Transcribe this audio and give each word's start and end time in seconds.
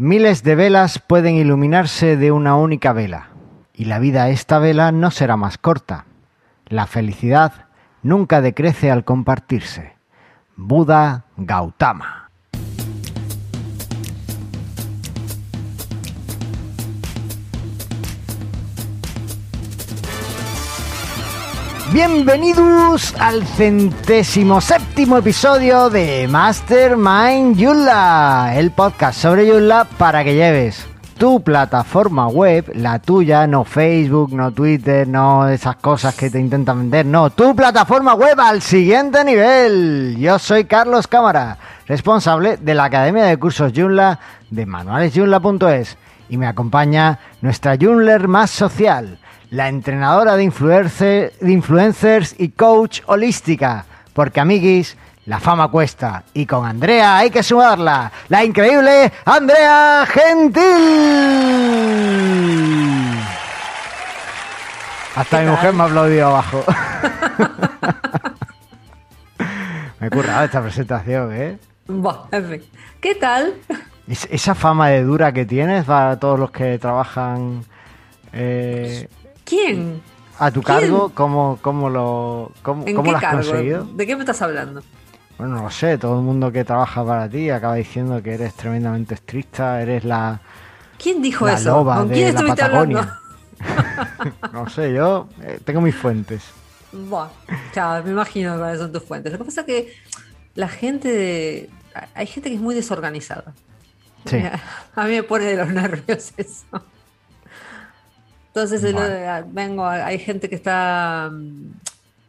Miles 0.00 0.44
de 0.44 0.54
velas 0.54 1.00
pueden 1.00 1.34
iluminarse 1.34 2.16
de 2.16 2.30
una 2.30 2.54
única 2.54 2.92
vela, 2.92 3.30
y 3.74 3.86
la 3.86 3.98
vida 3.98 4.28
esta 4.28 4.60
vela 4.60 4.92
no 4.92 5.10
será 5.10 5.36
más 5.36 5.58
corta. 5.58 6.04
La 6.66 6.86
felicidad 6.86 7.66
nunca 8.04 8.40
decrece 8.40 8.92
al 8.92 9.02
compartirse. 9.02 9.96
Buda 10.54 11.24
Gautama. 11.36 12.27
Bienvenidos 21.92 23.14
al 23.18 23.46
centésimo 23.46 24.60
séptimo 24.60 25.16
episodio 25.16 25.88
de 25.88 26.28
Mastermind 26.28 27.58
Joomla, 27.58 28.52
el 28.56 28.72
podcast 28.72 29.18
sobre 29.18 29.50
Joomla 29.50 29.86
para 29.96 30.22
que 30.22 30.34
lleves 30.34 30.86
tu 31.16 31.42
plataforma 31.42 32.28
web, 32.28 32.70
la 32.74 32.98
tuya, 32.98 33.46
no 33.46 33.64
Facebook, 33.64 34.34
no 34.34 34.52
Twitter, 34.52 35.08
no 35.08 35.48
esas 35.48 35.76
cosas 35.76 36.14
que 36.14 36.28
te 36.28 36.38
intentan 36.38 36.78
vender, 36.78 37.06
no, 37.06 37.30
tu 37.30 37.56
plataforma 37.56 38.12
web 38.12 38.38
al 38.38 38.60
siguiente 38.60 39.24
nivel. 39.24 40.16
Yo 40.18 40.38
soy 40.38 40.66
Carlos 40.66 41.06
Cámara, 41.06 41.56
responsable 41.86 42.58
de 42.58 42.74
la 42.74 42.84
Academia 42.84 43.24
de 43.24 43.38
Cursos 43.38 43.72
Joomla 43.74 44.20
de 44.50 44.66
manualesjoomla.es 44.66 45.96
y 46.28 46.36
me 46.36 46.46
acompaña 46.46 47.18
nuestra 47.40 47.76
Joomler 47.80 48.28
más 48.28 48.50
social 48.50 49.18
la 49.50 49.68
entrenadora 49.68 50.36
de, 50.36 50.44
de 51.40 51.52
influencers 51.52 52.34
y 52.38 52.50
coach 52.50 53.00
holística. 53.06 53.84
Porque, 54.12 54.40
amiguis, 54.40 54.96
la 55.26 55.40
fama 55.40 55.68
cuesta. 55.68 56.24
Y 56.34 56.46
con 56.46 56.66
Andrea 56.66 57.18
hay 57.18 57.30
que 57.30 57.42
sumarla. 57.42 58.10
La 58.28 58.44
increíble 58.44 59.12
Andrea 59.24 60.06
Gentil. 60.06 60.64
Hasta 65.14 65.40
mi 65.40 65.50
mujer 65.50 65.72
me 65.72 65.82
ha 65.82 65.86
aplaudido 65.86 66.28
abajo. 66.28 66.64
me 70.00 70.06
he 70.06 70.10
currado 70.10 70.44
esta 70.44 70.62
presentación, 70.62 71.32
¿eh? 71.34 71.58
¿Qué 73.00 73.14
tal? 73.14 73.54
esa 74.08 74.54
fama 74.54 74.88
de 74.88 75.02
dura 75.02 75.32
que 75.32 75.44
tienes 75.44 75.84
para 75.84 76.18
todos 76.18 76.38
los 76.38 76.50
que 76.50 76.78
trabajan 76.78 77.64
eh, 78.32 79.08
¿Quién? 79.48 80.02
A 80.38 80.50
tu 80.50 80.62
cargo, 80.62 81.10
¿cómo, 81.14 81.58
cómo 81.62 81.88
lo, 81.88 82.52
cómo, 82.62 82.84
lo 82.86 83.16
has 83.16 83.24
conseguido? 83.24 83.84
¿De 83.84 84.06
qué 84.06 84.14
me 84.14 84.22
estás 84.22 84.40
hablando? 84.42 84.82
Bueno, 85.38 85.56
no 85.56 85.62
lo 85.62 85.70
sé, 85.70 85.98
todo 85.98 86.18
el 86.18 86.24
mundo 86.24 86.52
que 86.52 86.64
trabaja 86.64 87.04
para 87.04 87.28
ti 87.28 87.48
acaba 87.48 87.74
diciendo 87.76 88.22
que 88.22 88.34
eres 88.34 88.54
tremendamente 88.54 89.14
estricta, 89.14 89.80
eres 89.80 90.04
la. 90.04 90.40
¿Quién 91.02 91.22
dijo 91.22 91.48
eso? 91.48 91.84
¿Con 91.84 92.08
quién 92.08 92.28
estuviste 92.28 92.62
hablando? 92.62 93.06
no 94.52 94.68
sé, 94.68 94.92
yo 94.92 95.28
eh, 95.42 95.58
tengo 95.64 95.80
mis 95.80 95.94
fuentes. 95.94 96.44
Bueno, 96.92 97.30
chao, 97.72 98.02
me 98.04 98.10
imagino 98.10 98.58
cuáles 98.58 98.78
son 98.78 98.92
tus 98.92 99.02
fuentes. 99.02 99.32
Lo 99.32 99.38
que 99.38 99.44
pasa 99.44 99.62
es 99.62 99.66
que 99.66 99.94
la 100.54 100.68
gente. 100.68 101.70
Hay 102.14 102.26
gente 102.26 102.50
que 102.50 102.56
es 102.56 102.60
muy 102.60 102.74
desorganizada. 102.74 103.54
Sí. 104.26 104.42
A 104.94 105.04
mí 105.04 105.10
me 105.10 105.22
pone 105.22 105.46
de 105.46 105.56
los 105.56 105.68
nervios 105.68 106.32
eso. 106.36 106.66
Entonces 108.48 108.82
vengo, 109.52 109.86
hay 109.86 110.18
gente 110.18 110.48
que 110.48 110.54
está 110.54 111.30
mm, 111.32 111.70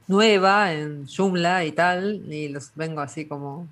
nueva 0.08 0.74
en 0.74 1.08
Joomla 1.08 1.66
y 1.66 1.72
tal, 1.72 2.22
y 2.30 2.50
los 2.50 2.72
vengo 2.76 3.02
así 3.02 3.26
como 3.26 3.68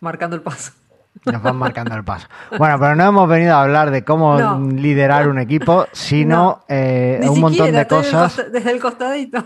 marcando 0.00 0.36
el 0.36 0.42
paso. 0.42 0.72
Nos 1.24 1.42
van 1.42 1.56
marcando 1.56 1.94
el 1.94 2.04
paso. 2.04 2.28
Bueno, 2.58 2.78
pero 2.78 2.94
no 2.94 3.04
hemos 3.04 3.28
venido 3.28 3.54
a 3.54 3.62
hablar 3.62 3.90
de 3.90 4.04
cómo 4.04 4.58
liderar 4.58 5.28
un 5.28 5.38
equipo, 5.38 5.86
sino 5.92 6.64
eh, 6.68 7.20
un 7.28 7.40
montón 7.40 7.72
de 7.72 7.86
cosas. 7.86 8.44
Desde 8.52 8.70
el 8.70 8.80
costadito. 8.80 9.44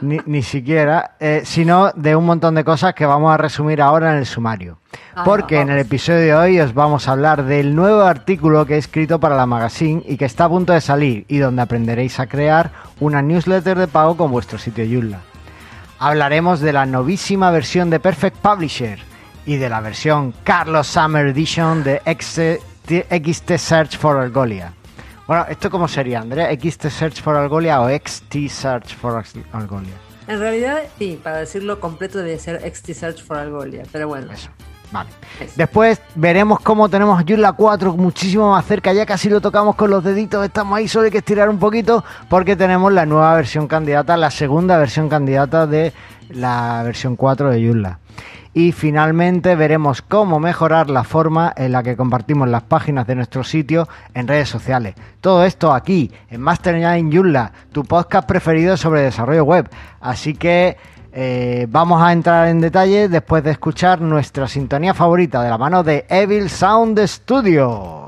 Ni, 0.00 0.42
siquiera, 0.42 1.12
eh, 1.20 1.42
sino 1.44 1.90
de 1.92 2.16
un 2.16 2.26
montón 2.26 2.54
de 2.54 2.64
cosas 2.64 2.94
que 2.94 3.06
vamos 3.06 3.32
a 3.32 3.36
resumir 3.36 3.80
ahora 3.80 4.12
en 4.12 4.18
el 4.18 4.26
sumario. 4.26 4.78
Ah, 5.14 5.22
Porque 5.24 5.60
en 5.60 5.70
el 5.70 5.78
episodio 5.78 6.18
de 6.18 6.34
hoy 6.34 6.60
os 6.60 6.74
vamos 6.74 7.06
a 7.06 7.12
hablar 7.12 7.44
del 7.44 7.74
nuevo 7.74 8.02
artículo 8.02 8.66
que 8.66 8.74
he 8.74 8.78
escrito 8.78 9.20
para 9.20 9.36
la 9.36 9.46
magazine 9.46 10.02
y 10.06 10.16
que 10.16 10.24
está 10.24 10.46
a 10.46 10.48
punto 10.48 10.72
de 10.72 10.80
salir 10.80 11.24
y 11.28 11.38
donde 11.38 11.62
aprenderéis 11.62 12.18
a 12.18 12.26
crear 12.26 12.70
una 13.00 13.22
newsletter 13.22 13.78
de 13.78 13.88
pago 13.88 14.16
con 14.16 14.30
vuestro 14.30 14.58
sitio 14.58 14.84
Joomla. 14.84 15.20
Hablaremos 15.98 16.60
de 16.60 16.72
la 16.72 16.84
novísima 16.84 17.50
versión 17.50 17.88
de 17.90 18.00
Perfect 18.00 18.38
Publisher 18.38 18.98
y 19.46 19.56
de 19.56 19.68
la 19.68 19.80
versión 19.80 20.34
Carlos 20.42 20.88
Summer 20.88 21.26
Edition 21.26 21.84
de 21.84 22.00
XT 22.04 23.56
Search 23.56 23.96
for 23.96 24.18
Algolia. 24.18 24.72
Bueno, 25.32 25.46
¿esto 25.48 25.70
cómo 25.70 25.88
sería, 25.88 26.20
Andrea? 26.20 26.54
¿XT 26.54 26.90
Search 26.90 27.22
for 27.22 27.34
Algolia 27.34 27.80
o 27.80 27.88
XT 27.88 28.50
Search 28.50 28.94
for 28.94 29.24
Algolia? 29.52 29.94
En 30.28 30.38
realidad, 30.38 30.82
sí, 30.98 31.18
para 31.22 31.38
decirlo 31.38 31.80
completo 31.80 32.18
debe 32.18 32.38
ser 32.38 32.60
XT 32.70 32.90
Search 32.90 33.24
for 33.24 33.38
Algolia, 33.38 33.84
pero 33.90 34.08
bueno. 34.08 34.30
Eso. 34.30 34.50
Vale. 34.90 35.08
Después 35.56 36.02
veremos 36.16 36.60
cómo 36.60 36.90
tenemos 36.90 37.24
Joomla 37.26 37.52
4 37.52 37.96
muchísimo 37.96 38.50
más 38.50 38.66
cerca. 38.66 38.92
Ya 38.92 39.06
casi 39.06 39.30
lo 39.30 39.40
tocamos 39.40 39.74
con 39.74 39.88
los 39.88 40.04
deditos. 40.04 40.44
Estamos 40.44 40.76
ahí, 40.76 40.86
solo 40.86 41.06
hay 41.06 41.10
que 41.10 41.18
estirar 41.18 41.48
un 41.48 41.58
poquito 41.58 42.04
porque 42.28 42.54
tenemos 42.54 42.92
la 42.92 43.06
nueva 43.06 43.34
versión 43.34 43.66
candidata, 43.66 44.18
la 44.18 44.30
segunda 44.30 44.76
versión 44.76 45.08
candidata 45.08 45.66
de 45.66 45.94
la 46.28 46.82
versión 46.84 47.16
4 47.16 47.52
de 47.52 47.66
Joomla 47.66 47.98
y 48.54 48.72
finalmente 48.72 49.54
veremos 49.56 50.02
cómo 50.02 50.38
mejorar 50.38 50.90
la 50.90 51.04
forma 51.04 51.52
en 51.56 51.72
la 51.72 51.82
que 51.82 51.96
compartimos 51.96 52.48
las 52.48 52.62
páginas 52.62 53.06
de 53.06 53.14
nuestro 53.14 53.44
sitio 53.44 53.88
en 54.14 54.28
redes 54.28 54.48
sociales. 54.48 54.94
Todo 55.20 55.44
esto 55.44 55.72
aquí 55.72 56.10
en 56.30 56.40
Mastermind 56.40 57.12
Joomla, 57.12 57.52
tu 57.72 57.84
podcast 57.84 58.28
preferido 58.28 58.76
sobre 58.76 59.02
desarrollo 59.02 59.44
web. 59.44 59.68
Así 60.00 60.34
que 60.34 60.76
eh, 61.12 61.66
vamos 61.68 62.02
a 62.02 62.12
entrar 62.12 62.48
en 62.48 62.60
detalle 62.60 63.08
después 63.08 63.44
de 63.44 63.50
escuchar 63.52 64.00
nuestra 64.00 64.48
sintonía 64.48 64.94
favorita 64.94 65.42
de 65.42 65.50
la 65.50 65.58
mano 65.58 65.82
de 65.82 66.06
Evil 66.08 66.48
Sound 66.48 66.98
Studios. 67.06 68.01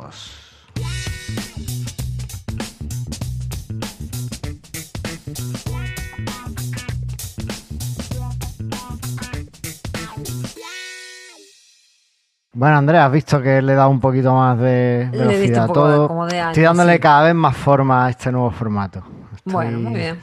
Bueno, 12.54 12.76
Andrea, 12.76 13.06
has 13.06 13.12
visto 13.12 13.42
que 13.42 13.60
le 13.60 13.72
he 13.72 13.76
dado 13.76 13.90
un 13.90 13.98
poquito 13.98 14.32
más 14.32 14.56
de 14.58 15.08
velocidad 15.10 15.64
a 15.64 15.72
todo. 15.72 16.28
Estoy 16.28 16.62
dándole 16.62 17.00
cada 17.00 17.24
vez 17.24 17.34
más 17.34 17.56
forma 17.56 18.06
a 18.06 18.10
este 18.10 18.30
nuevo 18.30 18.50
formato. 18.52 19.02
bueno, 19.44 19.78
muy 19.80 19.94
bien. 19.94 20.20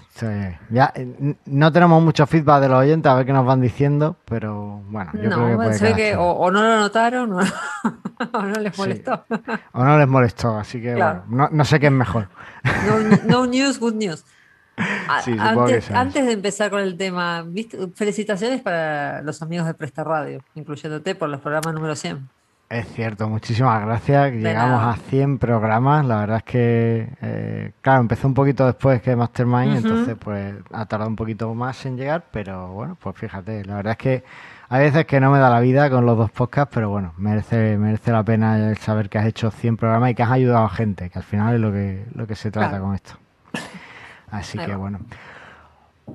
ya, 0.69 0.93
eh, 0.95 1.35
no 1.45 1.71
tenemos 1.73 2.01
mucho 2.01 2.25
feedback 2.25 2.61
de 2.61 2.69
los 2.69 2.79
oyentes 2.79 3.11
a 3.11 3.15
ver 3.15 3.25
qué 3.25 3.33
nos 3.33 3.45
van 3.45 3.59
diciendo, 3.59 4.15
pero 4.23 4.81
bueno, 4.87 5.11
yo 5.13 5.29
creo 5.29 5.47
que 5.49 5.55
puede 5.55 5.73
se 5.73 5.93
que 5.93 6.15
o, 6.15 6.49
no 6.49 6.63
lo 6.63 6.79
notaron 6.79 7.33
o, 7.33 7.41
no 7.41 8.53
les 8.59 8.77
molestó. 8.77 9.25
O 9.73 9.83
no 9.83 9.97
les 9.99 10.07
molestó, 10.07 10.57
así 10.57 10.81
que 10.81 10.95
bueno, 10.95 11.49
no, 11.51 11.65
sé 11.65 11.81
qué 11.81 11.87
es 11.87 11.91
mejor. 11.91 12.29
No, 13.27 13.45
news, 13.45 13.77
good 13.77 13.95
news. 13.95 14.23
Antes, 14.77 16.25
de 16.25 16.31
empezar 16.31 16.69
con 16.69 16.81
el 16.81 16.97
tema, 16.97 17.45
felicitaciones 17.95 18.61
para 18.61 19.21
los 19.21 19.41
amigos 19.41 19.67
de 19.67 19.73
Presta 19.73 20.03
Radio, 20.03 20.43
incluyéndote 20.55 21.15
por 21.15 21.29
los 21.29 21.41
programas 21.41 21.73
número 21.73 21.95
100. 21.95 22.27
Es 22.71 22.87
cierto, 22.93 23.27
muchísimas 23.27 23.81
gracias. 23.85 24.31
Llegamos 24.31 24.81
a 24.81 24.97
100 25.09 25.39
programas. 25.39 26.05
La 26.05 26.21
verdad 26.21 26.37
es 26.37 26.43
que, 26.43 27.09
eh, 27.21 27.71
claro, 27.81 27.99
empezó 27.99 28.29
un 28.29 28.33
poquito 28.33 28.65
después 28.65 29.01
que 29.01 29.13
Mastermind, 29.13 29.75
entonces 29.75 30.15
pues 30.17 30.55
ha 30.71 30.85
tardado 30.85 31.09
un 31.09 31.17
poquito 31.17 31.53
más 31.53 31.85
en 31.85 31.97
llegar, 31.97 32.23
pero 32.31 32.69
bueno, 32.69 32.97
pues 32.97 33.17
fíjate, 33.17 33.65
la 33.65 33.75
verdad 33.75 33.91
es 33.91 33.97
que 33.97 34.23
hay 34.69 34.85
veces 34.85 35.05
que 35.05 35.19
no 35.19 35.31
me 35.31 35.39
da 35.39 35.49
la 35.49 35.59
vida 35.59 35.89
con 35.89 36.05
los 36.05 36.17
dos 36.17 36.31
podcasts, 36.31 36.73
pero 36.73 36.89
bueno, 36.89 37.13
merece, 37.17 37.77
merece 37.77 38.09
la 38.13 38.23
pena 38.23 38.73
saber 38.75 39.09
que 39.09 39.17
has 39.17 39.25
hecho 39.25 39.51
100 39.51 39.75
programas 39.75 40.11
y 40.11 40.15
que 40.15 40.23
has 40.23 40.31
ayudado 40.31 40.63
a 40.63 40.69
gente, 40.69 41.09
que 41.09 41.19
al 41.19 41.25
final 41.25 41.55
es 41.55 41.59
lo 41.59 41.73
que, 41.73 42.05
lo 42.15 42.25
que 42.25 42.35
se 42.35 42.51
trata 42.51 42.79
con 42.79 42.95
esto. 42.95 43.15
Así 44.31 44.57
que 44.57 44.75
bueno. 44.75 44.99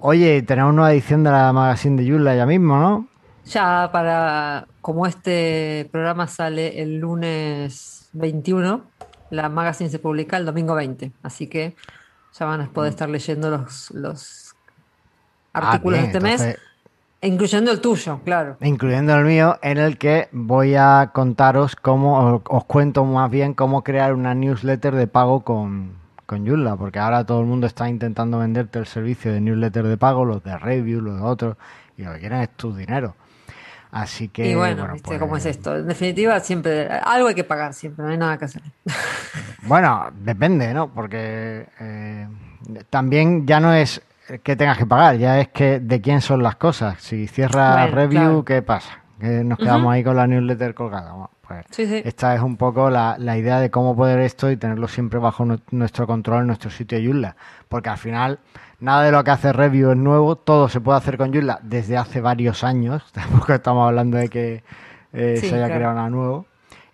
Oye, 0.00 0.42
tenemos 0.42 0.72
una 0.72 0.90
edición 0.90 1.22
de 1.22 1.30
la 1.30 1.52
magazine 1.52 1.96
de 1.96 2.06
Yula 2.06 2.34
ya 2.34 2.46
mismo, 2.46 2.78
¿no? 2.78 3.08
Ya 3.44 3.88
para, 3.92 4.66
como 4.80 5.06
este 5.06 5.88
programa 5.92 6.26
sale 6.26 6.82
el 6.82 6.98
lunes 6.98 8.08
21, 8.12 8.82
la 9.30 9.48
magazine 9.48 9.88
se 9.88 9.98
publica 9.98 10.36
el 10.36 10.44
domingo 10.44 10.74
20, 10.74 11.12
así 11.22 11.46
que 11.46 11.76
ya 12.38 12.46
van 12.46 12.62
a 12.62 12.68
poder 12.68 12.90
mm. 12.90 12.94
estar 12.94 13.08
leyendo 13.08 13.50
los, 13.50 13.90
los 13.92 14.54
ah, 15.52 15.70
artículos 15.70 16.00
de 16.00 16.06
este 16.06 16.20
mes. 16.20 16.58
Incluyendo 17.22 17.70
el 17.70 17.80
tuyo, 17.80 18.20
claro. 18.24 18.56
Incluyendo 18.60 19.14
el 19.14 19.24
mío, 19.24 19.58
en 19.62 19.78
el 19.78 19.96
que 19.96 20.28
voy 20.32 20.74
a 20.74 21.10
contaros 21.14 21.74
cómo, 21.74 22.42
os 22.46 22.64
cuento 22.66 23.04
más 23.04 23.30
bien 23.30 23.54
cómo 23.54 23.82
crear 23.82 24.12
una 24.12 24.34
newsletter 24.34 24.94
de 24.94 25.06
pago 25.06 25.42
con, 25.42 25.94
con 26.26 26.46
Joomla, 26.46 26.76
porque 26.76 26.99
ahora 26.99 27.25
todo 27.25 27.40
el 27.40 27.46
mundo 27.46 27.67
está 27.67 27.88
intentando 27.88 28.38
venderte 28.38 28.78
el 28.78 28.87
servicio 28.87 29.32
de 29.32 29.40
newsletter 29.40 29.84
de 29.87 29.96
pago, 29.96 30.25
los 30.25 30.43
de 30.43 30.58
review, 30.58 31.00
los 31.00 31.17
de 31.17 31.23
otros, 31.23 31.56
y 31.96 32.02
lo 32.02 32.12
que 32.14 32.20
quieren 32.20 32.40
es 32.40 32.50
tu 32.50 32.75
dinero. 32.75 33.14
Así 33.93 34.28
que. 34.28 34.50
Y 34.50 34.55
bueno, 34.55 34.88
¿viste 34.93 35.08
pues- 35.08 35.20
cómo 35.20 35.37
es 35.37 35.46
esto? 35.46 35.76
En 35.76 35.87
definitiva, 35.87 36.38
siempre 36.40 36.88
algo 36.88 37.28
hay 37.28 37.34
que 37.34 37.44
pagar, 37.44 37.73
siempre, 37.73 38.05
no 38.05 38.11
hay 38.11 38.19
nada 38.19 38.37
que 38.38 38.44
hacer. 38.46 38.62
Bueno, 39.62 40.11
depende, 40.20 40.73
¿no? 40.73 40.88
Porque 40.93 41.67
eh, 41.81 42.29
también 42.88 43.49
ya 43.49 43.58
no 43.58 43.72
es 43.75 44.00
que 44.44 44.55
tengas 44.55 44.79
que 44.79 44.87
pagar, 44.87 45.17
ya 45.17 45.40
es 45.40 45.49
que 45.49 45.81
de 45.81 46.00
quién 46.00 46.20
son 46.20 46.40
las 46.43 46.55
cosas. 46.55 47.00
Si 47.02 47.26
cierra 47.26 47.72
Bueno, 47.72 47.96
review, 47.96 48.20
claro. 48.20 48.44
¿qué 48.44 48.62
pasa? 48.62 49.00
Que 49.19 49.43
nos 49.43 49.58
quedamos 49.58 49.93
ahí 49.93 50.05
con 50.05 50.14
la 50.14 50.26
newsletter 50.29 50.72
colgada. 50.75 51.14
Pues 51.48 51.64
Sí, 51.70 51.87
sí. 51.87 52.02
esta 52.04 52.34
es 52.34 52.40
un 52.43 52.56
poco 52.56 52.90
la, 52.90 53.16
la 53.19 53.37
idea 53.37 53.60
de 53.60 53.70
cómo 53.70 53.94
poder 53.94 54.19
esto 54.20 54.50
y 54.50 54.56
tenerlo 54.56 54.88
siempre 54.88 55.19
bajo 55.20 55.44
nu- 55.44 55.60
nuestro 55.70 56.06
control 56.06 56.40
en 56.43 56.46
nuestro 56.48 56.70
sitio 56.70 56.98
Joomla. 57.00 57.37
Porque 57.69 57.88
al 57.88 57.98
final, 57.98 58.40
nada 58.81 59.02
de 59.04 59.12
lo 59.12 59.22
que 59.22 59.31
hace 59.31 59.52
review 59.52 59.90
es 59.93 59.96
nuevo, 59.96 60.37
todo 60.37 60.69
se 60.69 60.81
puede 60.81 60.98
hacer 60.98 61.16
con 61.16 61.32
Joomla 61.32 61.60
desde 61.62 61.96
hace 61.96 62.20
varios 62.20 62.64
años. 62.64 63.04
Tampoco 63.12 63.52
estamos 63.52 63.87
hablando 63.87 64.16
de 64.19 64.28
que 64.28 64.64
eh, 65.12 65.38
Sí, 65.40 65.48
se 65.48 65.54
haya 65.54 65.66
claro. 65.66 65.78
creado 65.81 65.94
nada 65.94 66.10
nuevo. 66.10 66.46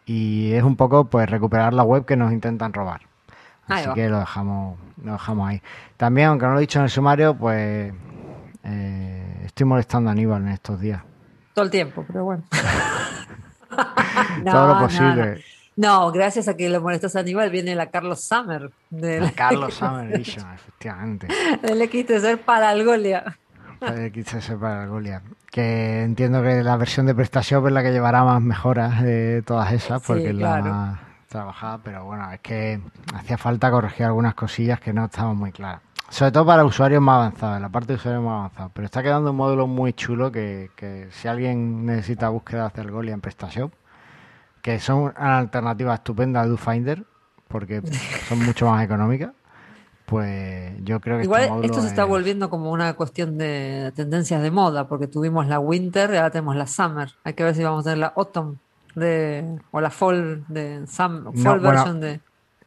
Y 0.04 0.52
es 0.52 0.62
un 0.64 0.76
poco 0.76 1.04
pues 1.06 1.30
recuperar 1.30 1.72
la 1.72 1.84
web 1.84 2.04
que 2.04 2.16
nos 2.16 2.32
intentan 2.32 2.72
robar. 2.72 3.00
Así 3.68 3.88
que 3.94 4.08
lo 4.08 4.18
dejamos, 4.18 4.76
lo 5.02 5.12
dejamos 5.12 5.48
ahí. 5.48 5.62
También, 5.96 6.28
aunque 6.28 6.44
no 6.44 6.52
lo 6.52 6.58
he 6.58 6.62
dicho 6.62 6.78
en 6.80 6.84
el 6.84 6.90
sumario, 6.90 7.34
pues 7.34 7.92
eh, 8.64 9.42
estoy 9.46 9.64
molestando 9.66 10.10
a 10.10 10.12
Aníbal 10.12 10.42
en 10.42 10.48
estos 10.48 10.80
días. 10.80 11.00
Todo 11.54 11.64
el 11.64 11.70
tiempo, 11.70 12.04
pero 12.06 12.24
bueno. 12.24 12.42
Todo 14.44 14.66
lo 14.68 14.74
no, 14.74 14.80
posible. 14.80 15.44
No, 15.76 16.06
No, 16.06 16.12
gracias 16.12 16.48
a 16.48 16.56
que 16.56 16.68
lo 16.68 16.80
molestas 16.80 17.16
a 17.16 17.20
Aníbal, 17.20 17.50
viene 17.50 17.74
la 17.74 17.90
Carlos 17.90 18.24
Summer 18.24 18.70
del, 18.90 19.22
La 19.22 19.32
Carlos 19.32 19.74
Summer 19.74 20.14
Edition, 20.14 20.46
efectivamente. 20.54 21.28
del 21.62 21.88
XTC 21.88 22.44
para 22.44 22.72
el 22.72 22.84
Golia. 22.84 23.38
El 23.80 24.12
XS 24.12 24.52
para 24.60 24.84
el 24.84 24.90
Goliath. 24.90 25.24
Que 25.50 26.02
entiendo 26.02 26.42
que 26.42 26.62
la 26.62 26.76
versión 26.76 27.06
de 27.06 27.14
PrestaShop 27.14 27.66
es 27.66 27.72
la 27.72 27.82
que 27.82 27.90
llevará 27.90 28.24
más 28.24 28.40
mejoras 28.40 29.02
de 29.02 29.42
todas 29.42 29.72
esas, 29.72 30.00
Sí, 30.00 30.06
porque 30.06 30.30
es 30.30 30.34
la 30.34 30.60
más 30.60 31.00
trabajada, 31.28 31.80
pero 31.82 32.04
bueno, 32.04 32.30
es 32.30 32.40
que 32.40 32.80
hacía 33.14 33.36
falta 33.38 33.70
corregir 33.70 34.06
algunas 34.06 34.34
cosillas 34.34 34.80
que 34.80 34.92
no 34.92 35.06
estaban 35.06 35.36
muy 35.36 35.50
claras. 35.50 35.80
Sobre 36.12 36.30
todo 36.30 36.44
para 36.44 36.62
usuarios 36.64 37.00
más 37.00 37.14
avanzados, 37.16 37.58
la 37.60 37.70
parte 37.70 37.88
de 37.88 37.94
usuarios 37.94 38.22
más 38.22 38.34
avanzados. 38.40 38.72
Pero 38.74 38.84
está 38.84 39.02
quedando 39.02 39.30
un 39.30 39.36
módulo 39.36 39.66
muy 39.66 39.94
chulo 39.94 40.30
que, 40.30 40.70
que 40.76 41.08
si 41.10 41.26
alguien 41.26 41.86
necesita 41.86 42.28
búsqueda 42.28 42.66
hacia 42.66 42.82
el 42.82 42.90
Goliath 42.90 43.14
en 43.14 43.20
PrestaShop, 43.22 43.72
que 44.60 44.78
son 44.78 44.98
una 45.18 45.38
alternativa 45.38 45.94
estupenda 45.94 46.42
a 46.42 46.46
DoFinder, 46.46 47.04
porque 47.48 47.80
son 48.28 48.44
mucho 48.44 48.66
más 48.70 48.84
económicas, 48.84 49.30
pues 50.04 50.74
yo 50.84 51.00
creo 51.00 51.16
que 51.16 51.24
Igual 51.24 51.44
este 51.44 51.66
esto 51.68 51.80
se 51.80 51.86
está 51.88 52.02
es- 52.02 52.08
volviendo 52.08 52.50
como 52.50 52.70
una 52.70 52.92
cuestión 52.92 53.38
de 53.38 53.90
tendencias 53.96 54.42
de 54.42 54.50
moda, 54.50 54.86
porque 54.88 55.06
tuvimos 55.06 55.46
la 55.46 55.58
Winter 55.60 56.10
y 56.12 56.16
ahora 56.16 56.30
tenemos 56.30 56.56
la 56.56 56.66
Summer. 56.66 57.10
Hay 57.24 57.32
que 57.32 57.44
ver 57.44 57.54
si 57.54 57.64
vamos 57.64 57.80
a 57.80 57.84
tener 57.84 57.98
la 57.98 58.12
Autumn 58.14 58.58
de, 58.94 59.58
o 59.70 59.80
la 59.80 59.88
Fall, 59.88 60.44
de 60.48 60.86
Sam- 60.86 61.32
Fall 61.42 61.60
bueno, 61.60 61.62
version 61.70 62.00
de. 62.00 62.20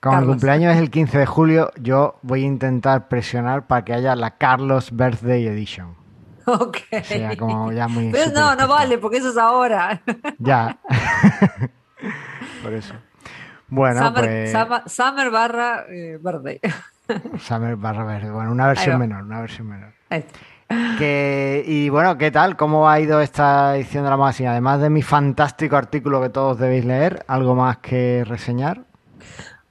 Como 0.06 0.20
el 0.20 0.26
cumpleaños 0.28 0.74
es 0.76 0.80
el 0.80 0.92
15 0.92 1.18
de 1.18 1.26
julio, 1.26 1.72
yo 1.82 2.20
voy 2.22 2.44
a 2.44 2.46
intentar 2.46 3.08
presionar 3.08 3.66
para 3.68 3.84
que 3.84 3.94
haya 3.94 4.16
la 4.16 4.38
Carlos 4.38 4.96
Birthday 4.96 5.48
Edition. 5.48 5.96
Ok. 6.46 6.78
sea, 7.04 7.36
como 7.38 7.72
ya 7.72 7.88
muy 7.88 8.12
Pero 8.12 8.32
no, 8.32 8.56
no 8.56 8.68
vale, 8.68 9.00
porque 9.00 9.18
eso 9.18 9.30
es 9.30 9.38
ahora. 9.38 10.02
Ya. 10.38 10.78
Por 12.64 12.74
eso. 12.74 12.94
Bueno, 13.68 14.06
Summer, 14.06 14.24
pues 14.26 14.52
Summer- 14.52 14.84
Summer 14.88 15.32
barra 15.32 15.86
eh, 15.90 16.20
verde. 16.22 16.62
Summer 17.40 17.76
barra 17.76 18.04
verde. 18.04 18.30
Bueno, 18.30 18.52
una 18.52 18.68
versión 18.68 19.00
menor, 19.00 19.24
una 19.24 19.42
versión 19.42 19.68
menor. 19.68 19.94
Que, 21.00 21.64
y 21.66 21.90
bueno, 21.90 22.18
¿qué 22.18 22.30
tal? 22.32 22.56
¿Cómo 22.56 22.90
ha 22.90 23.00
ido 23.00 23.22
esta 23.22 23.76
edición 23.76 24.04
de 24.04 24.10
la 24.12 24.18
magazine? 24.18 24.50
Además 24.50 24.82
de 24.82 24.90
mi 24.90 25.02
fantástico 25.02 25.78
artículo 25.78 26.22
que 26.22 26.30
todos 26.30 26.60
debéis 26.60 26.86
leer, 26.86 27.26
¿algo 27.28 27.56
más 27.56 27.78
que 27.78 28.24
reseñar? 28.26 28.84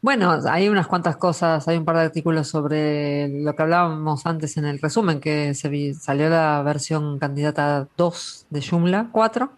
Bueno, 0.05 0.39
hay 0.51 0.69
unas 0.69 0.87
cuantas 0.87 1.17
cosas, 1.17 1.67
hay 1.67 1.79
un 1.79 1.87
par 1.87 1.97
de 1.97 2.03
artículos 2.03 2.47
sobre 2.49 3.27
lo 3.43 3.57
que 3.57 3.63
hablábamos 3.63 4.27
antes 4.27 4.59
en 4.59 4.67
el 4.67 4.79
resumen, 4.79 5.19
que 5.19 5.55
se 5.55 5.71
vi- 5.71 5.95
salió 5.95 6.29
la 6.29 6.61
versión 6.63 7.19
candidata 7.19 7.89
2 7.97 8.45
de 8.51 8.61
Joomla 8.61 9.09
4. 9.11 9.53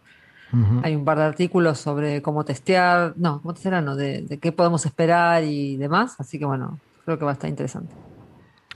Ujú. 0.52 0.82
Hay 0.84 0.94
un 0.94 1.04
par 1.04 1.18
de 1.18 1.24
artículos 1.24 1.78
sobre 1.78 2.22
cómo 2.22 2.44
testear, 2.44 3.14
no, 3.16 3.42
cómo 3.42 3.54
testear, 3.54 3.82
no, 3.82 3.96
de, 3.96 4.22
de 4.22 4.38
qué 4.38 4.52
podemos 4.52 4.86
esperar 4.86 5.42
y 5.42 5.76
demás. 5.78 6.14
Así 6.20 6.38
que 6.38 6.44
bueno, 6.44 6.78
creo 7.04 7.18
que 7.18 7.24
va 7.24 7.32
a 7.32 7.34
estar 7.34 7.50
interesante. 7.50 7.92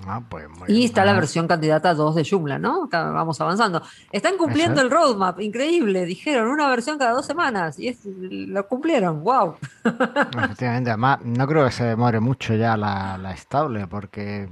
Ah, 0.07 0.23
pues 0.29 0.49
muy 0.49 0.69
Y 0.69 0.73
bien. 0.75 0.85
está 0.85 1.05
la 1.05 1.13
versión 1.13 1.47
candidata 1.47 1.95
2 1.95 2.15
de 2.15 2.25
Joomla, 2.29 2.59
¿no? 2.59 2.89
Vamos 2.91 3.41
avanzando. 3.41 3.83
Están 4.11 4.37
cumpliendo 4.39 4.81
el 4.81 4.91
roadmap, 4.91 5.41
increíble. 5.41 6.05
Dijeron 6.05 6.49
una 6.49 6.69
versión 6.69 6.99
cada 6.99 7.13
dos 7.13 7.27
semanas 7.27 7.79
y 7.79 7.89
es- 7.89 8.05
lo 8.05 8.67
cumplieron. 8.67 9.23
¡Wow! 9.23 9.57
Efectivamente, 9.85 10.91
además 10.91 11.21
no 11.25 11.47
creo 11.47 11.65
que 11.67 11.73
se 11.73 11.85
demore 11.85 12.21
mucho 12.21 12.55
ya 12.55 12.77
la, 12.77 13.19
la 13.19 13.33
estable 13.33 13.87
porque 13.87 14.49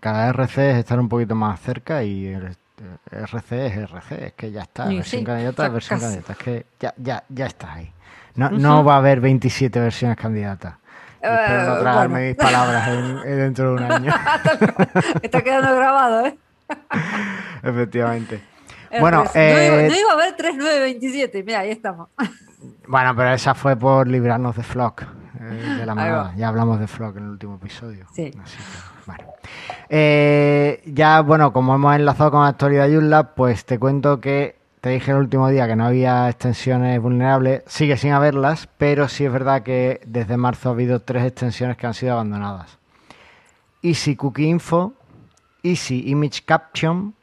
cada 0.00 0.28
RC 0.28 0.70
es 0.72 0.76
estar 0.78 0.98
un 0.98 1.08
poquito 1.08 1.34
más 1.34 1.60
cerca 1.60 2.02
y 2.02 2.26
el 2.26 2.56
RC 3.10 3.66
es 3.66 3.76
RC, 3.76 4.26
es 4.26 4.32
que 4.34 4.50
ya 4.50 4.62
está, 4.62 4.84
versión 4.86 5.20
sí, 5.20 5.24
candidata 5.24 5.66
es 5.66 5.72
versión 5.72 6.00
candidata, 6.00 6.32
es 6.32 6.38
que 6.38 6.66
ya, 6.80 6.94
ya, 6.96 7.24
ya 7.28 7.46
está 7.46 7.74
ahí. 7.74 7.92
No, 8.34 8.50
no 8.50 8.84
va 8.84 8.94
a 8.94 8.98
haber 8.98 9.20
27 9.20 9.80
versiones 9.80 10.16
candidatas. 10.16 10.76
Espero 11.20 11.64
no 11.64 11.76
Eh, 11.76 11.80
tragarme 11.80 12.14
bueno. 12.14 12.26
mis 12.28 12.36
palabras 12.36 12.88
en- 12.88 13.18
en 13.32 13.38
dentro 13.38 13.74
de 13.74 13.84
un 13.84 13.92
año. 13.92 14.12
Está 15.22 15.42
quedando 15.42 15.74
grabado, 15.76 16.26
¿eh? 16.26 16.38
Efectivamente. 17.62 18.40
Eh, 18.90 19.00
Bueno, 19.00 19.24
pues, 19.24 19.34
no, 19.34 19.40
iba, 19.42 19.80
eh, 19.82 19.88
no 19.88 19.96
iba 19.98 20.10
a 20.10 20.14
haber 20.14 20.36
3927. 20.36 21.42
Mira, 21.44 21.60
ahí 21.60 21.70
estamos. 21.70 22.08
Bueno, 22.86 23.14
pero 23.14 23.32
esa 23.32 23.54
fue 23.54 23.76
por 23.76 24.08
librarnos 24.08 24.56
de 24.56 24.62
Flock, 24.62 25.02
eh, 25.40 25.76
de 25.78 25.86
la 25.86 25.94
manada. 25.94 26.32
Ya 26.36 26.48
hablamos 26.48 26.80
de 26.80 26.86
Flock 26.86 27.16
en 27.18 27.24
el 27.24 27.30
último 27.30 27.56
episodio. 27.56 28.06
Sí. 28.14 28.32
Así 28.42 28.56
que, 28.56 28.62
bueno. 29.06 29.24
Eh, 29.90 30.82
ya, 30.86 31.20
bueno, 31.20 31.52
como 31.52 31.74
hemos 31.74 31.94
enlazado 31.96 32.30
con 32.30 32.42
la 32.42 32.48
actualidad 32.48 32.88
Joomla, 32.90 33.34
pues 33.34 33.64
te 33.64 33.78
cuento 33.78 34.20
que 34.20 34.57
te 34.80 34.90
dije 34.90 35.10
el 35.10 35.18
último 35.18 35.48
día 35.48 35.66
que 35.66 35.76
no 35.76 35.86
había 35.86 36.28
extensiones 36.28 37.00
vulnerables. 37.00 37.62
Sigue 37.66 37.96
sin 37.96 38.12
haberlas, 38.12 38.68
pero 38.78 39.08
sí 39.08 39.24
es 39.24 39.32
verdad 39.32 39.62
que 39.62 40.00
desde 40.06 40.36
marzo 40.36 40.68
ha 40.68 40.72
habido 40.72 41.00
tres 41.00 41.24
extensiones 41.24 41.76
que 41.76 41.86
han 41.86 41.94
sido 41.94 42.12
abandonadas. 42.12 42.78
Easy 43.82 44.16
Cookie 44.16 44.48
Info, 44.48 44.94
Easy 45.62 46.08
Image 46.08 46.42
Caption 46.44 47.14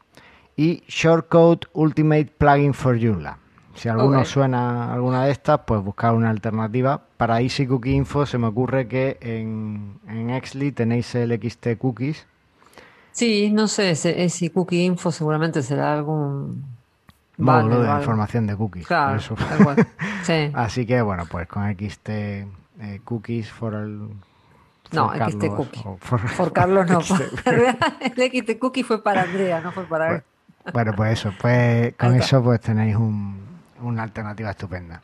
y 0.55 0.83
Shortcode 0.87 1.67
Ultimate 1.73 2.33
Plugin 2.37 2.73
for 2.73 2.99
Joomla. 2.99 3.39
Si 3.73 3.89
alguno 3.89 4.23
suena 4.23 4.93
alguna 4.93 5.25
de 5.25 5.31
estas, 5.31 5.59
pues 5.65 5.81
buscar 5.81 6.13
una 6.13 6.29
alternativa. 6.29 7.01
Para 7.17 7.41
Easy 7.41 7.67
Cookie 7.67 7.91
Info 7.91 8.25
se 8.25 8.37
me 8.37 8.47
ocurre 8.47 8.87
que 8.87 9.17
en, 9.21 9.99
en 10.07 10.29
Xly 10.41 10.71
tenéis 10.71 11.13
el 11.15 11.37
XT 11.37 11.77
Cookies. 11.77 12.25
Sí, 13.15 13.49
no 13.49 13.69
sé, 13.69 13.91
ese, 13.91 14.25
ese 14.25 14.51
cookie 14.51 14.83
info 14.83 15.09
seguramente 15.09 15.63
será 15.63 15.93
algún 15.93 16.74
Módulo 17.37 17.81
de 17.83 17.89
información 17.99 18.47
de 18.47 18.55
cookies. 18.55 18.87
Claro, 18.87 19.17
eso. 19.17 19.35
Sí. 20.23 20.51
Así 20.53 20.85
que 20.85 21.01
bueno, 21.01 21.25
pues 21.29 21.47
con 21.47 21.63
XT 21.71 22.09
eh, 22.09 22.47
Cookies 23.03 23.51
for 23.51 23.73
el. 23.75 24.09
No, 24.91 25.09
for 25.09 25.17
XT 25.17 25.39
Carlos, 25.39 25.55
Cookie. 25.55 25.83
for- 25.99 26.35
Por 26.37 26.53
Carlos 26.53 26.89
no. 26.89 27.01
XT. 27.01 27.47
el 27.47 28.31
XT 28.31 28.59
cookie 28.59 28.83
fue 28.83 29.03
para 29.03 29.23
Andrea, 29.23 29.61
no 29.61 29.71
fue 29.71 29.83
para 29.85 30.15
él. 30.15 30.23
Bueno, 30.73 30.93
pues 30.95 31.19
eso, 31.19 31.31
pues 31.39 31.93
con 31.95 32.15
eso 32.15 32.41
pues 32.43 32.59
tenéis 32.61 32.95
un- 32.95 33.39
una 33.81 34.03
alternativa 34.03 34.49
estupenda. 34.51 35.01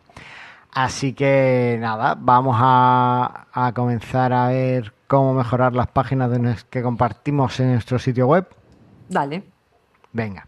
Así 0.73 1.13
que 1.13 1.77
nada, 1.81 2.15
vamos 2.17 2.55
a, 2.59 3.47
a 3.51 3.73
comenzar 3.73 4.31
a 4.33 4.47
ver 4.47 4.93
cómo 5.07 5.33
mejorar 5.33 5.73
las 5.75 5.87
páginas 5.87 6.31
de 6.31 6.55
que 6.69 6.81
compartimos 6.81 7.59
en 7.59 7.73
nuestro 7.73 7.99
sitio 7.99 8.25
web. 8.27 8.47
Dale. 9.09 9.43
Venga. 10.13 10.47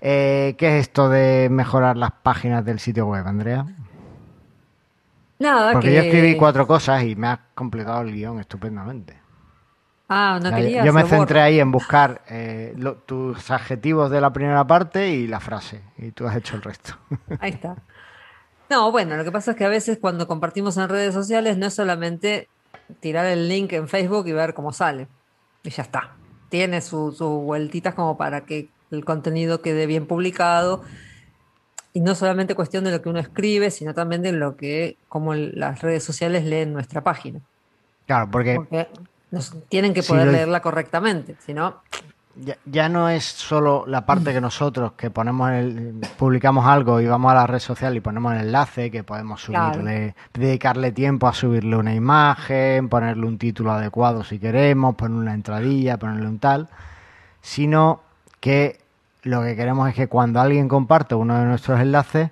Eh, 0.00 0.54
¿Qué 0.58 0.78
es 0.78 0.82
esto 0.82 1.08
de 1.08 1.48
mejorar 1.50 1.96
las 1.96 2.12
páginas 2.22 2.64
del 2.64 2.78
sitio 2.80 3.06
web, 3.06 3.26
Andrea? 3.26 3.66
Nada, 5.38 5.72
Porque 5.72 5.88
que... 5.88 5.94
yo 5.94 6.00
escribí 6.02 6.36
cuatro 6.36 6.66
cosas 6.66 7.02
y 7.04 7.16
me 7.16 7.28
has 7.28 7.38
completado 7.54 8.02
el 8.02 8.12
guion 8.12 8.40
estupendamente. 8.40 9.18
Ah, 10.08 10.38
no 10.42 10.48
O 10.48 10.50
sea, 10.50 10.58
quería 10.58 10.84
yo 10.84 10.92
me 10.92 11.04
centré 11.04 11.40
ahí 11.40 11.60
en 11.60 11.70
buscar 11.70 12.22
eh, 12.28 12.74
lo- 12.76 12.96
tus 12.96 13.50
adjetivos 13.50 14.10
de 14.10 14.20
la 14.20 14.32
primera 14.32 14.66
parte 14.66 15.08
y 15.10 15.26
la 15.28 15.38
frase. 15.40 15.82
Y 15.98 16.10
tú 16.10 16.26
has 16.26 16.36
hecho 16.36 16.56
el 16.56 16.62
resto. 16.62 16.94
Ahí 17.40 17.52
está. 17.52 17.76
No, 18.68 18.90
bueno, 18.90 19.16
lo 19.16 19.24
que 19.24 19.30
pasa 19.32 19.52
es 19.52 19.56
que 19.56 19.64
a 19.64 19.68
veces 19.68 19.98
cuando 20.00 20.26
compartimos 20.26 20.76
en 20.76 20.88
redes 20.88 21.14
sociales 21.14 21.56
no 21.58 21.66
es 21.66 21.74
solamente 21.74 22.48
tirar 23.00 23.26
el 23.26 23.48
link 23.48 23.72
en 23.72 23.88
Facebook 23.88 24.26
y 24.26 24.32
ver 24.32 24.52
cómo 24.52 24.72
sale. 24.72 25.06
Y 25.62 25.70
ya 25.70 25.84
está. 25.84 26.10
Tiene 26.48 26.80
sus 26.80 27.16
sus 27.16 27.42
vueltitas 27.44 27.94
como 27.94 28.16
para 28.16 28.40
que 28.42 28.68
el 28.90 29.04
contenido 29.04 29.60
quede 29.62 29.86
bien 29.86 30.06
publicado. 30.06 30.82
Y 31.92 32.00
no 32.00 32.14
solamente 32.14 32.54
cuestión 32.54 32.84
de 32.84 32.92
lo 32.92 33.02
que 33.02 33.08
uno 33.08 33.18
escribe, 33.18 33.70
sino 33.70 33.94
también 33.94 34.22
de 34.22 34.32
lo 34.32 34.56
que, 34.56 34.96
como 35.08 35.34
las 35.34 35.80
redes 35.82 36.04
sociales 36.04 36.44
leen 36.44 36.72
nuestra 36.72 37.00
página. 37.02 37.40
Claro, 38.06 38.30
porque 38.30 38.54
Porque 38.56 38.88
nos, 39.32 39.54
tienen 39.68 39.92
que 39.92 40.02
Si 40.02 40.08
poder 40.08 40.26
lo- 40.26 40.32
leerla 40.32 40.60
correctamente. 40.62 41.34
Si 41.44 41.52
no, 41.52 41.82
ya, 42.36 42.56
ya 42.64 42.88
no 42.88 43.08
es 43.08 43.24
solo 43.24 43.84
la 43.88 44.06
parte 44.06 44.32
que 44.32 44.40
nosotros 44.40 44.92
que 44.92 45.10
ponemos 45.10 45.50
el, 45.50 45.94
publicamos 46.16 46.64
algo 46.64 47.00
y 47.00 47.06
vamos 47.06 47.32
a 47.32 47.34
la 47.34 47.46
red 47.48 47.58
social 47.58 47.96
y 47.96 48.00
ponemos 48.00 48.34
el 48.34 48.40
enlace, 48.42 48.88
que 48.92 49.02
podemos 49.02 49.42
subirle, 49.42 50.14
dedicarle 50.32 50.92
tiempo 50.92 51.26
a 51.26 51.32
subirle 51.34 51.74
una 51.74 51.92
imagen, 51.92 52.88
ponerle 52.88 53.26
un 53.26 53.36
título 53.36 53.72
adecuado 53.72 54.22
si 54.22 54.38
queremos, 54.38 54.94
poner 54.94 55.18
una 55.18 55.34
entradilla, 55.34 55.98
ponerle 55.98 56.28
un 56.28 56.38
tal, 56.38 56.68
sino 57.42 58.02
que 58.40 58.80
lo 59.22 59.42
que 59.42 59.54
queremos 59.54 59.88
es 59.88 59.94
que 59.94 60.08
cuando 60.08 60.40
alguien 60.40 60.68
comparte 60.68 61.14
uno 61.14 61.38
de 61.38 61.44
nuestros 61.44 61.78
enlaces, 61.80 62.30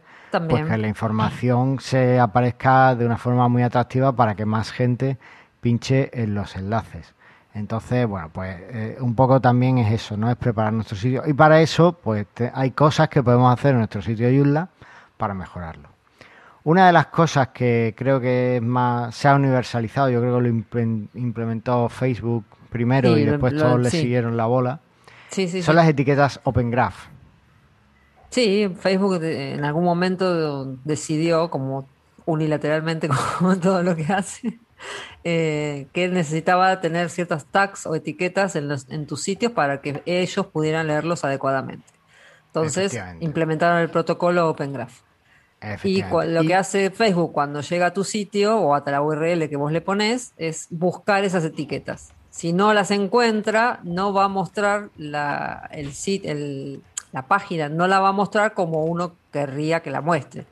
pues 0.49 0.65
que 0.67 0.77
la 0.77 0.89
información 0.89 1.79
se 1.81 2.19
aparezca 2.19 2.95
de 2.95 3.07
una 3.07 3.17
forma 3.17 3.49
muy 3.49 3.63
atractiva 3.63 4.13
para 4.13 4.35
que 4.35 4.45
más 4.45 4.73
gente 4.73 5.19
pinche 5.61 6.11
en 6.13 6.35
los 6.35 6.57
enlaces. 6.57 7.15
Entonces, 7.55 8.07
bueno, 8.07 8.31
pues 8.33 8.57
eh, 8.71 8.97
un 9.01 9.15
poco 9.15 9.41
también 9.41 9.79
es 9.79 9.93
eso, 9.93 10.17
¿no? 10.17 10.31
Es 10.31 10.37
preparar 10.37 10.73
nuestro 10.73 10.97
sitio. 10.97 11.23
Y 11.27 11.33
para 11.33 11.61
eso, 11.61 11.93
pues 11.93 12.27
hay 12.53 12.71
cosas 12.73 13.09
que 13.09 13.23
podemos 13.23 13.53
hacer 13.53 13.73
en 13.73 13.79
nuestro 13.79 14.03
sitio 14.03 14.29
Joomla 14.29 14.69
para 15.17 15.35
mejorarlo. 15.35 15.89
Una 16.65 16.87
de 16.87 16.93
las 16.93 17.07
cosas 17.07 17.49
que 17.49 17.95
creo 17.97 18.21
que 18.21 18.57
es 18.57 18.63
más 18.63 19.15
se 19.15 19.29
ha 19.29 19.35
universalizado, 19.35 20.11
yo 20.11 20.21
creo 20.21 20.37
que 20.37 20.43
lo 20.43 20.49
implementó 21.15 21.89
Facebook 21.89 22.45
primero 22.69 23.17
y 23.17 23.25
después 23.25 23.57
todos 23.57 23.81
le 23.81 23.91
siguieron 23.91 24.37
la 24.37 24.47
bola, 24.47 24.81
son 25.63 25.77
las 25.77 25.89
etiquetas 25.89 26.41
Open 26.45 26.71
Graph. 26.71 27.09
Sí, 28.31 28.75
Facebook 28.79 29.23
en 29.23 29.65
algún 29.65 29.85
momento 29.85 30.77
decidió, 30.85 31.51
como 31.51 31.89
unilateralmente, 32.27 33.09
como 33.39 33.59
todo 33.59 33.83
lo 33.83 33.97
que 33.97 34.13
hace, 34.13 34.59
eh, 35.25 35.87
que 35.93 36.09
necesitaba 36.09 36.81
tener 36.81 37.11
ciertas 37.11 37.47
tags 37.47 37.87
o 37.87 37.95
etiquetas 37.95 38.55
en, 38.57 38.69
los, 38.69 38.89
en 38.91 39.07
tus 39.07 39.23
sitios 39.23 39.53
para 39.53 39.81
que 39.81 40.03
ellos 40.07 40.47
pudieran 40.47 40.87
leerlos 40.87 41.25
adecuadamente. 41.25 41.87
Entonces 42.47 42.99
implementaron 43.21 43.79
el 43.79 43.89
protocolo 43.89 44.49
Open 44.49 44.73
Graph. 44.73 45.01
Y 45.83 46.03
lo 46.03 46.43
que 46.43 46.55
hace 46.55 46.91
Facebook 46.91 47.33
cuando 47.33 47.61
llega 47.61 47.87
a 47.87 47.93
tu 47.93 48.05
sitio 48.05 48.59
o 48.59 48.75
a 48.75 48.83
la 48.87 49.03
URL 49.03 49.49
que 49.49 49.57
vos 49.57 49.73
le 49.73 49.81
pones 49.81 50.33
es 50.37 50.69
buscar 50.71 51.25
esas 51.25 51.45
etiquetas. 51.45 52.13
Si 52.39 52.53
no 52.53 52.73
las 52.73 52.93
encuentra, 52.93 53.81
no 53.83 54.13
va 54.13 54.27
a 54.27 54.29
mostrar 54.29 54.91
la, 54.97 55.69
el 55.73 55.91
el, 56.23 56.85
la 57.11 57.23
página, 57.27 57.69
no 57.69 57.89
la 57.89 57.99
va 57.99 58.11
a 58.11 58.13
mostrar 58.13 58.55
como 58.55 58.85
uno 58.85 59.17
querría 59.33 59.81
que 59.81 59.91
la 59.91 60.03
muestre. 60.03 60.47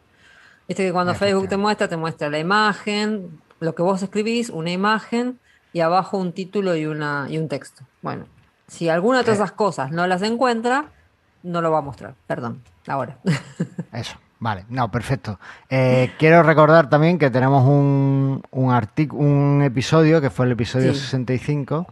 Viste 0.66 0.84
que 0.84 0.92
cuando 0.92 1.14
Facebook 1.14 1.48
te 1.48 1.56
muestra, 1.56 1.86
te 1.86 1.96
muestra 1.96 2.28
la 2.28 2.40
imagen, 2.40 3.40
lo 3.60 3.76
que 3.76 3.82
vos 3.82 4.02
escribís, 4.02 4.50
una 4.50 4.72
imagen 4.72 5.38
y 5.72 5.78
abajo 5.78 6.18
un 6.18 6.32
título 6.32 6.74
y, 6.74 6.86
una, 6.86 7.28
y 7.30 7.38
un 7.38 7.46
texto. 7.46 7.84
Bueno, 8.02 8.26
si 8.66 8.88
alguna 8.88 9.22
de 9.22 9.30
esas 9.30 9.52
cosas 9.52 9.92
no 9.92 10.08
las 10.08 10.22
encuentra, 10.22 10.86
no 11.44 11.62
lo 11.62 11.70
va 11.70 11.78
a 11.78 11.82
mostrar. 11.82 12.16
Perdón, 12.26 12.64
ahora. 12.88 13.18
Eso, 13.92 14.16
vale, 14.38 14.64
no, 14.68 14.90
perfecto. 14.90 15.38
Eh, 15.68 16.12
quiero 16.18 16.42
recordar 16.42 16.88
también 16.88 17.18
que 17.18 17.30
tenemos 17.30 17.64
un, 17.64 18.42
un, 18.50 18.88
un 19.12 19.62
episodio 19.62 20.20
que 20.20 20.30
fue 20.30 20.46
el 20.46 20.52
episodio 20.52 20.94
65. 20.94 21.86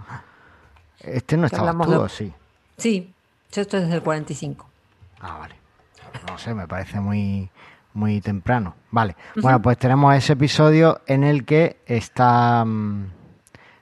Este 1.00 1.36
no 1.36 1.46
estaba 1.46 1.72
tú, 1.72 2.08
sí? 2.08 2.32
Sí, 2.76 3.14
esto 3.52 3.76
es 3.76 3.88
del 3.88 4.02
45. 4.02 4.66
Ah, 5.20 5.38
vale. 5.38 5.54
No 6.28 6.38
sé, 6.38 6.54
me 6.54 6.66
parece 6.66 7.00
muy, 7.00 7.50
muy 7.94 8.20
temprano. 8.20 8.74
Vale. 8.90 9.16
Bueno, 9.40 9.62
pues 9.62 9.78
tenemos 9.78 10.14
ese 10.14 10.34
episodio 10.34 11.00
en 11.06 11.24
el 11.24 11.44
que 11.44 11.78
está, 11.86 12.64
mm, 12.64 13.06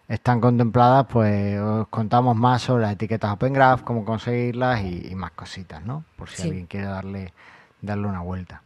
están 0.08 0.40
contempladas, 0.40 1.06
pues 1.10 1.58
os 1.60 1.88
contamos 1.88 2.36
más 2.36 2.62
sobre 2.62 2.82
las 2.82 2.92
etiquetas 2.92 3.32
Open 3.32 3.52
Graph, 3.52 3.82
cómo 3.82 4.04
conseguirlas 4.04 4.82
y, 4.82 5.14
más 5.14 5.32
cositas, 5.32 5.84
¿no? 5.84 6.04
Por 6.16 6.28
si 6.28 6.42
alguien 6.42 6.66
quiere 6.66 6.86
darle, 6.86 7.32
darle 7.82 8.06
una 8.06 8.20
vuelta. 8.20 8.62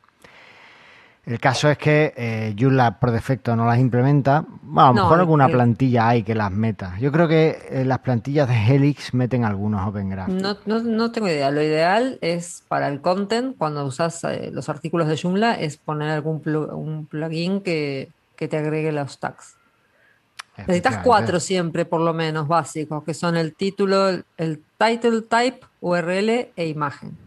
El 1.27 1.41
caso 1.41 1.69
es 1.69 1.77
que 1.77 2.15
eh, 2.17 2.55
Joomla 2.57 3.01
por 3.01 3.11
defecto 3.11 3.57
no 3.57 3.67
las 3.67 3.81
implementa. 3.81 4.45
Bueno, 4.63 4.91
a 4.91 4.93
lo 4.93 4.95
mejor 4.95 5.19
alguna 5.19 5.49
plantilla 5.49 6.07
hay 6.09 6.23
que 6.23 6.37
las 6.37 6.53
meta. 6.53 6.97
Yo 7.01 7.11
creo 7.11 7.27
que 7.27 7.59
eh, 7.69 7.85
las 7.85 7.99
plantillas 7.99 8.49
de 8.49 8.55
Helix 8.55 9.13
meten 9.13 9.45
algunos 9.45 9.89
Open 9.89 10.09
Graph. 10.09 10.29
No, 10.29 10.57
no, 10.67 10.79
no, 10.85 11.11
tengo 11.11 11.27
idea. 11.27 11.51
Lo 11.51 11.61
ideal 11.61 12.19
es 12.21 12.63
para 12.69 12.87
el 12.87 13.01
content, 13.01 13.57
cuando 13.59 13.85
usas 13.85 14.23
eh, 14.23 14.51
los 14.53 14.69
artículos 14.69 15.09
de 15.09 15.17
Joomla, 15.21 15.55
es 15.55 15.79
poner 15.79 16.11
algún 16.11 16.41
un 16.47 17.07
plugin 17.07 17.61
que, 17.61 18.13
que, 18.37 18.47
te 18.47 18.59
agregue 18.59 18.93
los 18.93 19.19
tags. 19.19 19.57
Necesitas 20.59 20.99
cuatro 21.03 21.41
siempre, 21.41 21.85
por 21.85 22.03
lo 22.03 22.15
menos, 22.15 22.47
básicos, 22.47 23.03
que 23.03 23.15
son 23.15 23.37
el 23.37 23.53
título, 23.57 24.11
el 24.37 24.63
title 24.79 25.23
type, 25.23 25.61
URL 25.81 26.51
e 26.55 26.69
imagen. 26.69 27.26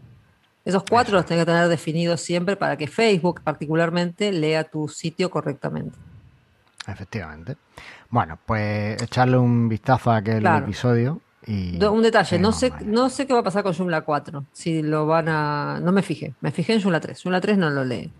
Esos 0.64 0.84
cuatro 0.88 1.14
los 1.14 1.26
tenés 1.26 1.42
que 1.42 1.52
tener 1.52 1.68
definidos 1.68 2.20
siempre 2.20 2.56
para 2.56 2.76
que 2.76 2.86
Facebook 2.86 3.40
particularmente 3.42 4.30
lea 4.32 4.64
tu 4.64 4.88
sitio 4.88 5.30
correctamente. 5.30 5.98
Efectivamente. 6.86 7.56
Bueno, 8.10 8.38
pues 8.44 9.00
echarle 9.02 9.38
un 9.38 9.68
vistazo 9.68 10.10
a 10.10 10.16
aquel 10.16 10.44
episodio. 10.46 11.20
Y 11.46 11.82
un 11.82 12.02
detalle, 12.02 12.38
no 12.38 12.52
sé, 12.52 12.70
no 12.84 13.08
sé 13.08 13.26
qué 13.26 13.32
va 13.32 13.40
a 13.40 13.42
pasar 13.44 13.62
con 13.62 13.72
Joomla 13.72 14.02
4. 14.02 14.44
Si 14.52 14.82
lo 14.82 15.06
van 15.06 15.28
a. 15.28 15.80
No 15.80 15.90
me 15.90 16.02
fijé. 16.02 16.34
Me 16.40 16.52
fijé 16.52 16.74
en 16.74 16.82
Joomla 16.82 17.00
3. 17.00 17.22
Joomla 17.22 17.40
3 17.40 17.56
no 17.56 17.70
lo 17.70 17.84
lee. 17.84 18.12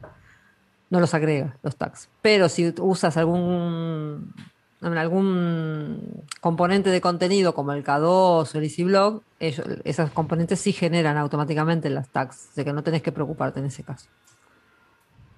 No 0.89 0.99
los 0.99 1.13
agrega, 1.15 1.57
los 1.63 1.77
tags. 1.77 2.09
Pero 2.23 2.49
si 2.49 2.75
usas 2.79 3.17
algún 3.17 4.35
en 4.83 4.97
algún 4.97 6.25
componente 6.41 6.91
de 6.91 7.01
contenido 7.01 7.55
como 7.55 7.73
el 7.73 7.85
K2 7.85 8.05
o 8.05 8.59
el 8.59 8.65
EasyBlog, 8.65 9.23
ellos, 9.39 9.67
esas 9.85 10.11
componentes 10.11 10.61
sí 10.61 10.73
generan 10.73 11.17
automáticamente 11.17 11.91
las 11.91 12.09
tags, 12.09 12.55
de 12.55 12.65
que 12.65 12.73
no 12.73 12.83
tenés 12.83 13.03
que 13.03 13.13
preocuparte 13.13 13.61
en 13.61 13.67
ese 13.67 13.83
caso. 13.83 14.09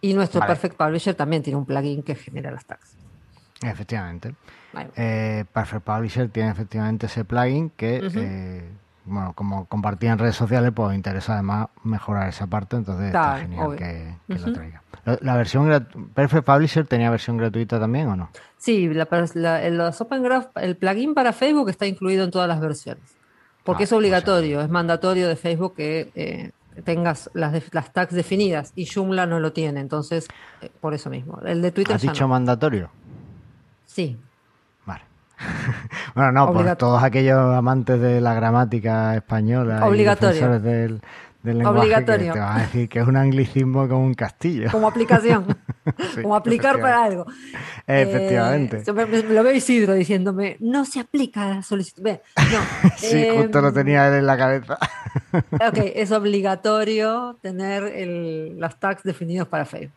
Y 0.01 0.15
nuestro 0.15 0.41
Perfect 0.41 0.77
Publisher 0.77 1.15
también 1.15 1.43
tiene 1.43 1.57
un 1.57 1.65
plugin 1.65 2.03
que 2.03 2.15
genera 2.15 2.51
las 2.51 2.65
tags. 2.65 2.97
Efectivamente. 3.63 4.35
Eh, 4.97 5.45
Perfect 5.53 5.85
Publisher 5.85 6.29
tiene 6.29 6.51
efectivamente 6.51 7.07
ese 7.07 7.25
plugin 7.25 7.71
que, 7.71 8.01
eh, 8.15 8.69
bueno, 9.05 9.33
como 9.35 9.67
compartía 9.67 10.13
en 10.13 10.19
redes 10.19 10.37
sociales, 10.37 10.73
pues 10.75 10.95
interesa 10.95 11.35
además 11.35 11.69
mejorar 11.83 12.29
esa 12.29 12.47
parte, 12.47 12.77
entonces 12.77 13.07
está 13.07 13.39
genial 13.39 13.77
que, 13.77 14.15
lo 14.29 14.53
traiga. 14.53 14.83
¿La 15.21 15.37
versión 15.37 15.87
Perfect 16.15 16.45
Publisher 16.45 16.87
tenía 16.87 17.11
versión 17.11 17.37
gratuita 17.37 17.81
también 17.81 18.09
o 18.09 18.17
no? 18.17 18.31
Sí, 18.59 18.85
el, 18.85 19.01
Open 19.01 20.23
Graph, 20.23 20.57
el 20.57 20.77
plugin 20.77 21.15
para 21.15 21.33
Facebook 21.33 21.69
está 21.69 21.87
incluido 21.87 22.25
en 22.25 22.31
todas 22.31 22.47
las 22.47 22.61
versiones. 22.61 23.03
Porque 23.65 23.85
ah, 23.85 23.85
es 23.85 23.93
obligatorio, 23.93 24.61
es 24.61 24.69
mandatorio 24.69 25.29
de 25.29 25.37
Facebook 25.37 25.75
que 25.77 26.11
eh, 26.15 26.51
tengas 26.85 27.31
las, 27.35 27.75
las 27.75 27.93
tags 27.93 28.15
definidas 28.15 28.73
y 28.75 28.87
Joomla 28.87 29.27
no 29.27 29.41
lo 29.41 29.53
tiene, 29.53 29.81
entonces 29.81 30.29
eh, 30.61 30.71
por 30.81 30.95
eso 30.95 31.11
mismo. 31.11 31.41
El 31.45 31.63
de 31.63 31.73
Twitter 31.73 31.97
¿Has 31.97 32.03
dicho 32.03 32.27
mandatorio? 32.29 32.91
Sí. 33.87 34.17
Bueno, 36.15 36.33
no, 36.33 36.53
por 36.53 36.77
todos 36.77 37.03
aquellos 37.03 37.39
amantes 37.55 38.01
de 38.01 38.21
la 38.21 38.35
gramática 38.35 39.15
española 39.15 39.87
Obligatorio. 39.87 40.57
y 40.57 40.61
del, 40.61 41.67
Obligatorio. 41.67 42.33
te 42.35 42.39
va 42.39 42.57
a 42.57 42.61
decir 42.61 42.89
que 42.89 43.01
es 43.01 43.07
un 43.07 43.17
anglicismo 43.17 43.89
como 43.89 44.05
un 44.05 44.15
castillo. 44.15 44.71
Como 44.71 44.87
aplicación. 44.87 45.45
como 46.23 46.37
aplicar 46.37 46.81
para 46.81 47.05
algo. 47.05 47.27
Efectivamente. 47.87 48.85
Eh, 48.87 49.25
lo 49.29 49.43
veo 49.43 49.53
Isidro 49.53 49.95
diciéndome, 49.95 50.57
no 50.61 50.85
se 50.85 51.01
aplica 51.01 51.49
la 51.49 51.63
solicitud. 51.63 52.03
No, 52.05 52.91
sí, 52.97 53.27
justo 53.35 53.61
lo 53.61 53.73
tenía 53.73 54.09
él 54.09 54.15
en 54.15 54.27
la 54.27 54.37
cabeza. 54.37 54.79
ok, 55.33 55.79
es 55.95 56.13
obligatorio 56.13 57.39
tener 57.43 57.85
el, 57.85 58.59
los 58.59 58.79
tags 58.79 59.03
definidos 59.03 59.49
para 59.49 59.65
Facebook. 59.65 59.97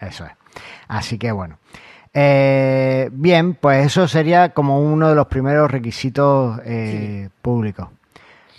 Eso 0.00 0.26
es. 0.26 0.32
Así 0.88 1.16
que 1.16 1.32
bueno. 1.32 1.58
Eh, 2.14 3.08
bien, 3.12 3.54
pues 3.54 3.86
eso 3.86 4.06
sería 4.06 4.50
como 4.50 4.80
uno 4.80 5.08
de 5.08 5.14
los 5.14 5.26
primeros 5.26 5.70
requisitos 5.70 6.60
eh, 6.64 7.28
públicos. 7.40 7.88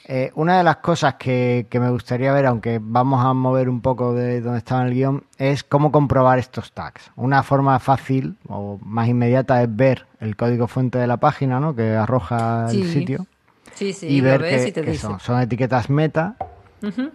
Eh, 0.06 0.32
una 0.36 0.58
de 0.58 0.64
las 0.64 0.78
cosas 0.78 1.16
que, 1.16 1.66
me 1.72 1.90
gustaría 1.90 2.34
ver, 2.34 2.46
aunque 2.46 2.80
vamos 2.82 3.24
a 3.24 3.34
mover 3.34 3.70
un 3.70 3.80
poco 3.80 4.14
de 4.14 4.42
donde 4.42 4.58
estaba 4.58 4.82
en 4.82 4.88
el 4.88 4.94
guion, 4.94 5.24
es 5.38 5.64
cómo 5.64 5.92
comprobar 5.92 6.40
estos 6.40 6.74
tags. 6.74 7.12
Una 7.16 7.42
forma 7.42 7.80
fácil 7.80 8.36
o 8.50 8.80
más 8.84 9.08
inmediata 9.08 9.62
es 9.64 9.74
ver 9.74 10.06
el 10.20 10.36
código 10.36 10.68
fuente 10.68 10.98
de 10.98 11.08
la 11.08 11.18
página 11.18 11.60
¿no? 11.60 11.74
que 11.76 11.96
arroja 11.96 12.68
el 12.70 12.86
sitio 12.86 13.28
sí, 13.74 13.94
sí, 13.94 14.08
y 14.08 14.22
ver 14.22 14.42
que, 14.42 14.98
son, 14.98 15.42
etiquetas 15.42 15.90
meta 15.90 16.36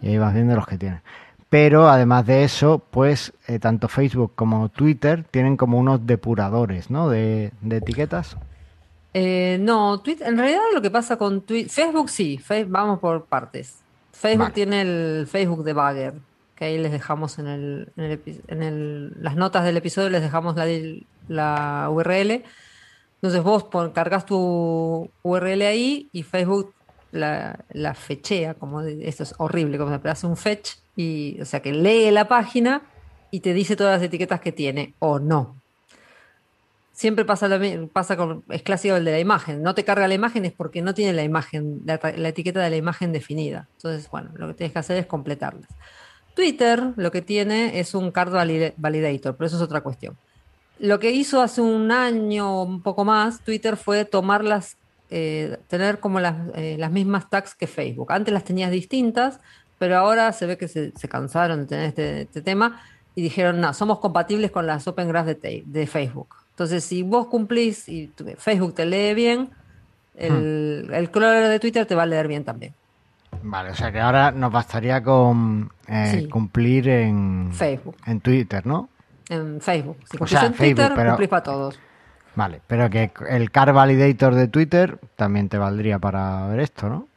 y 0.01 0.09
ahí 0.09 0.19
vas 0.19 0.33
viendo 0.33 0.55
los 0.55 0.67
que 0.67 0.79
tienen. 0.79 1.03
Pero 1.51 1.89
además 1.89 2.27
de 2.27 2.45
eso, 2.45 2.83
pues 2.91 3.33
eh, 3.47 3.59
tanto 3.59 3.89
Facebook 3.89 4.33
como 4.35 4.69
Twitter 4.69 5.25
tienen 5.31 5.57
como 5.57 5.79
unos 5.79 6.07
depuradores 6.07 6.91
¿no? 6.91 7.09
de, 7.09 7.53
de 7.63 7.77
etiquetas. 7.79 8.37
Eh, 9.15 9.57
no, 9.61 10.01
Twitter, 10.01 10.29
en 10.29 10.37
realidad 10.37 10.61
lo 10.75 10.83
que 10.83 10.91
pasa 10.91 11.17
con 11.17 11.41
Twitter, 11.41 11.71
Facebook 11.71 12.11
sí, 12.11 12.39
vamos 12.67 12.99
por 12.99 13.25
partes. 13.25 13.79
Facebook 14.13 14.53
tiene 14.53 14.83
el 14.83 15.27
Facebook 15.27 15.65
de 15.65 15.73
Bagger, 15.73 16.15
que 16.55 16.67
ahí 16.67 16.79
les 16.79 16.93
dejamos 16.93 17.39
en, 17.39 17.47
el, 17.47 17.93
en, 17.97 18.63
el, 18.63 19.23
las 19.23 19.37
notas 19.37 19.65
del 19.65 19.77
episodio, 19.77 20.11
les 20.11 20.23
dejamos 20.23 20.57
la, 20.57 20.67
la 21.29 21.89
URL. 21.91 22.45
Entonces 23.15 23.43
vos 23.43 23.67
cargas 23.95 24.27
tu 24.27 25.11
URL 25.23 25.63
ahí 25.63 26.09
y 26.13 26.23
Facebook 26.25 26.75
la, 27.11 27.65
la 27.71 27.95
fechea, 27.95 28.55
como 28.55 28.83
esto 28.83 29.23
es 29.23 29.35
horrible, 29.39 29.79
como 29.79 29.99
se 29.99 30.09
hace 30.09 30.27
un 30.27 30.37
fetch, 30.37 30.77
o 31.41 31.45
sea, 31.45 31.61
que 31.61 31.73
lee 31.73 32.11
la 32.11 32.27
página 32.29 32.83
y 33.31 33.41
te 33.41 33.53
dice 33.55 33.77
todas 33.77 33.99
las 33.99 34.07
etiquetas 34.07 34.41
que 34.41 34.53
tiene 34.53 34.95
o 34.99 35.19
no. 35.19 35.55
Siempre 36.93 37.25
pasa 37.25 37.47
lo 37.47 37.87
pasa 37.89 38.17
con, 38.17 38.43
es 38.49 38.63
clásico 38.63 38.97
el 38.97 39.05
de 39.05 39.13
la 39.13 39.21
imagen. 39.21 39.63
No 39.63 39.75
te 39.77 39.85
carga 39.85 40.09
la 40.09 40.15
imagen 40.15 40.45
es 40.45 40.53
porque 40.53 40.83
no 40.83 40.95
tiene 40.95 41.13
la 41.13 41.23
imagen, 41.23 41.83
la, 41.85 41.99
ta- 41.99 42.11
la 42.17 42.29
etiqueta 42.31 42.61
de 42.61 42.71
la 42.71 42.77
imagen 42.77 43.13
definida. 43.13 43.69
Entonces, 43.77 44.11
bueno, 44.11 44.31
lo 44.35 44.49
que 44.49 44.55
tienes 44.55 44.73
que 44.73 44.79
hacer 44.81 44.97
es 44.97 45.07
completarlas. 45.07 45.69
Twitter 46.35 46.83
lo 46.97 47.13
que 47.13 47.23
tiene 47.23 47.79
es 47.79 47.95
un 47.95 48.11
card 48.11 48.33
valida- 48.33 48.73
validator, 48.77 49.37
pero 49.37 49.47
eso 49.47 49.57
es 49.57 49.63
otra 49.63 49.81
cuestión. 49.83 50.17
Lo 50.81 50.99
que 50.99 51.13
hizo 51.13 51.41
hace 51.41 51.61
un 51.61 51.93
año, 51.93 52.63
un 52.65 52.83
poco 52.83 53.05
más, 53.05 53.41
Twitter 53.45 53.77
fue 53.77 54.05
tomarlas, 54.05 54.77
eh, 55.11 55.57
tener 55.69 56.01
como 56.01 56.19
las, 56.19 56.37
eh, 56.57 56.77
las 56.79 56.91
mismas 56.91 57.31
tags 57.31 57.55
que 57.55 57.69
Facebook. 57.69 58.13
Antes 58.13 58.35
las 58.35 58.45
tenías 58.45 58.73
distintas, 58.73 59.39
pero 59.79 59.97
ahora 59.99 60.33
se 60.33 60.47
ve 60.47 60.59
que 60.59 60.69
se, 60.69 60.93
se 60.97 61.09
cansaron 61.09 61.61
de 61.61 61.67
tener 61.67 61.85
este, 61.87 62.21
este 62.23 62.43
tema 62.43 62.81
y 63.15 63.23
dijeron, 63.23 63.61
no, 63.61 63.73
somos 63.75 63.99
compatibles 63.99 64.51
con 64.51 64.67
las 64.67 64.87
Open 64.87 65.09
Graph 65.09 65.27
de, 65.27 65.87
Facebook. 65.87 66.29
Entonces, 66.51 66.85
si 66.85 67.03
vos 67.03 67.27
cumplís 67.29 67.89
y 67.89 68.09
tu- 68.09 68.25
Facebook 68.37 68.75
te 68.75 68.87
lee 68.87 69.15
bien, 69.15 69.51
el, 70.17 70.89
el 70.93 71.11
crawler 71.11 71.49
de 71.49 71.61
Twitter 71.61 71.87
te 71.87 71.95
va 71.95 72.03
a 72.03 72.07
leer 72.07 72.29
bien 72.29 72.45
también. 72.45 72.75
Vale, 73.43 73.71
o 73.71 73.75
sea 73.75 73.93
que 73.93 74.01
ahora 74.01 74.31
nos 74.33 74.51
bastaría 74.51 75.03
con 75.03 75.71
eh, 75.87 76.19
Sí. 76.23 76.29
cumplir 76.29 76.89
en, 76.89 77.51
Facebook. 77.53 77.97
en 78.07 78.21
Twitter, 78.21 78.67
¿no? 78.67 78.89
En 79.29 79.61
Facebook. 79.61 79.99
Si 80.11 80.17
O 80.17 80.19
cumplís 80.21 80.39
sea, 80.39 80.47
en 80.49 80.55
Facebook, 80.55 80.77
Twitter, 80.77 80.93
pero- 80.97 81.11
cumplís 81.11 81.29
para 81.29 81.43
todos. 81.43 81.79
Vale, 82.35 82.61
pero 82.67 82.89
que 82.89 83.11
el 83.29 83.51
car 83.51 83.73
validator 83.73 84.35
de 84.35 84.47
Twitter 84.49 84.99
también 85.17 85.49
te 85.49 85.59
valdría 85.59 85.99
para 85.99 86.47
ver 86.49 86.61
esto, 86.61 86.89
¿no? 86.89 87.09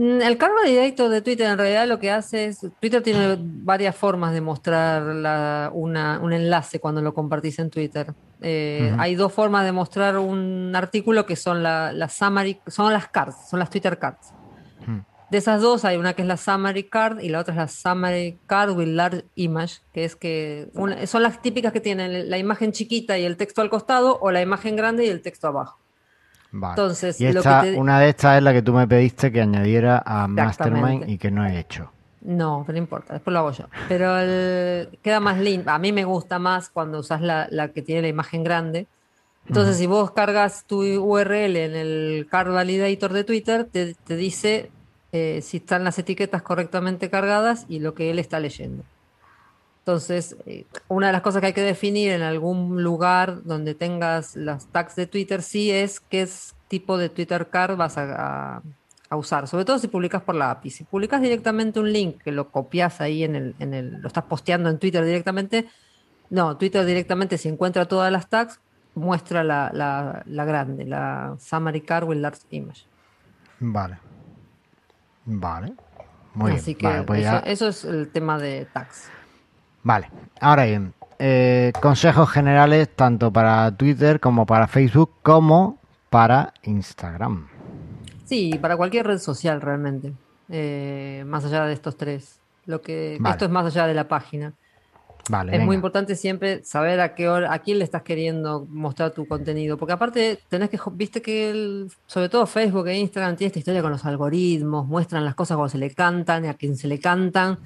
Mm, 0.00 0.22
El 0.22 0.38
Car 0.38 0.50
Validator 0.54 1.10
de 1.10 1.20
Twitter 1.20 1.46
en 1.50 1.58
realidad 1.58 1.86
lo 1.86 1.98
que 1.98 2.10
hace 2.10 2.46
es, 2.46 2.60
Twitter 2.80 3.02
tiene 3.02 3.36
varias 3.38 3.94
formas 3.94 4.32
de 4.32 4.40
mostrar 4.40 5.02
la- 5.02 5.70
una- 5.74 6.18
un 6.22 6.32
enlace 6.32 6.80
cuando 6.80 7.02
lo 7.02 7.12
compartís 7.12 7.58
en 7.58 7.68
Twitter. 7.68 8.14
Eh. 8.40 8.94
Hay 8.98 9.14
dos 9.14 9.30
formas 9.30 9.64
de 9.66 9.72
mostrar 9.72 10.16
un 10.16 10.72
artículo 10.74 11.26
que 11.26 11.36
son 11.36 11.62
la- 11.62 11.92
las 11.92 12.14
summary, 12.14 12.58
son 12.66 12.90
las 12.94 13.08
cards, 13.08 13.36
son 13.50 13.58
las 13.58 13.68
Twitter 13.68 13.98
cards. 13.98 14.32
De 15.30 15.38
esas 15.38 15.60
dos 15.60 15.84
hay 15.84 15.96
una 15.96 16.14
que 16.14 16.22
es 16.22 16.28
la 16.28 16.36
summary 16.36 16.84
card 16.84 17.20
y 17.20 17.28
la 17.28 17.38
otra 17.38 17.52
es 17.52 17.58
la 17.58 17.68
summary 17.68 18.36
card 18.46 18.70
with 18.70 18.88
large 18.88 19.24
image, 19.36 19.76
que 19.92 20.04
es 20.04 20.16
que 20.16 20.68
una- 20.74 21.06
son 21.06 21.22
las 21.22 21.40
típicas 21.42 21.72
que 21.72 21.80
tienen 21.80 22.28
la 22.30 22.38
imagen 22.38 22.72
chiquita 22.72 23.16
y 23.18 23.24
el 23.24 23.36
texto 23.36 23.60
al 23.60 23.68
costado 23.70 24.18
o 24.20 24.30
la 24.32 24.40
imagen 24.40 24.74
grande 24.76 25.04
y 25.04 25.08
el 25.10 25.20
texto 25.20 25.46
abajo. 25.46 25.78
Vale. 26.52 26.72
Entonces, 26.72 27.20
y 27.20 27.32
lo 27.32 27.40
esta, 27.40 27.60
que 27.62 27.72
te- 27.72 27.78
una 27.78 28.00
de 28.00 28.08
estas 28.08 28.36
es 28.38 28.42
la 28.42 28.52
que 28.52 28.62
tú 28.62 28.72
me 28.72 28.86
pediste 28.88 29.30
que 29.30 29.40
añadiera 29.40 30.02
a 30.04 30.26
Mastermind 30.26 31.08
y 31.08 31.18
que 31.18 31.30
no 31.30 31.46
he 31.46 31.58
hecho. 31.58 31.90
No, 32.22 32.64
pero 32.66 32.74
no 32.76 32.82
importa, 32.82 33.14
después 33.14 33.32
lo 33.32 33.38
hago 33.40 33.52
yo. 33.52 33.64
Pero 33.88 34.18
el- 34.18 34.98
queda 35.02 35.20
más 35.20 35.38
lindo. 35.38 35.70
A 35.70 35.78
mí 35.78 35.92
me 35.92 36.04
gusta 36.04 36.38
más 36.38 36.68
cuando 36.68 36.98
usas 36.98 37.20
la, 37.22 37.46
la 37.50 37.68
que 37.68 37.82
tiene 37.82 38.02
la 38.02 38.08
imagen 38.08 38.44
grande. 38.44 38.86
Entonces, 39.46 39.78
si 39.78 39.86
vos 39.86 40.10
cargas 40.10 40.64
tu 40.66 40.82
URL 40.82 41.56
en 41.64 41.74
el 41.74 42.28
Card 42.30 42.52
Validator 42.52 43.12
de 43.12 43.24
Twitter, 43.24 43.64
te, 43.64 43.94
te 43.94 44.16
dice 44.16 44.70
eh, 45.12 45.40
si 45.42 45.56
están 45.56 45.82
las 45.82 45.98
etiquetas 45.98 46.42
correctamente 46.42 47.10
cargadas 47.10 47.64
y 47.68 47.80
lo 47.80 47.94
que 47.94 48.10
él 48.10 48.18
está 48.18 48.38
leyendo. 48.38 48.84
Entonces, 49.80 50.36
eh, 50.46 50.66
una 50.88 51.08
de 51.08 51.12
las 51.12 51.22
cosas 51.22 51.40
que 51.40 51.48
hay 51.48 51.52
que 51.52 51.62
definir 51.62 52.12
en 52.12 52.22
algún 52.22 52.82
lugar 52.82 53.42
donde 53.44 53.74
tengas 53.74 54.36
las 54.36 54.66
tags 54.68 54.94
de 54.96 55.06
Twitter 55.06 55.42
sí 55.42 55.70
es 55.70 56.00
qué 56.00 56.22
es 56.22 56.54
tipo 56.68 56.98
de 56.98 57.08
Twitter 57.08 57.48
card 57.48 57.76
vas 57.76 57.96
a, 57.98 58.56
a- 58.56 58.62
a 59.08 59.16
usar, 59.16 59.48
sobre 59.48 59.64
todo 59.64 59.78
si 59.80 59.88
publicas 59.88 60.22
por 60.22 60.36
la 60.36 60.52
API. 60.52 60.70
Si 60.70 60.84
publicas 60.84 61.20
directamente 61.20 61.80
un 61.80 61.92
link 61.92 62.22
que 62.22 62.30
lo 62.30 62.50
copias 62.50 63.00
ahí 63.00 63.24
en 63.24 63.34
el, 63.34 63.54
en 63.58 63.74
el, 63.74 64.00
lo 64.00 64.06
estás 64.06 64.22
posteando 64.24 64.68
en 64.70 64.78
Twitter 64.78 65.04
directamente, 65.04 65.66
no, 66.28 66.56
Twitter 66.56 66.84
directamente 66.84 67.36
si 67.36 67.48
encuentra 67.48 67.86
todas 67.86 68.12
las 68.12 68.28
tags, 68.28 68.60
muestra 68.94 69.42
la, 69.42 69.70
la- 69.74 70.22
la 70.26 70.44
grande, 70.44 70.84
la 70.84 71.34
summary 71.40 71.80
card 71.80 72.04
with 72.06 72.18
large 72.18 72.42
image. 72.50 72.84
Vale. 73.58 73.98
Vale. 75.24 75.72
Muy 76.34 76.52
Así 76.52 76.74
bien. 76.74 76.78
que 76.78 76.86
Vale, 76.86 77.02
pues 77.02 77.20
eso, 77.20 77.30
ya- 77.32 77.38
eso 77.50 77.68
es 77.68 77.84
el 77.84 78.08
tema 78.10 78.38
de 78.38 78.66
tags. 78.72 79.10
Vale, 79.82 80.10
ahora 80.40 80.64
bien, 80.66 80.92
eh, 81.18 81.72
consejos 81.80 82.30
generales 82.30 82.88
tanto 82.94 83.32
para 83.32 83.74
Twitter 83.76 84.20
como 84.20 84.46
para 84.46 84.66
Facebook 84.66 85.10
como 85.22 85.78
para 86.10 86.52
Instagram. 86.62 87.48
Sí, 88.24 88.58
para 88.60 88.76
cualquier 88.76 89.06
red 89.06 89.18
social 89.18 89.60
realmente, 89.60 90.12
eh, 90.48 91.24
más 91.26 91.44
allá 91.44 91.64
de 91.64 91.72
estos 91.72 91.96
tres. 91.96 92.38
Lo 92.66 92.80
que 92.82 93.16
Vale. 93.20 93.32
esto 93.32 93.44
es 93.46 93.50
más 93.50 93.66
allá 93.66 93.86
de 93.86 93.94
la 93.94 94.06
página. 94.06 94.52
Vale, 95.28 95.56
Es 95.56 95.62
muy 95.64 95.76
importante 95.76 96.16
siempre 96.16 96.64
saber 96.64 96.98
a 97.00 97.14
qué 97.14 97.28
hora, 97.28 97.52
a 97.52 97.60
quién 97.60 97.78
le 97.78 97.84
estás 97.84 98.02
queriendo 98.02 98.66
mostrar 98.68 99.12
tu 99.12 99.26
contenido, 99.28 99.76
porque 99.76 99.92
aparte 99.92 100.40
tenés 100.48 100.70
que, 100.70 100.78
viste 100.92 101.22
que 101.22 101.50
el- 101.50 101.92
sobre 102.06 102.28
todo 102.28 102.46
Facebook 102.46 102.88
e 102.88 102.98
Instagram 102.98 103.36
tiene 103.36 103.48
esta 103.48 103.58
historia 103.60 103.82
con 103.82 103.92
los 103.92 104.04
algoritmos, 104.04 104.86
muestran 104.86 105.24
las 105.24 105.34
cosas 105.36 105.56
cuando 105.56 105.70
se 105.70 105.78
le 105.78 105.90
cantan 105.94 106.44
y 106.44 106.48
a 106.48 106.54
quien 106.54 106.76
se 106.76 106.88
le 106.88 106.98
cantan. 106.98 107.58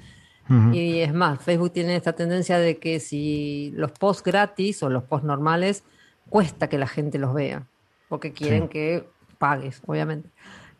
Y 0.73 0.99
es 0.99 1.13
más, 1.13 1.41
Facebook 1.41 1.71
tiene 1.73 1.95
esta 1.95 2.13
tendencia 2.13 2.59
de 2.59 2.77
que 2.77 2.99
si 2.99 3.71
los 3.75 3.91
posts 3.91 4.23
gratis 4.23 4.83
o 4.83 4.89
los 4.89 5.03
posts 5.03 5.25
normales, 5.25 5.83
cuesta 6.29 6.67
que 6.69 6.77
la 6.77 6.87
gente 6.87 7.17
los 7.17 7.33
vea, 7.33 7.65
porque 8.09 8.31
quieren 8.31 8.63
Sí. 8.63 8.69
que 8.69 9.09
pagues, 9.39 9.81
obviamente. 9.87 10.29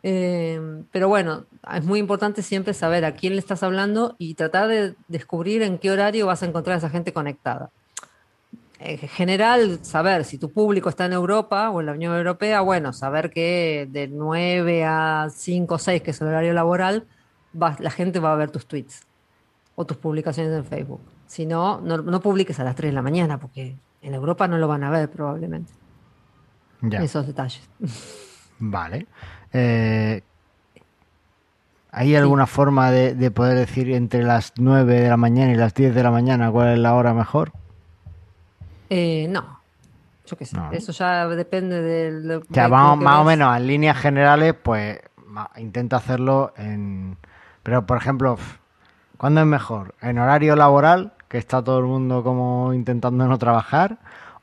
Eh, 0.04 0.84
pero 0.92 1.08
bueno, 1.08 1.46
es 1.74 1.84
muy 1.84 1.98
importante 1.98 2.44
siempre 2.44 2.76
saber 2.76 3.06
a 3.06 3.14
quién 3.16 3.34
le 3.34 3.40
estás 3.40 3.64
hablando 3.64 4.16
y 4.20 4.36
tratar 4.36 4.68
de 4.68 4.94
descubrir 5.08 5.64
en 5.64 5.80
qué 5.80 5.90
horario 5.90 6.28
vas 6.28 6.44
a 6.44 6.46
encontrar 6.46 6.76
a 6.76 6.78
esa 6.78 6.90
gente 6.92 7.12
conectada. 7.12 7.72
En 8.80 8.98
general, 9.00 9.80
saber 9.84 10.26
si 10.26 10.38
tu 10.38 10.52
público 10.52 10.90
está 10.90 11.06
en 11.06 11.14
Europa 11.14 11.70
o 11.72 11.80
en 11.80 11.88
la 11.88 11.94
Unión 11.94 12.16
Europea, 12.16 12.62
bueno, 12.62 12.94
saber 12.94 13.32
que 13.32 13.88
de 13.90 14.08
9 14.10 14.84
a 14.86 15.28
5 15.34 15.76
o 15.76 15.80
6, 15.80 16.04
que 16.04 16.12
es 16.12 16.22
el 16.22 16.28
horario 16.28 16.54
laboral, 16.54 17.06
va- 17.60 17.78
la 17.80 17.90
gente 17.90 18.20
va 18.20 18.34
a 18.34 18.36
ver 18.36 18.52
tus 18.52 18.68
tweets 18.68 19.05
o 19.76 19.86
tus 19.86 19.98
publicaciones 19.98 20.54
en 20.54 20.66
Facebook. 20.66 21.02
Si 21.28 21.46
no, 21.46 21.82
no, 21.82 21.98
no 21.98 22.20
publiques 22.22 22.60
a 22.60 22.64
las 22.64 22.76
3 22.76 22.92
de 22.92 22.96
la 22.96 23.02
mañana, 23.02 23.38
porque 23.38 23.76
en 24.02 24.14
Europa 24.14 24.48
no 24.48 24.58
lo 24.58 24.68
van 24.68 24.84
a 24.84 24.90
ver 24.90 25.10
probablemente. 25.10 25.74
Ya, 26.82 27.02
Esos 27.02 27.28
detalles. 27.28 27.68
vale. 28.60 29.08
Eh, 29.54 30.22
¿Hay 31.92 32.16
alguna 32.16 32.46
forma 32.46 32.92
de, 32.92 33.16
de 33.16 33.32
poder 33.32 33.58
decir 33.58 33.90
entre 33.92 34.24
las 34.24 34.54
9 34.58 35.02
de 35.02 35.10
la 35.10 35.18
mañana 35.18 35.54
y 35.54 35.56
las 35.56 35.74
10 35.74 35.96
de 35.96 36.04
la 36.04 36.12
mañana 36.12 36.52
cuál 36.52 36.74
es 36.74 36.80
la 36.80 36.94
hora 36.94 37.14
mejor? 37.14 37.54
Eh, 38.90 39.28
no, 39.30 39.62
yo 40.26 40.38
qué 40.38 40.46
sé. 40.46 40.58
No. 40.58 40.72
Eso 40.72 40.92
ya 40.92 41.28
depende 41.28 41.82
del. 41.82 42.32
O 42.32 42.44
sea, 42.54 42.64
de 42.64 42.70
más, 42.70 42.98
más 42.98 43.20
o 43.20 43.24
menos 43.24 43.56
en 43.58 43.68
líneas 43.68 43.98
generales, 43.98 44.54
pues 44.62 45.00
intenta 45.58 45.98
hacerlo 45.98 46.54
en... 46.58 47.18
Pero, 47.64 47.86
por 47.86 47.98
ejemplo, 47.98 48.38
¿cuándo 49.18 49.42
es 49.42 49.48
mejor? 49.48 49.96
¿En 50.02 50.20
horario 50.20 50.56
laboral, 50.56 51.14
que 51.28 51.38
está 51.38 51.64
todo 51.64 51.80
el 51.80 51.86
mundo 51.86 52.24
como 52.24 52.74
intentando 52.74 53.28
no 53.28 53.38
trabajar? 53.38 53.98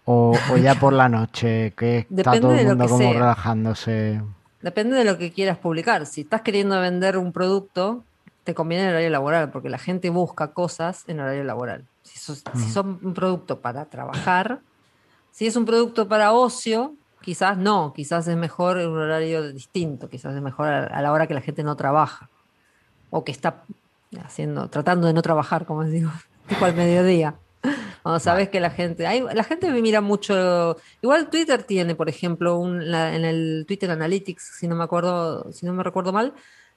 ¿O, 0.05 0.37
o 0.53 0.57
ya 0.57 0.75
por 0.75 0.93
la 0.93 1.09
noche, 1.09 1.73
que 1.77 1.99
está 2.11 2.33
Depende 2.33 2.41
todo 2.41 2.55
el 2.55 2.67
mundo 2.67 2.89
como 2.89 2.99
sea. 2.99 3.13
relajándose? 3.13 4.23
Depende 4.61 4.97
de 4.97 5.05
lo 5.05 5.19
que 5.19 5.33
quieras 5.33 5.59
publicar. 5.59 6.07
Si 6.07 6.23
estás 6.23 6.43
queriendo 6.43 6.81
vender 6.81 7.17
un 7.17 7.33
producto, 7.33 8.05
te 8.45 8.55
conviene 8.55 8.85
el 8.85 8.91
horario 8.91 9.11
laboral, 9.11 9.51
porque 9.51 9.69
la 9.69 9.79
gente 9.79 10.11
busca 10.11 10.49
cosas 10.53 11.05
en 11.07 11.21
horario 11.21 11.45
laboral. 11.45 11.85
Si 12.03 12.19
sos, 12.19 12.43
si 12.55 12.71
son 12.71 12.99
un 13.03 13.15
producto 13.15 13.61
para 13.61 13.85
trabajar, 13.87 14.61
si 15.31 15.47
es 15.47 15.57
un 15.57 15.65
producto 15.65 16.09
para 16.09 16.33
ocio, 16.33 16.95
quizás 17.21 17.57
no, 17.57 17.93
quizás 17.95 18.27
es 18.27 18.37
mejor 18.37 18.79
en 18.79 18.89
un 18.91 18.99
horario 18.99 19.53
distinto, 19.53 20.09
quizás 20.09 20.35
es 20.35 20.43
mejor 20.43 20.69
a 20.69 21.03
la 21.03 21.13
hora 21.13 21.27
que 21.27 21.35
la 21.35 21.41
gente 21.41 21.63
no 21.63 21.77
trabaja 21.77 22.29
o 23.11 23.25
que 23.25 23.31
está 23.31 23.63
haciendo, 24.25 24.69
tratando 24.69 25.07
de 25.07 25.13
no 25.13 25.23
trabajar, 25.23 25.65
como 25.67 25.85
digo, 25.85 26.11
tipo 26.49 26.65
al 26.65 26.75
mediodía. 26.75 27.35
Cuando 28.03 28.19
sabes 28.19 28.49
que 28.49 28.59
la 28.59 28.71
gente, 28.71 29.07
hay, 29.07 29.21
la 29.33 29.45
gente 29.45 29.71
mira 29.71 30.01
mucho, 30.01 30.77
igual 31.01 31.31
Twitter 31.31 31.63
tiene, 31.63 31.95
por 31.95 32.09
ejemplo, 32.09 32.57
un, 32.59 32.91
la- 32.91 33.15
en 33.15 33.25
el 33.25 33.65
Twitter 33.69 33.91
Analytics, 33.91 34.57
si 34.59 34.67
no 34.67 34.75
me 34.75 34.83
acuerdo, 34.85 35.53
si 35.53 35.65
no 35.67 35.73
me 35.73 35.85
recuerdo 35.85 36.13
mal, 36.13 36.35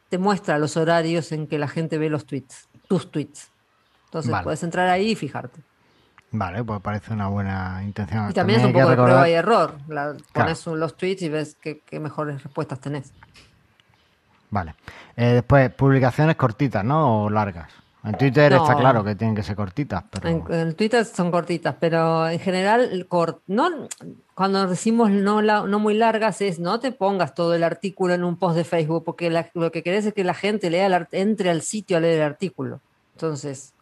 te 0.09 0.19
muestra 0.19 0.59
los 0.59 0.77
horarios 0.77 1.31
en 1.31 1.47
que 1.47 1.57
la 1.57 1.67
gente 1.67 1.97
ve 1.97 2.09
los 2.11 2.25
tweets, 2.27 2.69
tus 2.87 3.09
tweets. 3.09 3.49
Entonces 4.05 4.31
Vale. 4.31 4.43
puedes 4.43 4.61
entrar 4.61 4.87
ahí 4.87 5.11
y 5.11 5.15
fijarte. 5.15 5.59
Vale, 6.29 6.63
pues 6.63 6.79
parece 6.81 7.13
una 7.13 7.27
buena 7.29 7.81
intención. 7.83 8.29
Y 8.29 8.33
también 8.33 8.59
es 8.59 8.65
un 8.67 8.71
poco 8.73 8.85
de 8.89 8.95
recordar- 8.95 9.05
prueba 9.05 9.29
y 9.29 9.33
error. 9.33 9.77
La- 9.87 10.13
Claro. 10.13 10.19
pones 10.33 10.65
los 10.67 10.95
tweets 10.95 11.23
y 11.23 11.29
ves 11.29 11.57
qué, 11.59 11.79
qué 11.79 11.99
mejores 11.99 12.43
respuestas 12.43 12.79
tenés. 12.79 13.11
Vale. 14.49 14.75
Eh, 15.17 15.33
después, 15.33 15.69
publicaciones 15.73 16.35
cortitas, 16.35 16.83
¿no? 16.83 17.23
O 17.25 17.29
largas. 17.29 17.69
En 18.03 18.15
Twitter 18.19 18.53
está 18.53 18.75
claro 18.75 19.03
que 19.03 19.15
tienen 19.15 19.35
que 19.35 19.41
ser 19.41 19.55
cortitas, 19.55 20.03
pero... 20.11 20.29
En, 20.29 20.43
en 20.53 20.75
Twitter 20.75 21.03
son 21.05 21.31
cortitas, 21.31 21.75
pero 21.79 22.29
en 22.29 22.37
general, 22.39 23.07
cort- 23.09 23.39
no, 23.47 23.67
cuando 24.35 24.67
decimos 24.67 25.09
no, 25.09 25.41
la- 25.41 25.63
no 25.63 25.79
muy 25.79 25.95
largas 25.95 26.39
es 26.41 26.59
no 26.59 26.79
te 26.79 26.91
pongas 26.91 27.33
todo 27.33 27.55
el 27.55 27.63
artículo 27.63 28.13
en 28.13 28.23
un 28.23 28.37
post 28.37 28.57
de 28.57 28.63
Facebook, 28.63 29.03
porque 29.03 29.31
la- 29.31 29.49
lo 29.55 29.71
que 29.71 29.81
querés 29.81 30.05
es 30.05 30.13
que 30.13 30.23
la 30.23 30.35
gente 30.35 30.69
lea 30.69 30.85
el 30.85 31.07
entre 31.13 31.49
al 31.49 31.63
sitio 31.63 31.97
a 31.97 31.99
leer 31.99 32.17
el 32.19 32.25
artículo. 32.27 32.79
Entonces, 33.15 33.73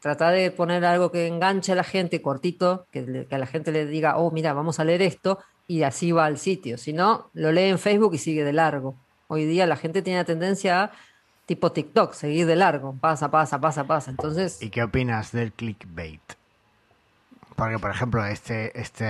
trata 0.00 0.28
de 0.32 0.50
poner 0.50 0.84
algo 0.84 1.10
que 1.10 1.26
enganche 1.26 1.72
a 1.72 1.76
la 1.76 1.84
gente 1.84 2.20
cortito, 2.20 2.84
que, 2.92 3.26
que 3.26 3.34
a 3.34 3.38
la 3.38 3.46
gente 3.46 3.72
le 3.72 3.86
diga, 3.86 4.18
oh, 4.18 4.30
mira, 4.30 4.52
vamos 4.52 4.80
a 4.80 4.84
leer 4.84 5.00
esto, 5.00 5.38
y 5.66 5.82
así 5.82 6.12
va 6.12 6.26
al 6.26 6.36
sitio. 6.36 6.76
Si 6.76 6.92
no, 6.92 7.30
lo 7.32 7.52
lee 7.52 7.70
en 7.70 7.78
Facebook 7.78 8.12
y 8.14 8.18
sigue 8.18 8.44
de 8.44 8.52
largo. 8.52 8.96
Hoy 9.28 9.44
día 9.46 9.66
la 9.66 9.76
gente 9.76 10.02
tiene 10.02 10.20
la 10.20 10.24
tendencia 10.24 10.84
a, 10.84 10.92
tipo 11.46 11.72
TikTok, 11.72 12.12
seguir 12.14 12.46
de 12.46 12.56
largo, 12.56 12.96
pasa, 12.98 13.30
pasa, 13.30 13.60
pasa, 13.60 13.86
pasa. 13.86 14.10
Entonces... 14.10 14.58
¿Y 14.60 14.70
qué 14.70 14.82
opinas 14.82 15.32
del 15.32 15.52
clickbait? 15.52 16.22
Porque, 17.56 17.78
por 17.78 17.90
ejemplo, 17.90 18.24
este, 18.26 18.78
este 18.78 19.04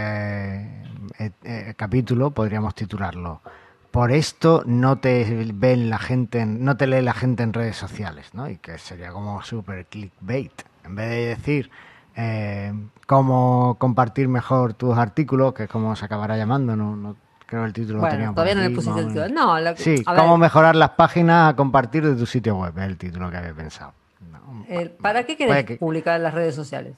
eh, 1.19 1.31
eh, 1.45 1.75
capítulo 1.77 2.31
podríamos 2.31 2.75
titularlo 2.75 3.43
Por 3.91 4.13
esto 4.13 4.63
no 4.67 4.99
te 5.01 5.25
ven 5.55 5.91
la 5.91 5.99
gente, 5.99 6.41
en- 6.41 6.65
no 6.65 6.77
te 6.77 6.87
lee 6.87 7.03
la 7.03 7.15
gente 7.15 7.43
en 7.43 7.53
redes 7.53 7.77
sociales, 7.77 8.35
¿no? 8.35 8.49
Y 8.51 8.59
que 8.59 8.79
sería 8.79 9.11
como 9.13 9.43
súper 9.43 9.87
clickbait. 9.87 10.53
En 10.85 10.95
vez 10.97 11.09
de 11.11 11.27
decir 11.29 11.71
eh, 12.17 12.73
cómo 13.07 13.77
compartir 13.79 14.29
mejor 14.29 14.75
tus 14.75 14.97
artículos, 14.99 15.55
que 15.55 15.65
es 15.65 15.71
como 15.71 15.97
se 15.97 16.05
acabará 16.05 16.37
llamando, 16.37 16.77
no, 16.77 16.97
no 16.97 17.17
creo 17.47 17.63
que 17.63 17.67
el 17.69 17.73
título 17.73 17.95
lo 17.95 18.01
Bueno, 18.01 18.15
teníamos 18.15 18.35
todavía 18.35 18.55
no 18.55 18.61
le 18.61 18.67
aquí, 18.67 18.75
pusiste 18.75 18.91
más 19.03 19.17
el 19.17 19.29
título. 19.29 19.29
No, 19.29 19.75
Sí, 19.77 20.03
a 20.07 20.13
ver, 20.13 20.21
cómo 20.23 20.39
mejorar 20.39 20.77
las 20.77 20.91
páginas 20.91 21.53
a 21.53 21.57
compartir 21.57 22.05
de 22.07 22.15
tu 22.17 22.27
sitio 22.27 22.57
web, 22.57 22.77
es 22.79 22.85
el 22.85 22.97
título 22.99 23.31
que 23.31 23.37
había 23.37 23.55
pensado. 23.55 23.93
No, 24.31 24.65
eh, 24.69 24.95
¿para 25.01 25.25
qué 25.25 25.37
querés 25.37 25.65
que- 25.65 25.77
publicar 25.77 26.17
en 26.17 26.23
las 26.25 26.35
redes 26.35 26.55
sociales? 26.55 26.95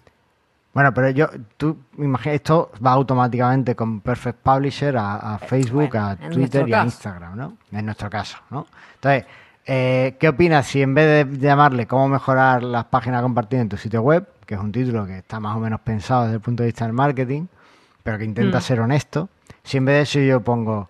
Bueno, 0.74 0.92
pero 0.94 1.10
yo, 1.10 1.28
tú 1.56 1.76
imagina, 1.96 2.34
esto 2.34 2.70
va 2.84 2.92
automáticamente 2.92 3.74
con 3.74 4.00
Perfect 4.00 4.38
Publisher 4.40 4.96
a, 4.96 5.34
a 5.34 5.38
Facebook, 5.38 5.84
Eh, 5.84 5.88
bueno, 5.92 6.06
a 6.06 6.30
Twitter 6.30 6.68
y 6.68 6.72
a. 6.74 6.84
Instagram, 6.84 7.36
¿no? 7.36 7.56
En 7.72 7.84
nuestro 7.86 8.08
caso, 8.10 8.38
¿no? 8.50 8.66
Entonces, 8.94 9.24
eh, 9.66 10.16
¿qué 10.20 10.28
opinas 10.28 10.66
si 10.66 10.80
en 10.82 10.94
vez 10.94 11.28
de 11.30 11.38
llamarle 11.38 11.86
cómo 11.86 12.08
mejorar 12.08 12.62
las 12.62 12.84
páginas 12.84 13.22
compartidas 13.22 13.62
en 13.62 13.68
tu 13.70 13.76
sitio 13.76 14.02
web, 14.02 14.26
que 14.46 14.54
es 14.54 14.60
un 14.60 14.70
título 14.70 15.04
que 15.06 15.18
está 15.18 15.40
más 15.40 15.56
o 15.56 15.60
menos 15.60 15.80
pensado 15.80 16.22
desde 16.24 16.36
el 16.36 16.40
punto 16.40 16.62
de 16.62 16.68
vista 16.68 16.84
del 16.84 16.92
marketing, 16.94 17.46
pero 18.08 18.16
que 18.18 18.24
intenta 18.24 18.56
Mm. 18.58 18.62
ser 18.62 18.80
honesto, 18.80 19.28
si 19.62 19.76
en 19.76 19.84
vez 19.84 19.96
de 19.96 20.02
eso 20.02 20.20
yo 20.20 20.40
pongo, 20.40 20.88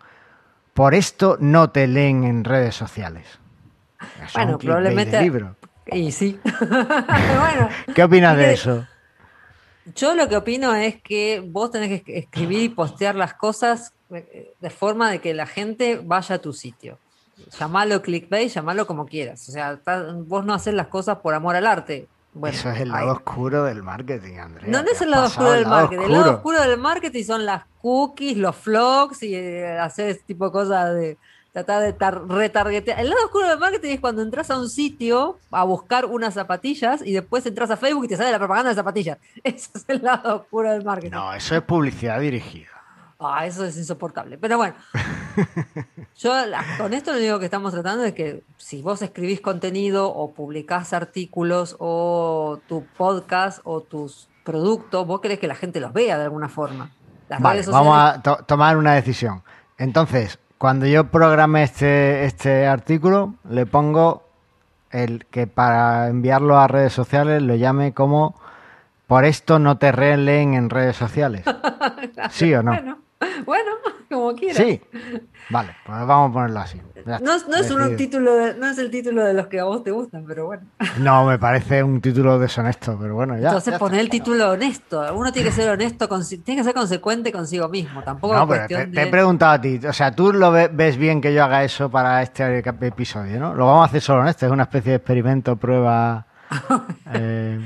por 0.72 0.94
esto 0.94 1.36
no 1.40 1.70
te 1.70 1.88
leen 1.88 2.22
en 2.22 2.44
redes 2.44 2.76
sociales? 2.76 3.26
Eso 4.00 4.24
es 4.24 4.32
Bueno, 4.34 4.52
un 4.52 4.58
clickbait 4.58 4.84
de 4.84 4.92
probablemente- 4.92 5.20
libro. 5.22 5.56
Y 5.86 6.12
sí. 6.12 6.38
bueno, 6.70 7.68
¿Qué 7.92 8.04
opinas 8.04 8.36
de 8.36 8.52
eso? 8.52 8.86
yo 9.96 10.14
lo 10.14 10.28
que 10.28 10.36
opino 10.36 10.76
es 10.76 11.02
que 11.02 11.42
vos 11.44 11.72
tenés 11.72 12.02
que 12.04 12.18
escribir 12.18 12.60
y 12.62 12.68
postear 12.68 13.16
las 13.16 13.34
cosas 13.34 13.92
eh, 14.10 14.52
de 14.60 14.70
forma 14.70 15.10
de 15.10 15.18
que 15.20 15.34
la 15.34 15.46
gente 15.46 16.00
vaya 16.00 16.36
a 16.36 16.38
tu 16.38 16.52
sitio. 16.52 16.98
Llamalo 17.58 18.00
clickbait, 18.00 18.48
llamalo 18.52 18.86
como 18.86 19.06
quieras. 19.06 19.48
O 19.48 19.52
sea, 19.52 19.80
vos 20.24 20.44
no 20.44 20.54
haces 20.54 20.72
las 20.74 20.86
cosas 20.86 21.16
por 21.18 21.34
amor 21.34 21.56
al 21.56 21.66
arte. 21.66 22.06
Bueno, 22.38 22.56
Eso 22.56 22.70
es 22.70 22.80
el 22.80 22.92
hay- 22.94 23.00
lado 23.00 23.12
oscuro 23.12 23.64
del 23.64 23.82
marketing, 23.82 24.36
Andrea. 24.38 24.84
Te 24.84 24.90
es 24.92 25.00
el 25.02 25.10
lado 25.10 25.26
oscuro 25.26 25.50
del 25.52 25.62
lado 25.64 25.74
marketing. 25.76 26.02
El 26.04 26.12
lado 26.12 26.34
oscuro. 26.34 26.60
del 26.60 26.78
marketing 26.78 27.24
son 27.24 27.44
las 27.46 27.64
cookies, 27.82 28.36
los 28.36 28.64
vlogs 28.64 29.22
y 29.22 29.34
eh, 29.34 29.78
hacer 29.78 30.10
ese 30.10 30.20
tipo 30.20 30.46
de 30.46 30.52
cosas 30.52 30.94
de 30.94 31.16
tratar 31.52 31.82
de 31.82 31.92
tar- 31.92 32.26
retargetear. 32.28 33.00
El 33.00 33.08
lado 33.10 33.24
oscuro 33.24 33.48
del 33.48 33.58
marketing 33.58 33.90
es 33.94 34.00
cuando 34.00 34.22
entras 34.22 34.50
a 34.50 34.58
un 34.58 34.68
sitio 34.68 35.38
a 35.50 35.64
buscar 35.64 36.04
unas 36.06 36.34
zapatillas 36.34 37.02
y 37.04 37.12
después 37.12 37.44
entras 37.46 37.70
a 37.70 37.76
Facebook 37.76 38.04
y 38.04 38.08
te 38.08 38.16
sale 38.16 38.30
la 38.30 38.38
propaganda 38.38 38.68
de 38.70 38.76
zapatillas. 38.76 39.18
Ese 39.44 39.70
es 39.74 39.84
el 39.88 40.02
lado 40.02 40.36
oscuro 40.36 40.70
del 40.70 40.84
marketing. 40.84 41.10
No, 41.10 41.32
eso 41.34 41.56
es 41.56 41.62
publicidad 41.62 42.20
dirigida. 42.20 42.68
Ah, 43.20 43.46
eso 43.46 43.64
es 43.64 43.76
insoportable. 43.76 44.38
Pero 44.38 44.56
bueno, 44.58 44.74
yo 46.16 46.32
con 46.78 46.94
esto 46.94 47.12
lo 47.12 47.18
único 47.18 47.38
que 47.38 47.44
estamos 47.46 47.72
tratando 47.72 48.04
es 48.04 48.14
que 48.14 48.44
si 48.56 48.82
vos 48.82 49.02
escribís 49.02 49.40
contenido 49.40 50.12
o 50.14 50.32
publicás 50.32 50.92
artículos 50.92 51.76
o 51.78 52.60
tu 52.68 52.84
podcast 52.96 53.60
o 53.64 53.80
tus 53.80 54.28
productos, 54.44 55.06
vos 55.06 55.20
querés 55.20 55.38
que 55.38 55.48
la 55.48 55.54
gente 55.54 55.80
los 55.80 55.92
vea 55.92 56.16
de 56.16 56.24
alguna 56.24 56.48
forma. 56.48 56.90
Las 57.28 57.40
Vale, 57.40 57.54
redes 57.56 57.66
sociales- 57.66 57.88
vamos 57.88 58.14
a 58.18 58.22
to- 58.22 58.44
tomar 58.46 58.76
una 58.76 58.94
decisión. 58.94 59.42
Entonces, 59.76 60.38
cuando 60.56 60.86
yo 60.86 61.04
programe 61.10 61.62
este, 61.62 62.24
este 62.24 62.66
artículo, 62.66 63.34
le 63.48 63.66
pongo 63.66 64.22
el 64.90 65.26
que 65.26 65.46
para 65.46 66.08
enviarlo 66.08 66.58
a 66.58 66.66
redes 66.66 66.92
sociales 66.92 67.42
lo 67.42 67.54
llame 67.56 67.92
como 67.92 68.34
por 69.06 69.24
esto 69.24 69.58
no 69.58 69.76
te 69.78 69.92
leen 70.16 70.54
en 70.54 70.70
redes 70.70 70.96
sociales. 70.96 71.42
¿Sí 72.30 72.52
o 72.54 72.62
no? 72.62 72.72
Bueno, 72.72 72.98
bueno, 73.44 73.70
como 74.10 74.34
quieras. 74.34 74.56
Sí. 74.58 74.80
Vale, 75.50 75.74
pues 75.84 75.98
vamos 76.06 76.30
a 76.30 76.32
ponerlo 76.32 76.60
así. 76.60 76.80
No, 77.06 77.18
no 77.20 77.56
es 77.56 77.70
un 77.70 77.96
título 77.96 78.34
de- 78.34 78.54
no 78.54 78.66
es 78.68 78.76
el 78.78 78.90
título 78.90 79.24
de 79.24 79.32
los 79.32 79.46
que 79.46 79.60
a 79.60 79.64
vos 79.64 79.82
te 79.82 79.90
gustan, 79.90 80.24
pero 80.26 80.46
bueno. 80.46 80.62
No, 80.98 81.24
me 81.24 81.38
parece 81.38 81.82
un 81.82 82.00
título 82.00 82.38
deshonesto, 82.38 82.98
pero 83.00 83.14
bueno, 83.14 83.34
ya. 83.38 83.48
Entonces 83.48 83.72
ya 83.72 83.78
poner 83.78 84.00
el 84.00 84.10
título 84.10 84.50
honesto. 84.50 85.02
Uno 85.14 85.32
tiene 85.32 85.48
que 85.48 85.54
ser 85.54 85.70
honesto, 85.70 86.08
tiene 86.44 86.60
que 86.60 86.64
ser 86.64 86.74
consecuente 86.74 87.32
consigo 87.32 87.68
mismo. 87.68 88.02
Tampoco 88.02 88.34
No, 88.34 88.42
es 88.42 88.46
pero 88.48 88.58
cuestión 88.60 88.80
te, 88.90 88.94
te 88.94 89.00
he 89.00 89.04
de- 89.06 89.10
preguntado 89.10 89.52
a 89.52 89.60
ti. 89.60 89.80
O 89.86 89.92
sea, 89.92 90.10
tú 90.12 90.32
lo 90.32 90.50
ve- 90.52 90.68
ves 90.72 90.96
bien 90.96 91.20
que 91.20 91.32
yo 91.32 91.44
haga 91.44 91.64
eso 91.64 91.90
para 91.90 92.22
este 92.22 92.58
episodio, 92.58 93.38
¿no? 93.40 93.54
Lo 93.54 93.66
vamos 93.66 93.82
a 93.82 93.84
hacer 93.86 94.00
solo 94.02 94.22
en 94.22 94.28
este. 94.28 94.46
Es 94.46 94.52
una 94.52 94.64
especie 94.64 94.90
de 94.92 94.96
experimento, 94.96 95.56
prueba. 95.56 96.26
eh, 97.14 97.58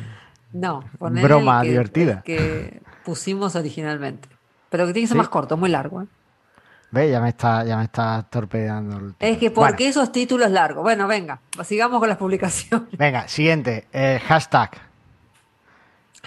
No, 0.52 0.84
poner 0.98 1.24
Broma 1.24 1.60
el 1.60 1.62
que, 1.64 1.70
divertida. 1.70 2.12
el 2.14 2.22
que 2.22 2.82
pusimos 3.04 3.56
originalmente. 3.56 4.28
Pero 4.72 4.86
que 4.86 4.92
tiene 4.92 5.04
que 5.04 5.08
ser 5.08 5.14
Sí. 5.14 5.18
más 5.18 5.28
corto, 5.28 5.56
muy 5.56 5.70
largo. 5.70 6.02
¿eh? 6.02 6.06
¿Ves? 6.90 7.10
Ya 7.12 7.20
me 7.20 7.28
está, 7.28 7.64
ya 7.64 7.76
me 7.76 7.84
está 7.84 8.26
torpedeando. 8.28 8.96
el 8.98 9.14
Es 9.20 9.38
que 9.38 9.48
título. 9.50 9.66
¿por 9.68 9.76
qué 9.76 9.88
esos 9.88 10.10
títulos 10.10 10.50
largos? 10.50 10.82
Bueno, 10.82 11.06
venga, 11.06 11.40
sigamos 11.64 12.00
con 12.00 12.08
las 12.08 12.18
publicaciones. 12.18 12.88
Venga, 12.98 13.28
siguiente. 13.28 13.86
eh, 13.92 14.20
hashtag. 14.26 14.70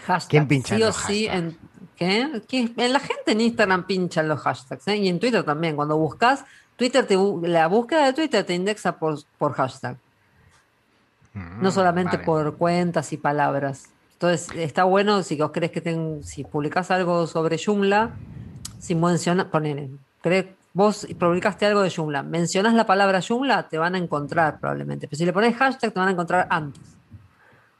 Hashtag. 0.05 0.29
¿Quién 0.29 0.47
pincha 0.47 0.75
sí 0.75 0.83
o 0.83 0.91
sí 0.91 1.27
hashtags? 1.27 1.43
en 1.53 1.57
¿qué? 1.95 2.41
¿Qué? 2.47 2.73
En 2.77 2.93
la 2.93 2.99
gente 2.99 3.31
en 3.31 3.41
Instagram 3.41 3.85
pinchan 3.85 4.27
los 4.27 4.39
hashtags 4.41 4.87
¿eh? 4.87 4.97
y 4.97 5.07
en 5.09 5.19
Twitter 5.19 5.43
también. 5.43 5.75
Cuando 5.75 5.97
buscas 5.97 6.45
Twitter, 6.75 7.05
te, 7.07 7.15
la 7.43 7.67
búsqueda 7.67 8.05
de 8.05 8.13
Twitter 8.13 8.43
te 8.45 8.53
indexa 8.53 8.97
por, 8.97 9.17
por 9.37 9.53
hashtag, 9.53 9.97
no 11.33 11.69
Mm, 11.69 11.71
solamente 11.71 12.17
vale. 12.17 12.25
por 12.25 12.57
cuentas 12.57 13.11
y 13.13 13.17
palabras. 13.17 13.85
Entonces 14.15 14.49
está 14.55 14.85
bueno 14.85 15.23
si 15.23 15.35
vos 15.37 15.51
crees 15.53 15.71
que 15.71 15.81
ten- 15.81 16.23
si 16.23 16.43
publicás 16.43 16.89
algo 16.91 17.27
sobre 17.27 17.57
Joomla, 17.63 18.11
si 18.79 18.95
mencionas, 18.95 19.47
ponele, 19.47 19.89
vos 20.73 21.05
publicaste 21.19 21.65
algo 21.65 21.81
de 21.81 21.89
Joomla, 21.91 22.23
mencionas 22.23 22.73
la 22.73 22.85
palabra 22.85 23.19
Joomla, 23.21 23.67
te 23.67 23.77
van 23.77 23.95
a 23.95 23.97
encontrar 23.97 24.59
probablemente. 24.59 25.07
Pero 25.07 25.17
si 25.17 25.25
le 25.25 25.33
pones 25.33 25.55
hashtag, 25.57 25.91
te 25.91 25.99
van 25.99 26.07
a 26.09 26.11
encontrar 26.11 26.47
antes. 26.49 26.81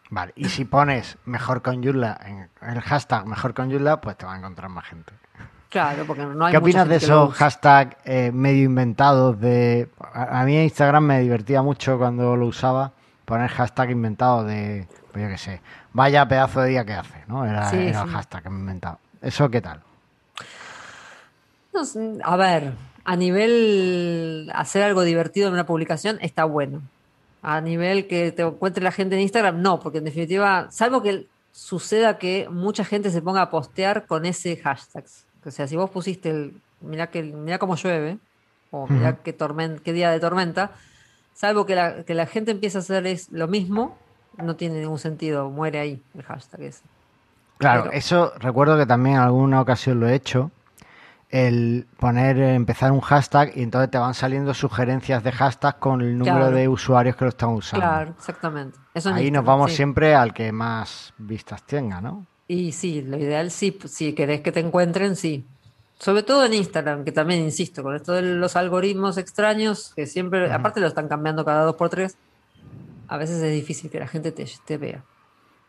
Vale, 0.10 0.34
y 0.36 0.50
si 0.50 0.66
pones 0.66 1.18
mejor 1.26 1.62
con 1.62 1.82
Yula 1.82 2.20
en 2.26 2.50
el 2.76 2.82
hashtag 2.82 3.26
mejor 3.26 3.54
con 3.54 3.70
Yula, 3.70 4.00
pues 4.02 4.18
te 4.18 4.26
va 4.26 4.36
a 4.36 4.38
encontrar 4.38 4.70
más 4.70 4.86
gente. 4.86 5.14
Claro, 5.70 6.04
porque 6.06 6.24
no 6.26 6.46
hay 6.46 6.52
¿Qué 6.52 6.58
opinas 6.58 6.88
de 6.88 6.98
esos 6.98 7.34
hashtags 7.34 7.98
eh, 8.06 8.32
medio 8.34 8.64
inventados? 8.66 9.40
de 9.40 9.90
a, 10.00 10.42
a 10.42 10.46
mí 10.46 10.56
en 10.56 10.64
Instagram 10.66 11.04
me 11.06 11.20
divertía 11.22 11.62
mucho 11.62 11.98
cuando 11.98 12.36
lo 12.38 12.46
usaba 12.46 12.92
poner 13.26 13.50
hashtag 13.50 13.90
inventado 13.92 14.44
de, 14.46 14.88
pues 15.16 15.24
yo 15.24 15.30
qué 15.32 15.38
sé, 15.38 15.62
vaya 15.94 16.28
pedazo 16.28 16.60
de 16.60 16.72
día 16.72 16.84
que 16.84 16.92
hace, 16.92 17.24
¿no? 17.28 17.46
Era, 17.46 17.70
Sí, 17.70 17.78
era 17.78 18.02
el 18.02 18.10
hashtag 18.10 18.44
que 18.44 18.50
me 18.50 18.58
he 18.58 18.60
inventado. 18.60 19.00
¿Eso 19.22 19.50
qué 19.50 19.62
tal? 19.62 19.82
No 21.74 21.82
a 22.24 22.36
ver, 22.36 22.74
a 23.06 23.16
nivel 23.16 24.52
hacer 24.54 24.84
algo 24.84 25.04
divertido 25.04 25.48
en 25.48 25.54
una 25.54 25.66
publicación 25.66 26.18
está 26.22 26.44
bueno. 26.44 26.82
A 27.42 27.62
nivel 27.62 28.08
que 28.08 28.34
te 28.34 28.42
encuentre 28.42 28.84
la 28.84 28.92
gente 28.92 29.16
en 29.16 29.22
Instagram, 29.22 29.62
no, 29.62 29.80
porque 29.80 30.00
en 30.00 30.04
definitiva, 30.04 30.68
salvo 30.70 31.02
que 31.02 31.28
suceda 31.54 32.18
que 32.18 32.50
mucha 32.50 32.84
gente 32.84 33.10
se 33.10 33.22
ponga 33.22 33.42
a 33.44 33.50
postear 33.50 34.08
con 34.08 34.26
ese 34.26 34.58
hashtag. 34.58 35.06
O 35.46 35.52
sea, 35.52 35.66
si 35.68 35.78
vos 35.78 35.90
pusiste 35.92 36.30
el 36.30 36.60
mirá 36.82 37.08
que 37.08 37.24
mirá 37.24 37.58
cómo 37.58 37.78
llueve, 37.78 38.18
o 38.72 38.86
mirá 38.88 39.16
qué, 39.24 39.38
tormen- 39.38 39.80
qué 39.80 39.94
día 39.94 40.12
de 40.12 40.20
tormenta, 40.20 40.72
salvo 41.34 41.66
que 41.66 41.76
la, 41.76 42.04
que 42.04 42.16
la 42.16 42.26
gente 42.26 42.52
empiece 42.52 42.78
a 42.78 42.82
hacer 42.82 43.08
es 43.08 43.32
lo 43.32 43.48
mismo, 43.48 43.98
no 44.38 44.56
tiene 44.56 44.80
ningún 44.80 45.00
sentido, 45.00 45.50
muere 45.50 45.80
ahí 45.80 46.02
el 46.16 46.24
hashtag 46.24 46.62
ese. 46.64 46.84
Claro, 47.58 47.84
Pero- 47.84 47.94
eso 47.96 48.34
recuerdo 48.40 48.78
que 48.78 48.86
también 48.86 49.16
en 49.16 49.22
alguna 49.22 49.62
ocasión 49.62 50.00
lo 50.00 50.08
he 50.08 50.16
hecho. 50.16 50.52
El 51.30 51.88
poner, 52.00 52.38
empezar 52.38 52.92
un 52.92 53.02
hashtag 53.02 53.52
y 53.58 53.64
entonces 53.64 53.90
te 53.92 53.98
van 53.98 54.14
saliendo 54.14 54.54
sugerencias 54.54 55.24
de 55.24 55.32
hashtag 55.32 55.80
con 55.80 56.02
el 56.02 56.18
número 56.18 56.38
Claro. 56.38 56.56
de 56.56 56.68
usuarios 56.68 57.16
que 57.16 57.26
lo 57.26 57.30
están 57.30 57.50
usando. 57.50 57.86
Claro, 57.86 58.12
exactamente. 58.18 58.78
Eso 58.94 59.14
Ahí 59.14 59.32
nos 59.32 59.44
vamos 59.44 59.72
sí. 59.72 59.78
siempre 59.78 60.16
al 60.16 60.34
que 60.34 60.52
más 60.52 61.14
vistas 61.18 61.64
tenga, 61.64 62.00
¿no? 62.00 62.26
Y 62.48 62.72
sí, 62.74 63.02
lo 63.02 63.18
ideal 63.18 63.50
sí, 63.52 63.78
si 63.86 64.14
querés 64.14 64.42
que 64.42 64.52
te 64.52 64.60
encuentren, 64.60 65.16
sí. 65.16 65.46
Sobre 65.98 66.24
todo 66.24 66.46
en 66.46 66.54
Instagram, 66.54 67.04
que 67.04 67.12
también 67.12 67.42
insisto, 67.42 67.82
con 67.82 67.96
esto 67.96 68.14
de 68.14 68.22
los 68.22 68.56
algoritmos 68.56 69.18
extraños, 69.18 69.94
que 69.96 70.06
siempre, 70.06 70.52
aparte 70.54 70.80
lo 70.80 70.88
están 70.88 71.08
cambiando 71.08 71.44
cada 71.44 71.64
dos 71.64 71.76
por 71.76 71.90
tres, 71.90 72.18
a 73.08 73.18
veces 73.18 73.42
es 73.42 73.52
difícil 73.54 73.90
que 73.90 74.00
la 74.00 74.08
gente 74.08 74.32
te, 74.32 74.46
te 74.66 74.78
vea. 74.78 75.04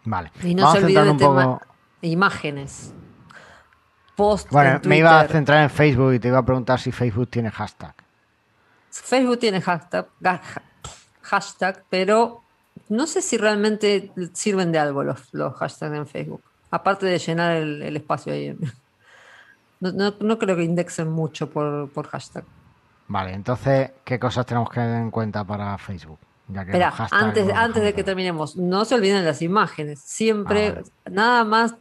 Vale. 0.05 0.31
Y 0.43 0.55
no 0.55 0.63
Vamos 0.65 0.79
se 0.79 0.85
centrarnos 0.87 1.19
de 1.19 1.25
poco. 1.27 1.61
imágenes. 2.03 2.93
Post 4.17 4.51
Bueno, 4.51 4.81
en 4.83 4.89
me 4.89 4.99
iba 4.99 5.21
a 5.21 5.29
centrar 5.29 5.63
en 5.63 5.71
Facebook 5.71 6.15
y 6.15 6.19
te 6.19 6.29
iba 6.29 6.39
a 6.39 6.45
preguntar 6.45 6.81
si 6.81 6.91
Facebook 6.93 7.29
tiene 7.29 7.51
hashtag. 7.51 7.95
Facebook 8.91 9.39
tiene 9.39 9.61
hashtag, 9.61 10.07
hashtag, 11.23 11.85
pero 11.91 12.43
no 12.89 13.07
sé 13.07 13.21
si 13.21 13.37
realmente 13.37 14.11
sirven 14.33 14.73
de 14.73 14.79
algo 14.79 15.03
los, 15.05 15.33
los 15.35 15.55
hashtags 15.57 15.95
en 15.95 16.07
Facebook. 16.07 16.43
Aparte 16.71 17.05
de 17.07 17.19
llenar 17.19 17.57
el, 17.57 17.83
el 17.83 17.97
espacio 17.97 18.33
ahí. 18.33 18.47
en- 18.47 18.59
No, 19.79 19.93
no- 19.93 20.15
no 20.21 20.39
creo 20.39 20.57
que 20.57 20.63
indexen 20.65 21.11
mucho 21.11 21.51
por, 21.51 21.91
por 21.91 22.07
hashtag. 22.09 22.45
Vale, 23.09 23.35
entonces, 23.35 23.91
¿qué 24.05 24.19
cosas 24.19 24.47
tenemos 24.47 24.71
que 24.71 24.81
tener 24.81 25.03
en 25.03 25.11
cuenta 25.11 25.45
para 25.45 25.77
Facebook? 25.77 26.19
Ya 26.49 26.65
que 26.65 26.71
Espera, 26.73 26.95
antes, 27.11 27.51
antes 27.53 27.83
de 27.83 27.95
que 27.95 28.05
terminemos, 28.05 28.57
no 28.57 28.85
se 28.85 28.95
olviden 28.95 29.25
las 29.25 29.43
imágenes. 29.43 30.01
Siempre, 30.01 30.69
Ah, 31.05 31.11
nada 31.11 31.45
más 31.45 31.75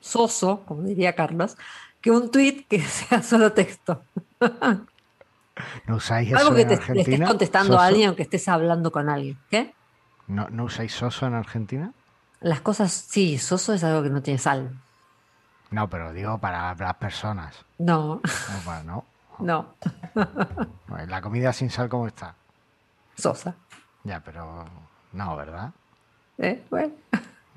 soso, 0.00 0.62
como 0.66 0.82
diría 0.82 1.14
Carlos, 1.14 1.56
que 2.00 2.10
un 2.10 2.30
tweet 2.30 2.66
que 2.68 2.80
sea 2.82 3.22
solo 3.22 3.52
texto. 3.52 4.02
¿No 5.86 5.96
usáis 5.96 6.28
eso 6.30 6.38
Algo 6.38 6.54
que 6.54 6.62
en 6.62 6.68
te, 6.68 6.74
le 6.76 6.80
estés 6.80 6.90
Argentina? 6.90 7.26
contestando 7.26 7.78
a 7.78 7.86
alguien 7.86 8.10
o 8.10 8.16
que 8.16 8.22
estés 8.22 8.48
hablando 8.48 8.90
con 8.90 9.08
alguien. 9.08 9.38
¿Qué? 9.50 9.72
¿No, 10.26 10.48
¿No 10.50 10.64
usáis 10.64 10.92
soso 10.92 11.26
en 11.26 11.34
Argentina? 11.34 11.92
Las 12.40 12.60
cosas, 12.60 12.90
sí, 12.92 13.38
soso 13.38 13.72
es 13.72 13.84
algo 13.84 14.02
que 14.02 14.10
no 14.10 14.22
tiene 14.22 14.38
sal. 14.38 14.70
No, 15.70 15.88
pero 15.88 16.12
digo 16.12 16.38
para 16.38 16.74
las 16.74 16.94
personas. 16.96 17.64
No, 17.78 18.16
No, 18.16 18.58
para- 18.64 18.82
no. 18.82 19.04
no, 19.38 19.74
La 21.06 21.20
comida 21.22 21.52
sin 21.52 21.70
sal, 21.70 21.88
¿cómo 21.88 22.06
está? 22.08 22.34
sosa. 23.16 23.54
Ya, 24.04 24.20
pero 24.20 24.64
no, 25.12 25.36
¿verdad? 25.36 25.70
¿Eh? 26.38 26.62
Bueno. 26.70 26.92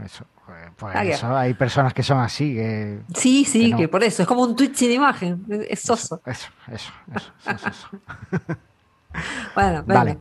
Eso, 0.04 0.26
pues, 0.46 0.72
pues 0.76 0.96
Ah, 0.96 1.06
eso, 1.06 1.36
hay 1.36 1.54
personas 1.54 1.94
que 1.94 2.04
son 2.04 2.20
así, 2.20 2.54
que... 2.56 3.00
Sí, 3.16 3.46
sí, 3.46 3.64
Que 3.66 3.70
no. 3.70 3.78
que 3.78 3.88
por 3.88 4.04
eso, 4.04 4.22
es 4.24 4.28
como 4.28 4.42
un 4.44 4.56
tweet 4.56 4.72
sin 4.74 4.92
imagen, 4.92 5.46
es 5.70 5.80
soso. 5.82 6.22
Eso, 6.26 6.50
eso, 6.72 6.92
eso, 7.16 7.34
eso, 7.48 7.70
eso. 7.70 7.90
Bueno, 9.56 9.82
venga. 9.86 10.18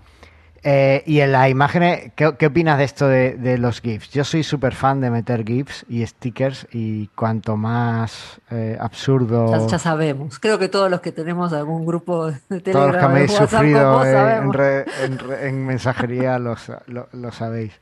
Eh, 0.66 1.02
y 1.04 1.20
en 1.20 1.30
las 1.32 1.50
imágenes, 1.50 2.10
¿qué, 2.16 2.34
qué 2.38 2.46
opinas 2.46 2.78
de 2.78 2.84
esto 2.84 3.06
de, 3.06 3.34
de 3.34 3.58
los 3.58 3.82
GIFs? 3.82 4.08
Yo 4.12 4.24
soy 4.24 4.42
súper 4.42 4.74
fan 4.74 4.98
de 5.02 5.10
meter 5.10 5.44
GIFs 5.44 5.84
y 5.90 6.06
stickers 6.06 6.66
y 6.72 7.08
cuanto 7.08 7.58
más 7.58 8.40
eh, 8.50 8.74
absurdo... 8.80 9.50
Ya, 9.52 9.66
ya 9.66 9.78
sabemos. 9.78 10.38
Creo 10.38 10.58
que 10.58 10.68
todos 10.70 10.90
los 10.90 11.02
que 11.02 11.12
tenemos 11.12 11.52
algún 11.52 11.84
grupo 11.84 12.28
de 12.28 12.38
Telegram 12.48 12.72
Todos 12.72 12.86
los 12.92 12.96
que 12.96 13.04
habéis 13.04 13.32
sufrido 13.32 14.04
eh, 14.04 14.08
en, 14.08 14.14
sabemos. 14.14 14.56
re- 14.56 14.84
en 15.04 15.18
re- 15.18 15.48
en 15.48 15.66
mensajería 15.66 16.38
lo, 16.38 16.56
sa- 16.56 16.82
lo- 16.86 17.08
lo 17.12 17.30
sabéis. 17.30 17.72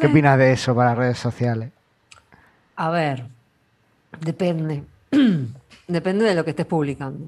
¿Qué 0.00 0.06
opinas 0.06 0.38
de 0.38 0.52
eso 0.52 0.74
para 0.74 0.94
redes 0.94 1.18
sociales? 1.18 1.72
A 2.76 2.88
ver, 2.88 3.26
depende. 4.20 4.82
depende 5.88 6.24
de 6.24 6.34
lo 6.34 6.42
que 6.42 6.50
estés 6.50 6.64
publicando. 6.66 7.26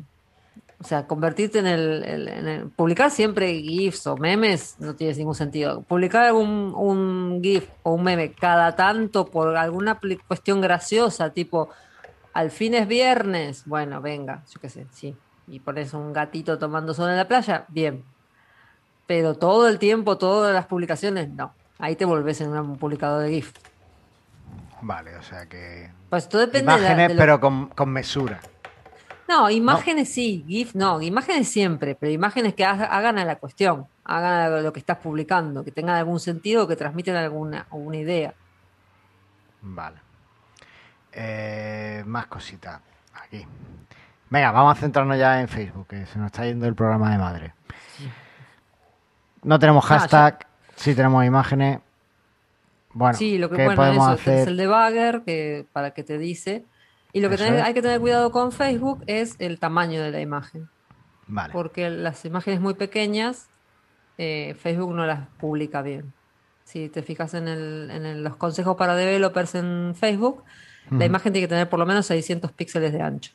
O 0.78 0.84
sea, 0.84 1.06
convertirte 1.06 1.58
en 1.60 1.66
el, 1.66 2.04
el- 2.04 2.28
en 2.28 2.48
el- 2.48 2.68
Publicar 2.68 3.10
siempre 3.10 3.52
GIFs 3.60 4.06
o 4.06 4.16
memes 4.16 4.76
no 4.78 4.94
tiene 4.94 5.14
ningún 5.14 5.34
sentido. 5.34 5.80
Publicar 5.82 6.32
un, 6.34 6.74
un 6.76 7.40
GIF 7.42 7.66
o 7.82 7.92
un 7.94 8.02
meme 8.04 8.32
cada 8.32 8.76
tanto 8.76 9.26
por 9.26 9.56
alguna 9.56 9.98
cuestión 10.28 10.60
graciosa, 10.60 11.30
tipo, 11.30 11.70
al 12.34 12.50
fin 12.50 12.74
es 12.74 12.86
viernes, 12.86 13.62
bueno, 13.64 14.02
venga, 14.02 14.42
yo 14.52 14.60
qué 14.60 14.68
sé, 14.68 14.86
sí. 14.92 15.16
Y 15.48 15.60
pones 15.60 15.94
un 15.94 16.12
gatito 16.12 16.58
tomando 16.58 16.92
sol 16.92 17.08
en 17.10 17.16
la 17.16 17.26
playa, 17.28 17.64
bien. 17.68 18.04
Pero 19.06 19.34
todo 19.34 19.68
el 19.68 19.78
tiempo, 19.78 20.18
todas 20.18 20.52
las 20.52 20.66
publicaciones, 20.66 21.30
no. 21.30 21.54
Ahí 21.78 21.96
te 21.96 22.04
volvés 22.04 22.40
en 22.42 22.48
un 22.50 22.76
publicador 22.76 23.22
de 23.22 23.30
GIF. 23.30 23.52
Vale, 24.82 25.16
o 25.16 25.22
sea 25.22 25.46
que... 25.46 25.90
Pues 26.10 26.28
todo 26.28 26.40
depende 26.42 26.70
de 26.72 26.78
la- 26.80 26.86
Imágenes, 26.86 27.08
de 27.08 27.14
lo- 27.14 27.20
pero 27.20 27.40
con, 27.40 27.68
con 27.68 27.88
mesura. 27.90 28.40
No, 29.28 29.50
imágenes 29.50 30.08
sí, 30.12 30.44
GIF 30.46 30.74
no, 30.74 31.00
imágenes 31.02 31.48
siempre, 31.48 31.94
pero 31.96 32.12
imágenes 32.12 32.54
que 32.54 32.64
haga- 32.64 32.86
hagan 32.86 33.18
a 33.18 33.24
la 33.24 33.36
cuestión, 33.36 33.86
hagan 34.04 34.52
a 34.52 34.60
lo 34.60 34.72
que 34.72 34.78
estás 34.78 34.98
publicando, 34.98 35.64
que 35.64 35.72
tengan 35.72 35.96
algún 35.96 36.20
sentido, 36.20 36.68
que 36.68 36.76
transmiten 36.76 37.16
alguna, 37.16 37.66
alguna 37.70 37.96
idea. 37.96 38.34
Vale. 39.62 39.96
Eh, 41.12 42.02
más 42.06 42.26
cositas. 42.26 42.80
Aquí. 43.14 43.44
Venga, 44.30 44.50
vamos 44.52 44.76
a 44.76 44.80
centrarnos 44.80 45.18
ya 45.18 45.40
en 45.40 45.48
Facebook, 45.48 45.88
que 45.88 46.06
se 46.06 46.18
nos 46.18 46.26
está 46.26 46.44
yendo 46.44 46.66
el 46.66 46.74
programa 46.74 47.10
de 47.10 47.18
madre. 47.18 47.54
No 49.42 49.58
tenemos 49.58 49.84
Ah, 49.90 49.98
hashtag, 49.98 50.46
sí 50.74 50.94
tenemos 50.94 51.24
imágenes. 51.24 51.80
Bueno, 52.92 53.16
sí, 53.16 53.38
lo 53.38 53.48
que 53.50 53.56
¿qué 53.56 53.64
bueno, 53.64 53.76
podemos 53.82 54.04
eso, 54.06 54.12
hacer? 54.30 54.48
el 54.48 54.56
debugger 54.56 55.22
que, 55.22 55.66
para 55.72 55.92
que 55.92 56.02
te 56.02 56.18
dice. 56.18 56.64
Y 57.16 57.20
lo 57.20 57.30
que 57.30 57.36
tenés- 57.36 57.62
hay 57.62 57.72
que 57.74 57.82
tener 57.82 58.00
cuidado 58.00 58.30
con 58.30 58.52
Facebook 58.52 59.02
es 59.06 59.36
el 59.38 59.58
tamaño 59.58 60.02
de 60.02 60.10
la 60.10 60.20
imagen, 60.20 60.68
Vale. 61.26 61.52
porque 61.52 61.88
las 61.90 62.24
imágenes 62.24 62.60
muy 62.60 62.74
pequeñas, 62.74 63.48
eh, 64.18 64.54
Facebook 64.58 64.92
no 64.94 65.06
las 65.06 65.26
publica 65.38 65.82
bien. 65.82 66.12
Si 66.64 66.88
te 66.88 67.02
fijas 67.02 67.34
en, 67.34 67.48
el- 67.48 67.90
en 67.90 68.04
el- 68.06 68.24
los 68.24 68.36
consejos 68.36 68.76
para 68.76 68.94
developers 68.96 69.54
en 69.54 69.94
Facebook, 69.96 70.42
la 70.90 71.04
imagen 71.04 71.32
tiene 71.32 71.46
que 71.46 71.50
tener 71.50 71.68
por 71.68 71.78
lo 71.80 71.86
menos 71.86 72.06
600 72.06 72.52
píxeles 72.52 72.92
de 72.92 73.02
ancho. 73.02 73.32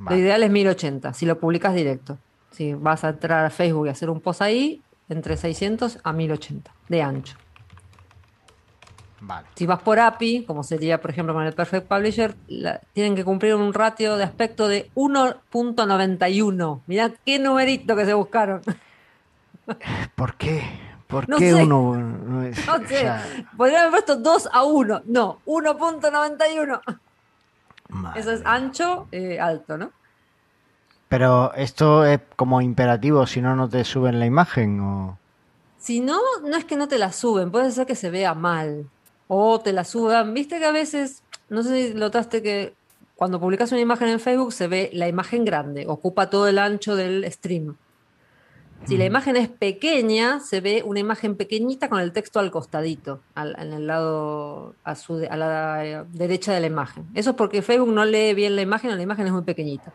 vale. 0.00 0.16
Lo 0.16 0.22
ideal 0.22 0.42
es 0.44 0.50
1080, 0.50 1.12
si 1.12 1.26
lo 1.26 1.40
publicas 1.40 1.74
directo. 1.74 2.18
Si 2.52 2.72
vas 2.74 3.02
a 3.04 3.08
entrar 3.10 3.44
a 3.44 3.50
Facebook 3.50 3.86
y 3.88 3.90
hacer 3.90 4.08
un 4.10 4.20
post 4.20 4.40
ahí, 4.42 4.80
entre 5.08 5.36
600 5.36 5.98
a 6.04 6.12
1080 6.12 6.72
de 6.88 7.02
ancho. 7.02 7.36
Vale. 9.20 9.46
Si 9.56 9.66
vas 9.66 9.80
por 9.82 9.98
API, 9.98 10.44
como 10.44 10.62
sería 10.62 11.00
por 11.00 11.10
ejemplo 11.10 11.34
con 11.34 11.42
el 11.44 11.52
Perfect 11.52 11.88
Publisher, 11.88 12.36
la- 12.46 12.80
tienen 12.92 13.16
que 13.16 13.24
cumplir 13.24 13.54
un 13.56 13.74
ratio 13.74 14.16
de 14.16 14.24
aspecto 14.24 14.68
de 14.68 14.90
1.91. 14.94 16.80
Mirá 16.86 17.10
qué 17.24 17.38
numerito 17.38 17.96
que 17.96 18.04
se 18.04 18.14
buscaron. 18.14 18.62
¿Por 20.14 20.34
qué? 20.34 20.62
¿Por 21.06 21.28
No 21.28 21.38
qué 21.38 21.52
sé. 21.52 21.62
uno 21.64 21.96
no 21.96 22.42
es- 22.42 22.66
No 22.66 22.74
o 22.74 22.78
sé, 22.80 22.86
sea, 23.00 23.22
podrían 23.56 23.80
haber 23.80 23.92
puesto 23.92 24.16
2 24.16 24.48
a 24.52 24.62
1. 24.64 25.02
No, 25.06 25.38
1.91. 25.46 26.80
madre 27.88 28.20
Eso 28.20 28.30
es 28.32 28.42
ancho, 28.44 29.06
eh, 29.12 29.40
alto, 29.40 29.78
¿no? 29.78 29.90
Pero 31.08 31.54
esto 31.54 32.04
es 32.04 32.20
como 32.36 32.60
imperativo, 32.60 33.26
si 33.26 33.40
no, 33.40 33.56
no 33.56 33.68
te 33.68 33.82
suben 33.84 34.20
la 34.20 34.26
imagen 34.26 34.78
o... 34.80 35.18
Si 35.78 36.00
no, 36.00 36.18
no 36.44 36.56
es 36.56 36.66
que 36.66 36.76
no 36.76 36.86
te 36.88 36.98
la 36.98 37.12
suben, 37.12 37.50
puede 37.50 37.70
ser 37.72 37.86
que 37.86 37.94
se 37.94 38.10
vea 38.10 38.34
mal. 38.34 38.84
O 39.28 39.60
te 39.60 39.72
la 39.72 39.84
suban. 39.84 40.34
Viste 40.34 40.58
que 40.58 40.64
a 40.64 40.72
veces, 40.72 41.22
no 41.48 41.62
sé 41.62 41.88
si 41.88 41.94
notaste 41.94 42.42
que 42.42 42.74
cuando 43.14 43.38
publicas 43.40 43.70
una 43.72 43.80
imagen 43.80 44.08
en 44.08 44.20
Facebook 44.20 44.52
se 44.52 44.68
ve 44.68 44.90
la 44.92 45.08
imagen 45.08 45.44
grande, 45.44 45.86
ocupa 45.86 46.30
todo 46.30 46.48
el 46.48 46.58
ancho 46.58 46.96
del 46.96 47.30
stream. 47.30 47.76
Si 48.84 48.96
la 48.96 49.04
imagen 49.04 49.36
es 49.36 49.48
pequeña, 49.48 50.38
se 50.40 50.60
ve 50.60 50.82
una 50.86 51.00
imagen 51.00 51.34
pequeñita 51.34 51.88
con 51.88 51.98
el 52.00 52.12
texto 52.12 52.38
al 52.38 52.50
costadito, 52.52 53.20
al- 53.34 53.56
en 53.58 53.72
el 53.72 53.86
lado 53.88 54.76
a, 54.84 54.94
su 54.94 55.26
a 55.28 55.36
la 55.36 55.84
eh, 55.84 56.04
derecha 56.12 56.54
de 56.54 56.60
la 56.60 56.68
imagen. 56.68 57.04
Eso 57.12 57.30
es 57.30 57.36
porque 57.36 57.60
Facebook 57.60 57.92
no 57.92 58.04
lee 58.04 58.34
bien 58.34 58.54
la 58.54 58.62
imagen 58.62 58.92
o 58.92 58.94
la 58.96 59.02
imagen 59.02 59.26
es 59.26 59.32
muy 59.32 59.42
pequeñita. 59.42 59.92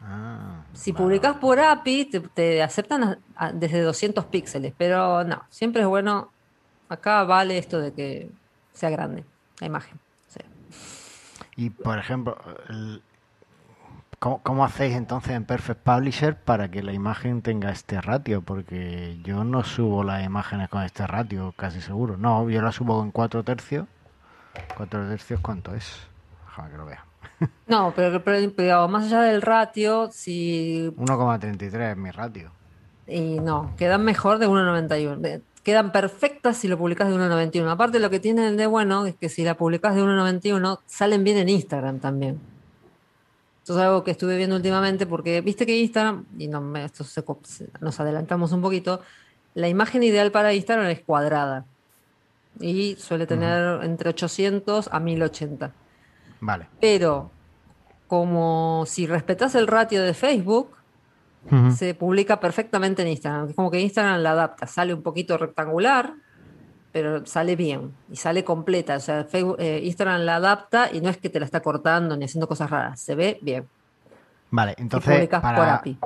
Ah, 0.00 0.62
Si 0.72 0.92
vale. 0.92 1.04
publicas 1.04 1.36
por 1.38 1.58
API, 1.58 2.04
te, 2.06 2.20
te 2.20 2.62
aceptan 2.62 3.02
a- 3.02 3.18
a- 3.34 3.52
desde 3.52 3.82
200 3.82 4.24
píxeles, 4.26 4.72
pero 4.78 5.24
no, 5.24 5.42
siempre 5.50 5.82
es 5.82 5.88
bueno. 5.88 6.30
Acá 6.88 7.24
vale 7.24 7.58
esto 7.58 7.80
de 7.80 7.92
que 7.92 8.30
sea 8.72 8.90
grande 8.90 9.24
la 9.60 9.66
imagen. 9.66 9.98
Y 11.56 11.70
por 11.70 11.98
ejemplo, 11.98 12.38
el- 12.68 13.02
¿cómo, 14.18 14.40
cómo 14.42 14.64
hacéis 14.64 14.94
entonces 14.94 15.32
en 15.32 15.44
Perfect 15.44 15.80
Publisher 15.82 16.36
para 16.36 16.70
que 16.70 16.82
la 16.82 16.92
imagen 16.92 17.42
tenga 17.42 17.70
este 17.70 18.00
ratio? 18.00 18.40
Porque 18.42 19.18
yo 19.24 19.44
no 19.44 19.62
subo 19.64 20.02
las 20.04 20.24
imágenes 20.24 20.68
con 20.68 20.82
este 20.82 21.06
ratio, 21.06 21.52
casi 21.56 21.80
seguro. 21.80 22.16
No, 22.16 22.48
yo 22.48 22.62
la 22.62 22.72
subo 22.72 22.98
con 22.98 23.10
4 23.10 23.42
tercios. 23.42 23.86
4 24.76 25.08
tercios, 25.08 25.40
¿cuánto 25.40 25.74
es? 25.74 26.06
Déjame 26.46 26.70
que 26.70 26.76
lo 26.76 26.86
vea. 26.86 27.04
No, 27.66 27.92
pero, 27.94 28.22
pero, 28.22 28.52
pero 28.54 28.88
más 28.88 29.04
allá 29.06 29.22
del 29.22 29.42
ratio, 29.42 30.08
si. 30.12 30.90
1,33 30.96 31.90
es 31.92 31.96
mi 31.96 32.10
ratio. 32.10 32.52
Y 33.06 33.40
no, 33.40 33.74
quedan 33.76 34.04
mejor 34.04 34.38
de 34.38 34.48
1.91. 34.48 35.42
Quedan 35.62 35.92
perfectas 35.92 36.56
si 36.56 36.68
lo 36.68 36.78
publicas 36.78 37.08
de 37.08 37.14
1.91. 37.14 37.70
Aparte, 37.70 37.98
lo 38.00 38.08
que 38.10 38.18
tienen 38.18 38.56
de 38.56 38.66
bueno 38.66 39.04
es 39.06 39.14
que 39.14 39.28
si 39.28 39.44
la 39.44 39.56
publicas 39.56 39.94
de 39.94 40.02
1.91, 40.02 40.78
salen 40.86 41.22
bien 41.24 41.36
en 41.36 41.48
Instagram 41.50 41.98
también. 42.00 42.40
Esto 43.58 43.74
es 43.74 43.80
algo 43.84 44.02
que 44.02 44.10
estuve 44.12 44.36
viendo 44.38 44.56
últimamente 44.56 45.04
porque 45.06 45.42
viste 45.42 45.66
que 45.66 45.78
Instagram, 45.78 46.24
y 46.38 46.48
no, 46.48 46.60
me- 46.62 46.84
esto 46.86 47.04
se- 47.04 47.22
nos 47.80 48.00
adelantamos 48.00 48.52
un 48.52 48.62
poquito, 48.62 49.02
la 49.54 49.68
imagen 49.68 50.02
ideal 50.02 50.30
para 50.32 50.54
Instagram 50.54 50.86
es 50.86 51.00
cuadrada 51.02 51.66
y 52.58 52.96
suele 52.98 53.26
tener 53.26 53.84
entre 53.84 54.08
800 54.10 54.88
a 54.90 54.98
1080. 54.98 55.72
Vale. 56.40 56.68
Pero 56.80 57.30
como 58.08 58.84
si 58.86 59.06
respetas 59.06 59.54
el 59.54 59.66
ratio 59.66 60.02
de 60.02 60.14
Facebook, 60.14 60.70
Se 61.74 61.94
publica 61.94 62.38
perfectamente 62.38 63.02
en 63.02 63.08
Instagram. 63.08 63.48
Es 63.48 63.56
como 63.56 63.70
que 63.70 63.80
Instagram 63.80 64.20
la 64.20 64.32
adapta, 64.32 64.66
sale 64.66 64.94
un 64.94 65.02
poquito 65.02 65.36
rectangular 65.38 66.14
pero 66.92 67.24
sale 67.26 67.56
bien 67.56 67.92
y 68.10 68.16
sale 68.16 68.44
completa. 68.44 68.96
O 68.96 69.00
sea, 69.00 69.24
Facebook, 69.24 69.56
eh, 69.58 69.80
Instagram 69.84 70.22
la 70.22 70.36
adapta 70.36 70.90
y 70.92 71.00
no 71.00 71.08
es 71.08 71.18
que 71.18 71.28
te 71.28 71.38
la 71.38 71.46
está 71.46 71.60
cortando 71.60 72.16
ni 72.16 72.24
haciendo 72.24 72.48
cosas 72.48 72.70
raras, 72.70 73.00
se 73.00 73.14
ve 73.14 73.38
bien. 73.42 73.66
Vale, 74.50 74.74
entonces 74.78 75.28
por 75.28 75.40
para, 75.40 75.76
API. 75.76 75.98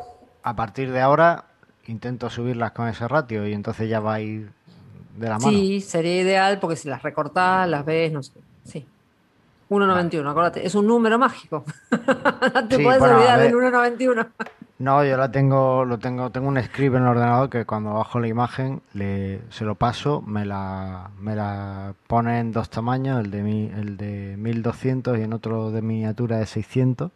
a 0.42 0.56
partir 0.56 0.92
de 0.92 1.00
ahora 1.00 1.46
intento 1.86 2.28
subirlas 2.28 2.72
con 2.72 2.88
ese 2.88 3.08
ratio 3.08 3.46
y 3.46 3.52
entonces 3.52 3.88
ya 3.88 4.00
va 4.00 4.14
a 4.14 4.20
ir 4.20 4.50
de 5.16 5.28
la 5.28 5.38
mano. 5.38 5.50
Sí, 5.50 5.80
sería 5.80 6.20
ideal 6.20 6.58
porque 6.60 6.76
si 6.76 6.88
las 6.88 7.02
recortás, 7.02 7.68
las 7.68 7.84
ves, 7.84 8.12
no 8.12 8.22
sé. 8.22 8.32
Sí. 8.64 8.86
1.91, 9.70 10.30
acuérdate, 10.30 10.66
es 10.66 10.74
un 10.74 10.86
número 10.86 11.18
mágico. 11.18 11.64
te 12.68 12.76
Sí, 12.76 12.82
puedes 12.82 13.00
bueno, 13.00 13.16
olvidar 13.16 13.40
del 13.40 13.54
1.91. 13.54 14.26
No, 14.78 15.04
yo 15.04 15.16
la 15.16 15.30
tengo, 15.30 15.84
lo 15.84 15.98
tengo, 15.98 16.30
tengo 16.30 16.48
un 16.48 16.60
script 16.62 16.96
en 16.96 17.02
el 17.02 17.08
ordenador 17.08 17.48
que 17.48 17.64
cuando 17.64 17.94
bajo 17.94 18.18
la 18.18 18.26
imagen 18.26 18.82
le, 18.92 19.40
se 19.50 19.64
lo 19.64 19.76
paso, 19.76 20.20
me 20.26 20.44
la, 20.44 21.10
me 21.18 21.36
la 21.36 21.94
pone 22.08 22.40
en 22.40 22.50
dos 22.52 22.68
tamaños, 22.70 23.20
el 23.24 23.30
de 23.30 23.42
mi, 23.42 23.66
el 23.68 23.96
de 23.96 24.34
1200 24.36 25.16
y 25.18 25.22
en 25.22 25.32
otro 25.32 25.70
de 25.70 25.80
miniatura 25.80 26.38
de 26.38 26.46
600. 26.46 27.10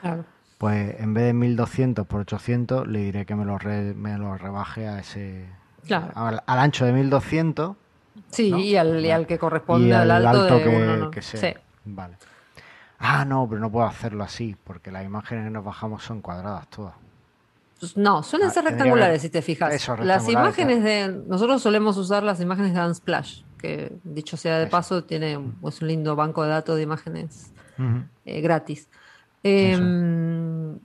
Claro. 0.00 0.24
Pues 0.58 0.98
en 1.00 1.12
vez 1.12 1.24
de 1.24 1.32
1200 1.34 2.06
por 2.06 2.20
800 2.20 2.86
le 2.88 3.00
diré 3.00 3.26
que 3.26 3.34
me 3.34 3.44
lo, 3.44 3.58
re- 3.58 3.94
me 3.94 4.16
lo 4.16 4.36
rebaje 4.38 4.88
a 4.88 4.98
ese 5.00 5.46
Claro. 5.86 6.12
al, 6.14 6.42
al 6.46 6.58
ancho 6.58 6.84
de 6.86 6.92
1200 6.92 7.76
Sí, 8.30 8.50
¿no? 8.50 8.58
y, 8.58 8.76
al, 8.76 9.04
y 9.04 9.10
al 9.10 9.26
que 9.26 9.38
corresponde 9.38 9.88
y 9.88 9.92
al 9.92 10.10
alto, 10.10 10.28
alto 10.42 10.54
de 10.56 10.62
que, 10.62 10.68
uno, 10.68 10.96
¿no? 10.96 11.10
que 11.10 11.20
sea. 11.22 11.40
Sí. 11.40 11.58
Vale. 11.84 12.16
Ah, 12.98 13.24
no, 13.24 13.46
pero 13.48 13.60
no 13.60 13.70
puedo 13.70 13.86
hacerlo 13.86 14.22
así 14.24 14.56
porque 14.64 14.90
las 14.92 15.04
imágenes 15.04 15.44
que 15.44 15.50
nos 15.50 15.64
bajamos 15.64 16.02
son 16.04 16.20
cuadradas 16.20 16.68
todas. 16.68 16.94
Pues 17.80 17.96
No, 17.96 18.22
suelen 18.22 18.48
Ah, 18.48 18.52
ser 18.52 18.62
que 18.62 18.70
rectangulares 18.70 19.22
si 19.22 19.28
te 19.30 19.42
fijas. 19.42 19.74
Eso, 19.74 19.96
las 19.96 20.28
imágenes 20.28 20.84
de. 20.84 21.08
Nosotros 21.26 21.60
solemos 21.60 21.96
usar 21.96 22.22
las 22.22 22.40
imágenes 22.40 22.74
de 22.74 22.80
Unsplash, 22.86 23.42
que 23.58 23.92
dicho 24.04 24.36
sea 24.36 24.58
de 24.58 24.64
Eso. 24.64 24.70
paso, 24.70 25.02
tiene 25.04 25.36
un- 25.36 25.56
es 25.66 25.82
un 25.82 25.88
lindo 25.88 26.14
banco 26.14 26.44
de 26.44 26.50
datos 26.50 26.76
de 26.76 26.82
imágenes 26.82 27.52
eh, 28.24 28.40
gratis. 28.40 28.88
Eh, 29.42 29.76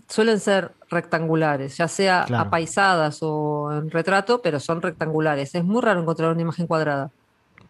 suelen 0.08 0.40
ser 0.40 0.72
rectangulares, 0.90 1.78
ya 1.78 1.88
sea 1.88 2.24
Claro. 2.26 2.48
apaisadas 2.48 3.20
o 3.22 3.72
en 3.72 3.92
retrato, 3.92 4.42
pero 4.42 4.60
son 4.60 4.82
rectangulares. 4.82 5.54
Es 5.54 5.64
muy 5.64 5.82
raro 5.84 6.02
encontrar 6.02 6.32
una 6.32 6.42
imagen 6.42 6.66
cuadrada. 6.66 7.12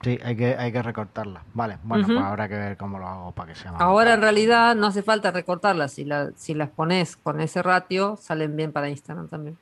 Sí, 0.02 0.20
hay 0.24 0.36
que, 0.36 0.56
hay 0.56 0.72
que 0.72 0.82
recortarla. 0.84 1.42
Vale, 1.54 1.80
bueno, 1.84 2.06
pues 2.06 2.20
habrá 2.20 2.48
que 2.48 2.56
ver 2.56 2.78
cómo 2.78 3.00
lo 3.00 3.08
hago 3.08 3.32
para 3.32 3.52
que 3.54 3.60
sea 3.60 3.72
más. 3.72 3.82
Ahora 3.82 4.14
en 4.14 4.22
realidad 4.22 4.76
no 4.76 4.88
hace 4.88 5.02
falta 5.02 5.32
recortarlas. 5.32 5.92
Si, 5.94 6.06
la- 6.06 6.30
si 6.36 6.54
las 6.54 6.70
pones 6.70 7.18
con 7.18 7.42
ese 7.42 7.64
ratio, 7.64 8.16
salen 8.22 8.56
bien 8.56 8.72
para 8.72 8.90
Instagram 8.90 9.28
también. 9.28 9.58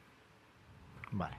Vale. 1.12 1.36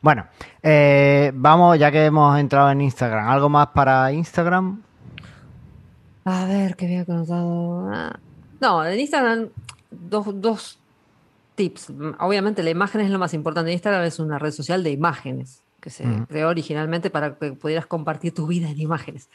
Bueno, 0.00 0.26
eh, 0.62 1.30
vamos, 1.34 1.78
ya 1.78 1.90
que 1.92 2.06
hemos 2.06 2.38
entrado 2.38 2.70
en 2.70 2.80
Instagram, 2.80 3.28
¿algo 3.28 3.48
más 3.48 3.68
para 3.68 4.10
Instagram? 4.12 4.80
A 6.24 6.44
ver, 6.46 6.76
¿qué 6.76 6.86
había 6.86 7.04
conotado? 7.04 7.88
Ah, 7.92 8.18
No, 8.60 8.84
en 8.84 8.98
Instagram, 8.98 9.48
dos, 9.90 10.26
dos 10.40 10.78
tips. 11.54 11.92
Obviamente, 12.18 12.62
la 12.62 12.70
imagen 12.70 13.00
es 13.02 13.10
lo 13.10 13.18
más 13.18 13.32
importante. 13.34 13.72
Instagram 13.72 14.02
es 14.04 14.18
una 14.18 14.38
red 14.38 14.50
social 14.50 14.82
de 14.82 14.90
imágenes 14.90 15.62
que 15.80 15.90
se 15.90 16.04
creó 16.28 16.48
originalmente 16.48 17.10
para 17.10 17.34
que 17.36 17.52
pudieras 17.52 17.86
compartir 17.86 18.34
tu 18.34 18.46
vida 18.46 18.68
en 18.70 18.80
imágenes. 18.80 19.28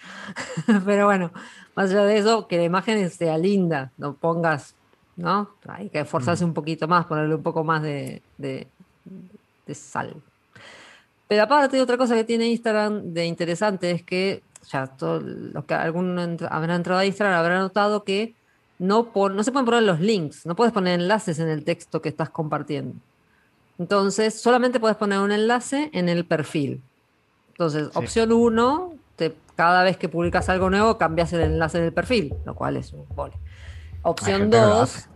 Pero 0.85 1.05
bueno, 1.05 1.31
más 1.75 1.89
allá 1.91 2.05
de 2.05 2.17
eso, 2.17 2.47
que 2.47 2.57
la 2.57 2.63
imagen 2.63 3.09
sea 3.09 3.37
linda, 3.37 3.91
no 3.97 4.13
pongas, 4.13 4.75
¿no? 5.15 5.49
Hay 5.67 5.89
que 5.89 5.99
esforzarse 5.99 6.45
un 6.45 6.53
poquito 6.53 6.87
más, 6.87 7.05
ponerle 7.05 7.35
un 7.35 7.43
poco 7.43 7.63
más 7.63 7.81
de, 7.81 8.21
de, 8.37 8.67
de 9.65 9.75
sal. 9.75 10.13
Pero 11.27 11.43
aparte, 11.43 11.81
otra 11.81 11.97
cosa 11.97 12.15
que 12.15 12.23
tiene 12.23 12.47
Instagram 12.47 13.13
de 13.13 13.25
interesante 13.25 13.91
es 13.91 14.03
que 14.03 14.43
ya 14.71 14.87
todos 14.87 15.23
los 15.23 15.65
que 15.65 15.73
algún 15.73 16.17
entra- 16.19 16.47
habrá 16.49 16.75
entrado 16.75 16.99
a 16.99 17.05
Instagram 17.05 17.39
habrá 17.39 17.59
notado 17.59 18.03
que 18.03 18.35
no, 18.77 19.11
pon- 19.11 19.35
no 19.35 19.43
se 19.43 19.51
pueden 19.51 19.65
poner 19.65 19.83
los 19.83 19.99
links, 19.99 20.45
no 20.45 20.55
puedes 20.55 20.73
poner 20.73 20.99
enlaces 20.99 21.39
en 21.39 21.47
el 21.49 21.63
texto 21.63 22.01
que 22.01 22.09
estás 22.09 22.29
compartiendo. 22.29 22.93
Entonces, 23.77 24.39
solamente 24.39 24.79
puedes 24.79 24.97
poner 24.97 25.19
un 25.19 25.31
enlace 25.31 25.89
en 25.93 26.07
el 26.09 26.25
perfil. 26.25 26.81
Entonces, 27.49 27.89
Sí. 27.91 27.91
opción 27.95 28.31
1, 28.31 28.93
cada 29.55 29.83
vez 29.83 29.95
que 29.97 30.09
publicas 30.09 30.49
algo 30.49 30.69
nuevo, 30.69 30.97
cambias 30.97 31.31
el 31.33 31.41
enlace 31.41 31.79
del 31.79 31.93
perfil, 31.93 32.33
lo 32.45 32.55
cual 32.55 32.75
es 32.77 32.91
un 32.93 33.05
vole. 33.15 33.33
Opción 34.01 34.41
gente 34.41 34.57
que 34.57 34.61
lo 34.61 34.67
2, 34.67 34.81
hace. 34.97 35.09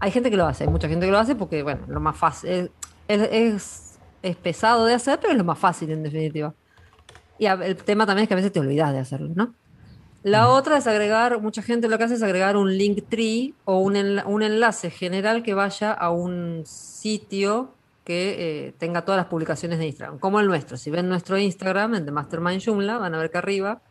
hay 0.00 0.10
gente 0.10 0.30
que 0.30 0.36
lo 0.36 0.46
hace, 0.46 0.64
hay 0.64 0.70
mucha 0.70 0.88
gente 0.88 1.06
que 1.06 1.12
lo 1.12 1.18
hace 1.18 1.34
porque, 1.36 1.62
bueno, 1.62 1.82
lo 1.88 2.00
más 2.00 2.16
fácil, 2.16 2.50
es, 2.50 2.70
es, 3.08 3.28
es- 3.32 3.98
es 4.20 4.36
pesado 4.36 4.84
de 4.84 4.94
hacer, 4.94 5.20
pero 5.20 5.32
es 5.32 5.38
lo 5.38 5.44
más 5.44 5.58
fácil 5.58 5.90
en 5.92 6.02
definitiva. 6.02 6.52
Y 7.38 7.46
el 7.46 7.76
tema 7.76 8.04
también 8.04 8.24
es 8.24 8.28
que 8.28 8.34
a 8.34 8.36
veces 8.36 8.50
te 8.52 8.58
olvidas 8.58 8.92
de 8.92 8.98
hacerlo, 8.98 9.30
¿no? 9.34 9.54
La 10.24 10.48
otra 10.48 10.76
es 10.78 10.88
agregar, 10.88 11.40
mucha 11.40 11.62
gente 11.62 11.88
lo 11.88 11.96
que 11.96 12.04
hace 12.04 12.14
es 12.14 12.22
agregar 12.24 12.56
un 12.56 12.76
link 12.76 13.04
tree 13.08 13.54
o 13.64 13.78
un, 13.78 13.94
enla- 13.94 14.24
un 14.26 14.42
enlace 14.42 14.90
general 14.90 15.44
que 15.44 15.54
vaya 15.54 15.92
a 15.92 16.10
un 16.10 16.64
sitio 16.66 17.70
que 18.08 18.68
eh, 18.68 18.72
tenga 18.78 19.02
todas 19.02 19.18
las 19.18 19.26
publicaciones 19.26 19.78
de 19.78 19.86
Instagram, 19.86 20.18
como 20.18 20.40
el 20.40 20.46
nuestro. 20.46 20.78
Si 20.78 20.88
ven 20.88 21.10
nuestro 21.10 21.36
Instagram, 21.36 21.94
el 21.94 22.06
de 22.06 22.10
Mastermind 22.10 22.64
Joomla, 22.64 22.96
van 22.96 23.14
a 23.14 23.18
ver 23.18 23.30
que 23.30 23.36
arriba 23.36 23.82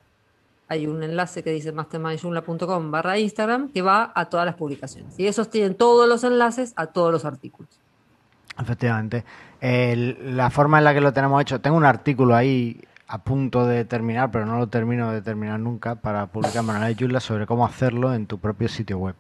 hay 0.68 0.88
un 0.88 1.04
enlace 1.04 1.44
que 1.44 1.52
dice 1.52 1.72
mastermindjoomla.com 1.72 2.90
barra 2.90 3.20
Instagram 3.20 3.70
que 3.72 3.84
va 3.84 4.12
a 4.16 4.26
todas 4.26 4.48
las 4.48 4.56
publicaciones. 4.56 5.20
Y 5.20 5.28
esos 5.28 5.52
tienen 5.52 5.76
todos 5.76 6.10
los 6.10 6.24
enlaces 6.24 6.74
a 6.78 6.88
todos 6.88 7.12
los 7.12 7.26
artículos. 7.26 7.70
Efectivamente. 8.60 9.24
La 9.62 10.50
forma 10.50 10.80
en 10.80 10.86
la 10.86 10.96
que 10.96 11.02
lo 11.02 11.14
tenemos 11.14 11.40
hecho, 11.40 11.62
tengo 11.62 11.78
un 11.78 11.86
artículo 11.86 12.36
ahí 12.36 12.82
a 13.08 13.20
punto 13.20 13.68
de 13.68 13.86
terminar, 13.86 14.32
pero 14.32 14.48
no 14.48 14.58
lo 14.58 14.66
termino 14.66 15.12
de 15.12 15.22
terminar 15.22 15.60
nunca, 15.60 15.94
para 15.94 16.26
publicar 16.26 16.64
Manuel 16.64 16.96
Yula 16.96 17.20
sobre 17.20 17.46
cómo 17.46 17.68
hacerlo 17.68 18.16
en 18.16 18.26
tu 18.26 18.40
propio 18.40 18.68
sitio 18.68 18.98
web. 18.98 19.16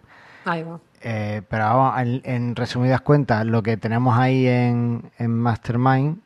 Ahí 0.47 0.63
va. 0.63 0.79
Eh, 1.01 1.41
pero 1.49 1.65
vamos, 1.65 2.01
en, 2.01 2.21
en 2.23 2.55
resumidas 2.55 3.01
cuentas, 3.01 3.45
lo 3.45 3.61
que 3.61 3.77
tenemos 3.77 4.17
ahí 4.17 4.47
en, 4.47 5.11
en 5.19 5.31
Mastermind 5.37 6.17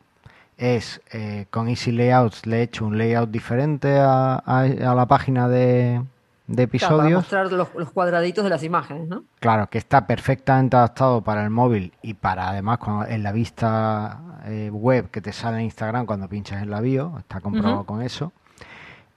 es 0.56 1.00
eh, 1.12 1.46
con 1.50 1.68
Easy 1.68 1.92
Layouts 1.92 2.46
le 2.46 2.58
he 2.60 2.62
hecho 2.62 2.86
un 2.86 2.96
layout 2.96 3.30
diferente 3.30 3.98
a, 3.98 4.34
a- 4.44 4.60
a 4.62 4.94
la 4.94 5.06
página 5.06 5.48
de, 5.48 6.00
de 6.00 6.04
Claro, 6.46 6.46
para 6.46 6.62
episodios. 6.62 7.12
mostrar 7.22 7.52
los, 7.52 7.68
los 7.74 7.90
cuadraditos 7.90 8.44
de 8.44 8.50
las 8.50 8.62
imágenes, 8.62 9.08
¿no? 9.08 9.24
Claro, 9.40 9.68
que 9.68 9.78
está 9.78 10.06
perfectamente 10.06 10.76
adaptado 10.76 11.20
para 11.22 11.42
el 11.42 11.50
móvil 11.50 11.92
y 12.02 12.14
para 12.14 12.48
además 12.48 12.78
cuando, 12.78 13.06
en 13.06 13.22
la 13.22 13.32
vista 13.32 14.20
eh, 14.44 14.70
web 14.72 15.10
que 15.10 15.20
te 15.20 15.32
sale 15.32 15.58
en 15.58 15.64
Instagram 15.64 16.06
cuando 16.06 16.28
pinchas 16.28 16.62
en 16.62 16.70
la 16.70 16.80
bio, 16.80 17.14
está 17.18 17.40
comprobado 17.40 17.84
con 17.84 18.02
eso. 18.02 18.32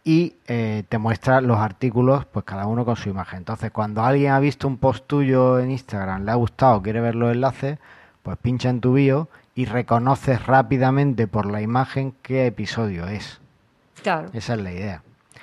Y 0.07 0.35
eh, 0.47 0.83
te 0.87 0.99
muestra 0.99 1.41
los 1.41 1.57
artículos, 1.57 2.25
pues 2.25 2.45
cada 2.45 2.67
uno 2.67 2.85
con 2.85 2.95
su 2.95 3.09
imagen. 3.09 3.37
Entonces, 3.39 3.71
cuando 3.71 4.03
alguien 4.03 4.31
ha 4.31 4.39
visto 4.39 4.67
un 4.67 4.77
post 4.77 5.05
tuyo 5.07 5.57
en 5.59 5.71
Instagram, 5.71 6.23
le 6.23 6.31
ha 6.31 6.35
gustado, 6.35 6.81
quiere 6.83 7.01
ver 7.01 7.15
los 7.15 7.33
enlaces, 7.33 7.79
pues 8.21 8.37
pincha 8.37 8.69
en 8.69 8.81
tu 8.81 8.93
bio 8.93 9.29
y 9.55 9.65
reconoces 9.65 10.45
rápidamente 10.45 11.27
por 11.27 11.47
la 11.47 11.61
imagen 11.61 12.13
qué 12.21 12.45
episodio 12.45 13.07
es. 13.07 13.41
Claro, 14.03 14.29
Esa 14.33 14.53
es 14.53 14.61
la 14.61 14.71
idea. 14.71 15.01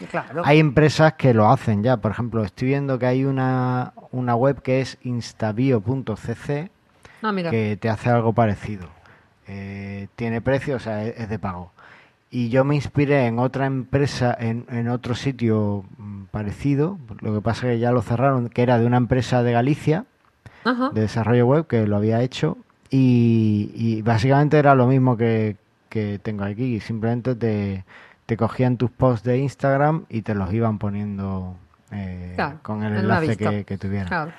claro. 0.08 0.42
Hay 0.44 0.60
empresas 0.60 1.14
que 1.14 1.34
lo 1.34 1.50
hacen 1.50 1.82
ya. 1.82 1.96
Por 1.96 2.12
ejemplo, 2.12 2.44
estoy 2.44 2.68
viendo 2.68 3.00
que 3.00 3.06
hay 3.06 3.24
una, 3.24 3.94
una 4.12 4.36
web 4.36 4.62
que 4.62 4.80
es 4.80 4.96
instabio.cc 5.02 6.70
Ah, 7.24 7.32
que 7.50 7.78
te 7.80 7.88
hace 7.88 8.10
algo 8.10 8.32
parecido. 8.32 8.88
Eh, 9.46 10.08
tiene 10.16 10.40
precio, 10.40 10.76
o 10.76 10.78
sea, 10.80 11.04
es, 11.04 11.16
es 11.18 11.28
de 11.28 11.38
pago. 11.38 11.70
Y 12.34 12.48
yo 12.48 12.64
me 12.64 12.74
inspiré 12.74 13.26
en 13.26 13.38
otra 13.38 13.66
empresa, 13.66 14.34
en, 14.40 14.64
en 14.70 14.88
otro 14.88 15.14
sitio 15.14 15.84
mm, 15.98 16.24
parecido, 16.30 16.98
lo 17.20 17.34
que 17.34 17.42
pasa 17.42 17.66
es 17.68 17.74
que 17.74 17.78
ya 17.78 17.92
lo 17.92 18.00
cerraron, 18.00 18.48
que 18.48 18.62
era 18.62 18.78
de 18.78 18.86
una 18.86 18.96
empresa 18.96 19.42
de 19.42 19.52
Galicia, 19.52 20.06
Ajá. 20.64 20.88
de 20.94 21.02
desarrollo 21.02 21.46
web, 21.46 21.66
que 21.66 21.86
lo 21.86 21.94
había 21.96 22.22
hecho. 22.22 22.56
Y, 22.88 23.70
y 23.74 24.00
básicamente 24.00 24.58
era 24.58 24.74
lo 24.74 24.86
mismo 24.86 25.18
que, 25.18 25.56
que 25.90 26.18
tengo 26.22 26.44
aquí. 26.44 26.80
Simplemente 26.80 27.34
te, 27.34 27.84
te 28.24 28.36
cogían 28.38 28.78
tus 28.78 28.90
posts 28.90 29.24
de 29.26 29.36
Instagram 29.36 30.06
y 30.08 30.22
te 30.22 30.34
los 30.34 30.50
iban 30.54 30.78
poniendo 30.78 31.56
eh, 31.90 32.32
Claro, 32.34 32.60
con 32.62 32.82
el 32.82 32.96
enlace 32.96 33.36
que, 33.36 33.64
que 33.64 33.76
tuvieran. 33.76 34.08
Claro. 34.08 34.32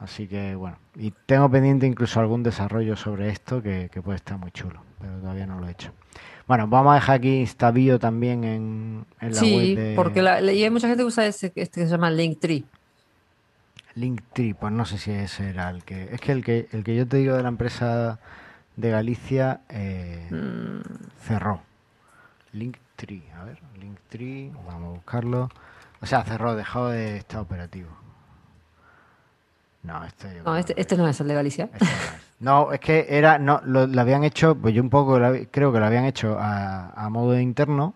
Así 0.00 0.26
que 0.26 0.54
bueno, 0.54 0.78
y 0.96 1.12
tengo 1.26 1.50
pendiente 1.50 1.86
incluso 1.86 2.20
algún 2.20 2.42
desarrollo 2.42 2.96
sobre 2.96 3.28
esto 3.28 3.62
que, 3.62 3.90
que 3.92 4.00
puede 4.00 4.16
estar 4.16 4.38
muy 4.38 4.50
chulo, 4.50 4.80
pero 4.98 5.18
todavía 5.18 5.46
no 5.46 5.60
lo 5.60 5.68
he 5.68 5.72
hecho. 5.72 5.92
Bueno, 6.48 6.66
vamos 6.68 6.92
a 6.92 6.94
dejar 6.94 7.16
aquí 7.16 7.40
Instabio 7.40 7.98
también 7.98 8.44
en, 8.44 9.04
en 9.20 9.34
la 9.34 9.42
Sí, 9.42 9.54
web 9.54 9.74
de 9.76 9.94
porque 9.94 10.22
la- 10.22 10.40
y 10.40 10.64
hay 10.64 10.70
mucha 10.70 10.88
gente 10.88 11.02
que 11.02 11.06
usa 11.06 11.26
ese, 11.26 11.52
este 11.54 11.80
que 11.80 11.86
se 11.86 11.92
llama 11.92 12.10
Linktree. 12.10 12.64
Linktree, 13.94 14.54
pues 14.54 14.72
no 14.72 14.84
sé 14.84 14.98
si 14.98 15.10
ese 15.10 15.50
era 15.50 15.68
el 15.70 15.82
que... 15.84 16.08
Es 16.14 16.20
que 16.20 16.32
el 16.32 16.44
que, 16.44 16.68
el 16.72 16.84
que 16.84 16.96
yo 16.96 17.06
te 17.06 17.18
digo 17.18 17.36
de 17.36 17.42
la 17.42 17.48
empresa 17.48 18.18
de 18.76 18.90
Galicia 18.90 19.60
eh, 19.68 20.28
Mm, 20.30 20.80
cerró. 21.22 21.60
Linktree, 22.52 23.22
a 23.38 23.44
ver, 23.44 23.58
Linktree, 23.80 24.50
vamos 24.66 24.84
a 24.84 24.88
buscarlo. 24.94 25.48
O 26.00 26.06
sea, 26.06 26.22
cerró, 26.24 26.54
dejó 26.56 26.88
de 26.88 27.18
estar 27.18 27.40
operativo. 27.40 27.90
No, 29.82 30.04
este 30.04 30.34
yo 30.36 30.42
no, 30.44 30.56
este, 30.56 30.74
que- 30.74 30.80
este 30.80 30.96
no 30.96 31.08
es 31.08 31.20
el 31.20 31.28
de 31.28 31.34
Galicia. 31.34 31.64
Este 31.72 31.84
no 31.84 31.90
es. 31.90 32.30
No, 32.40 32.72
es 32.72 32.80
que 32.80 33.06
era, 33.10 33.38
no, 33.38 33.60
lo, 33.64 33.86
lo 33.86 34.00
habían 34.00 34.24
hecho, 34.24 34.54
pues 34.54 34.74
yo 34.74 34.82
un 34.82 34.88
poco 34.90 35.18
creo 35.50 35.72
que 35.72 35.78
lo 35.80 35.84
habían 35.86 36.04
hecho 36.06 36.38
a, 36.38 36.88
a 36.90 37.08
modo 37.10 37.38
interno 37.38 37.94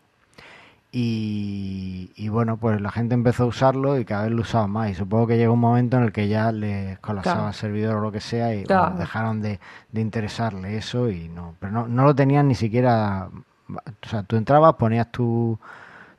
Y, 0.93 2.13
y 2.15 2.29
bueno, 2.29 2.57
pues 2.57 2.81
la 2.81 2.91
gente 2.91 3.15
empezó 3.15 3.45
a 3.45 3.47
usarlo 3.47 3.99
y 3.99 4.05
cada 4.05 4.25
vez 4.25 4.33
lo 4.33 4.43
usaba 4.43 4.67
más. 4.67 4.91
Y 4.91 4.95
supongo 4.95 5.27
que 5.27 5.37
llegó 5.37 5.55
un 5.55 5.61
momento 5.61 5.97
en 5.97 6.05
el 6.05 6.13
que 6.13 6.29
ya 6.29 6.53
les 6.53 6.99
colapsaba 7.01 7.37
Claro. 7.37 7.49
el 7.49 7.55
servidor 7.55 7.97
o 7.97 8.01
lo 8.01 8.13
que 8.13 8.21
sea 8.21 8.55
y 8.55 8.63
Claro. 8.65 8.83
bueno, 8.85 8.99
dejaron 9.01 9.43
de, 9.43 9.59
de 9.93 10.01
interesarle 10.01 10.77
eso 10.77 11.11
y 11.11 11.29
no. 11.29 11.55
Pero 11.59 11.73
no, 11.73 11.89
no 11.89 12.05
lo 12.05 12.15
tenían 12.15 12.47
ni 12.49 12.55
siquiera. 12.55 13.29
O 13.69 14.09
sea, 14.09 14.23
tú 14.23 14.37
entrabas, 14.37 14.75
ponías 14.75 15.11
tu, 15.11 15.59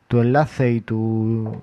tu 0.07 0.19
enlace 0.19 0.71
y 0.71 0.81
tu. 0.81 1.55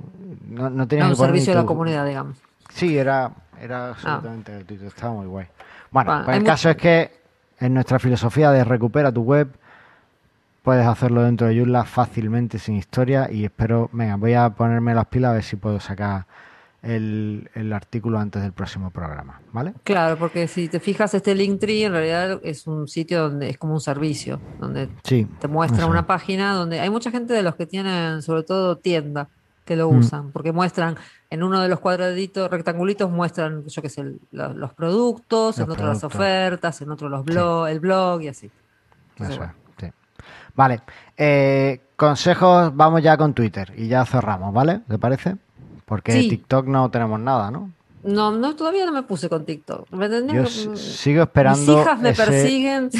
No, 0.48 0.70
no 0.70 0.86
tenías 0.88 1.06
un 1.08 1.12
ni 1.12 1.16
servicio 1.16 1.52
de 1.54 1.60
la 1.60 1.66
comunidad, 1.66 2.06
digamos. 2.06 2.36
Sí, 2.74 2.96
era, 2.96 3.30
era 3.60 3.90
absolutamente 3.90 4.52
gratuito, 4.52 4.86
estaba 4.86 5.12
muy 5.14 5.26
guay. 5.26 5.46
Bueno, 5.90 6.10
Bueno, 6.10 6.24
pues 6.24 6.36
el 6.38 6.44
caso 6.44 6.70
es 6.70 6.76
que 6.76 7.10
en 7.60 7.74
nuestra 7.74 7.98
filosofía 7.98 8.50
de 8.50 8.64
recupera 8.64 9.12
tu 9.12 9.22
web, 9.22 9.48
puedes 10.62 10.86
hacerlo 10.86 11.22
dentro 11.22 11.46
de 11.48 11.56
Joomla 11.56 11.84
fácilmente, 11.84 12.58
sin 12.58 12.76
historia, 12.76 13.28
y 13.30 13.44
espero, 13.44 13.90
venga, 13.92 14.16
voy 14.16 14.34
a 14.34 14.50
ponerme 14.50 14.94
las 14.94 15.06
pilas 15.06 15.30
a 15.30 15.34
ver 15.34 15.42
si 15.42 15.56
puedo 15.56 15.80
sacar 15.80 16.24
el, 16.82 17.48
el 17.54 17.72
artículo 17.72 18.18
antes 18.18 18.42
del 18.42 18.52
próximo 18.52 18.90
programa, 18.90 19.40
¿vale? 19.52 19.74
Claro, 19.84 20.16
porque 20.16 20.48
si 20.48 20.68
te 20.68 20.80
fijas, 20.80 21.14
este 21.14 21.34
Linktree 21.34 21.84
en 21.84 21.92
realidad 21.92 22.40
es 22.42 22.66
un 22.66 22.88
sitio 22.88 23.22
donde 23.28 23.50
es 23.50 23.58
como 23.58 23.74
un 23.74 23.80
servicio, 23.80 24.40
donde 24.58 24.88
Sí. 25.04 25.26
te 25.40 25.46
muestra 25.46 25.82
eso 25.82 25.88
una 25.88 26.06
página 26.06 26.54
donde 26.54 26.80
hay 26.80 26.90
mucha 26.90 27.10
gente 27.12 27.34
de 27.34 27.42
los 27.42 27.54
que 27.54 27.66
tienen, 27.66 28.22
sobre 28.22 28.42
todo 28.42 28.78
tienda, 28.78 29.28
que 29.64 29.76
lo 29.76 29.90
Mm. 29.90 29.98
usan, 29.98 30.32
porque 30.32 30.52
muestran 30.52 30.96
en 31.30 31.42
uno 31.42 31.60
de 31.60 31.68
los 31.68 31.80
cuadraditos, 31.80 32.50
rectangulitos, 32.50 33.10
muestran, 33.10 33.64
yo 33.66 33.82
qué 33.82 33.88
sé, 33.88 34.04
los 34.32 34.72
productos, 34.74 35.58
Los 35.58 35.66
en 35.66 35.72
otro 35.72 35.86
las 35.86 36.04
ofertas, 36.04 36.80
en 36.82 36.90
otro 36.90 37.08
los 37.08 37.24
blog, 37.24 37.68
el 37.68 37.80
blog 37.80 38.22
y 38.22 38.28
así. 38.28 38.50
Entonces, 39.10 39.36
Eso 39.36 39.38
bueno. 39.38 39.54
es, 39.78 39.84
sí. 39.86 39.92
Vale, 40.54 40.80
eh, 41.16 41.80
consejos, 41.96 42.74
vamos 42.74 43.02
ya 43.02 43.16
con 43.16 43.32
Twitter 43.34 43.72
y 43.76 43.88
ya 43.88 44.04
cerramos, 44.04 44.52
¿vale? 44.52 44.80
¿Te 44.88 44.98
parece? 44.98 45.36
Porque 45.84 46.12
Sí. 46.12 46.28
TikTok 46.28 46.66
no 46.66 46.90
tenemos 46.90 47.20
nada, 47.20 47.50
¿no? 47.50 47.70
No, 48.02 48.32
no, 48.32 48.56
todavía 48.56 48.84
no 48.84 48.92
me 48.92 49.04
puse 49.04 49.28
con 49.28 49.44
TikTok. 49.44 49.90
Me 49.92 50.08
Yo 50.34 50.46
sigo 50.46 51.22
esperando 51.22 51.72
Mis 51.72 51.82
hijas 51.82 52.00
me 52.00 52.10
ese, 52.10 52.24
persiguen. 52.24 52.90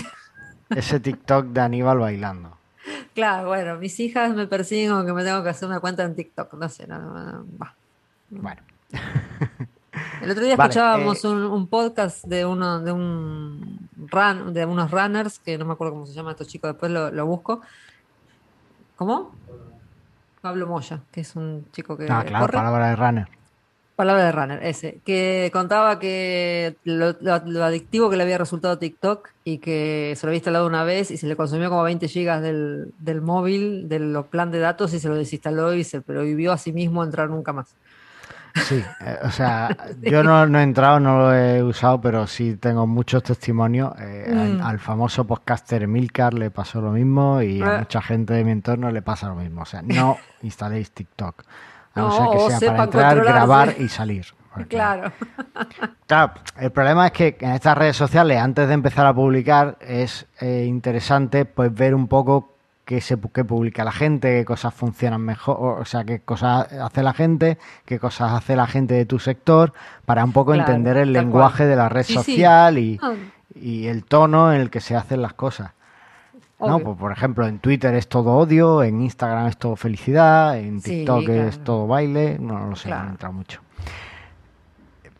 ese 0.70 1.00
TikTok 1.00 1.46
de 1.46 1.60
Aníbal 1.60 1.98
bailando. 1.98 2.56
Claro, 3.14 3.48
bueno, 3.48 3.76
mis 3.76 3.98
hijas 4.00 4.34
me 4.34 4.46
persiguen 4.46 4.90
con 4.90 5.06
que 5.06 5.12
me 5.12 5.24
tengo 5.24 5.42
que 5.42 5.50
hacer 5.50 5.68
una 5.68 5.80
cuenta 5.80 6.04
en 6.04 6.14
TikTok. 6.14 6.54
No 6.54 6.68
sé, 6.68 6.86
no, 6.86 6.98
no, 6.98 7.12
no, 7.12 7.46
va. 7.60 7.74
Bueno, 8.30 8.62
El 10.22 10.30
otro 10.30 10.44
día 10.44 10.56
Vale, 10.56 10.68
escuchábamos 10.70 11.24
eh, 11.24 11.28
un, 11.28 11.42
un 11.42 11.66
podcast 11.66 12.24
de 12.24 12.46
uno, 12.46 12.80
de 12.80 12.92
un 12.92 13.88
run, 13.96 14.54
de 14.54 14.64
unos 14.64 14.90
runners, 14.90 15.38
que 15.38 15.58
no 15.58 15.64
me 15.64 15.72
acuerdo 15.72 15.94
cómo 15.94 16.06
se 16.06 16.12
llama 16.12 16.30
estos 16.30 16.46
chicos, 16.46 16.70
después 16.72 16.90
lo, 16.92 17.10
lo 17.10 17.26
busco. 17.26 17.60
¿Cómo? 18.96 19.32
Pablo 20.40 20.66
Moya, 20.66 21.00
que 21.10 21.20
es 21.22 21.36
un 21.36 21.66
chico 21.72 21.96
que 21.96 22.04
ah, 22.04 22.24
claro, 22.26 22.46
corre. 22.46 22.56
palabra 22.56 22.88
de 22.90 22.96
runner. 22.96 23.28
Palabra 23.96 24.24
de 24.24 24.32
runner, 24.32 24.62
ese, 24.64 25.00
que 25.04 25.50
contaba 25.52 25.98
que 25.98 26.76
lo, 26.84 27.14
lo- 27.20 27.42
lo 27.44 27.64
adictivo 27.64 28.08
que 28.08 28.16
le 28.16 28.22
había 28.22 28.38
resultado 28.38 28.78
TikTok 28.78 29.28
y 29.44 29.58
que 29.58 30.14
se 30.16 30.26
lo 30.26 30.30
había 30.30 30.38
instalado 30.38 30.66
una 30.66 30.82
vez 30.82 31.10
y 31.10 31.18
se 31.18 31.26
le 31.26 31.36
consumió 31.36 31.68
como 31.68 31.82
20 31.82 32.08
gigas 32.08 32.40
del, 32.42 32.92
del 32.98 33.20
móvil, 33.20 33.88
del 33.88 34.16
plan 34.30 34.50
de 34.50 34.60
datos 34.60 34.94
y 34.94 34.98
se 34.98 35.08
lo 35.08 35.14
desinstaló 35.14 35.74
y 35.74 35.84
se 35.84 36.00
prohibió 36.00 36.52
a 36.52 36.58
sí 36.58 36.72
mismo 36.72 37.04
entrar 37.04 37.28
nunca 37.28 37.52
más. 37.52 37.74
Sí, 38.66 38.82
eh, 39.00 39.18
o 39.24 39.30
sea, 39.30 39.68
yo 40.02 40.22
no, 40.22 40.46
no 40.46 40.58
he 40.58 40.62
entrado, 40.62 40.98
no 41.00 41.18
lo 41.18 41.34
he 41.34 41.62
usado, 41.62 42.00
pero 42.00 42.26
sí 42.26 42.56
tengo 42.56 42.86
muchos 42.86 43.22
testimonios. 43.22 43.92
Eh, 44.00 44.26
al, 44.28 44.58
Mm. 44.58 44.62
al 44.62 44.78
famoso 44.78 45.24
podcaster 45.26 45.86
Milcar 45.86 46.34
le 46.34 46.50
pasó 46.50 46.80
lo 46.80 46.92
mismo 46.92 47.40
y 47.42 47.62
a 47.62 47.76
Eh. 47.76 47.78
mucha 47.80 48.00
gente 48.02 48.32
de 48.34 48.44
mi 48.44 48.50
entorno 48.52 48.90
le 48.90 49.00
pasa 49.02 49.28
lo 49.28 49.34
mismo. 49.36 49.62
O 49.62 49.66
sea, 49.66 49.82
no 49.82 50.16
instaléis 50.42 50.90
TikTok. 50.92 51.42
A 51.94 52.00
no, 52.00 52.08
No, 52.08 52.12
ser 52.12 52.26
que 52.30 52.36
o 52.54 52.58
sea 52.58 52.70
para 52.72 52.84
entrar, 52.84 53.24
grabar 53.24 53.74
y 53.78 53.88
salir. 53.88 54.26
Porque- 54.54 54.68
Claro. 54.76 55.12
Claro, 56.06 56.32
el 56.58 56.70
problema 56.70 57.06
es 57.06 57.12
que 57.12 57.36
en 57.40 57.52
estas 57.52 57.76
redes 57.78 57.96
sociales, 57.96 58.38
antes 58.38 58.68
de 58.68 58.74
empezar 58.74 59.06
a 59.06 59.14
publicar, 59.14 59.78
es 59.80 60.26
eh, 60.40 60.64
interesante 60.68 61.44
pues 61.46 61.72
ver 61.74 61.94
un 61.94 62.06
poco 62.06 62.50
qué 62.84 63.00
se 63.00 63.16
qué 63.32 63.44
publica 63.44 63.82
la 63.84 63.92
gente, 63.92 64.40
qué 64.40 64.44
cosas 64.44 64.74
funcionan 64.74 65.22
mejor, 65.22 65.56
o, 65.58 65.80
o 65.80 65.84
sea, 65.86 66.04
qué 66.04 66.20
cosas 66.20 66.70
hace 66.72 67.02
la 67.02 67.14
gente, 67.14 67.56
qué 67.86 67.98
cosas 67.98 68.32
hace 68.32 68.54
la 68.56 68.66
gente 68.66 68.92
de 68.94 69.06
tu 69.06 69.18
sector, 69.18 69.72
para 70.04 70.22
un 70.24 70.32
poco 70.32 70.52
Claro, 70.52 70.68
entender 70.68 70.98
el 70.98 71.12
lenguaje 71.12 71.58
cual. 71.58 71.68
de 71.70 71.76
la 71.76 71.88
red 71.88 72.02
Sí, 72.02 72.12
sí. 72.14 72.16
social 72.36 72.78
y, 72.78 72.98
Ah, 73.02 73.12
y 73.54 73.86
el 73.86 74.04
tono 74.04 74.52
en 74.52 74.60
el 74.60 74.68
que 74.70 74.80
se 74.80 74.96
hacen 74.96 75.22
las 75.22 75.32
cosas. 75.32 75.70
¿No? 76.68 76.78
Pues, 76.80 76.96
por 76.98 77.12
ejemplo, 77.12 77.46
en 77.46 77.58
Twitter 77.58 77.94
es 77.94 78.08
todo 78.08 78.32
odio, 78.36 78.82
en 78.82 79.02
Instagram 79.02 79.46
es 79.48 79.56
todo 79.56 79.76
felicidad, 79.76 80.58
en 80.58 80.80
Sí, 80.80 80.90
TikTok 80.98 81.28
es 81.28 81.62
todo 81.64 81.86
baile, 81.86 82.38
no, 82.40 82.58
no 82.58 82.66
lo 82.70 82.76
sé, 82.76 82.88
no 82.88 82.94
Claro. 82.96 83.10
entrado 83.10 83.32
mucho. 83.34 83.60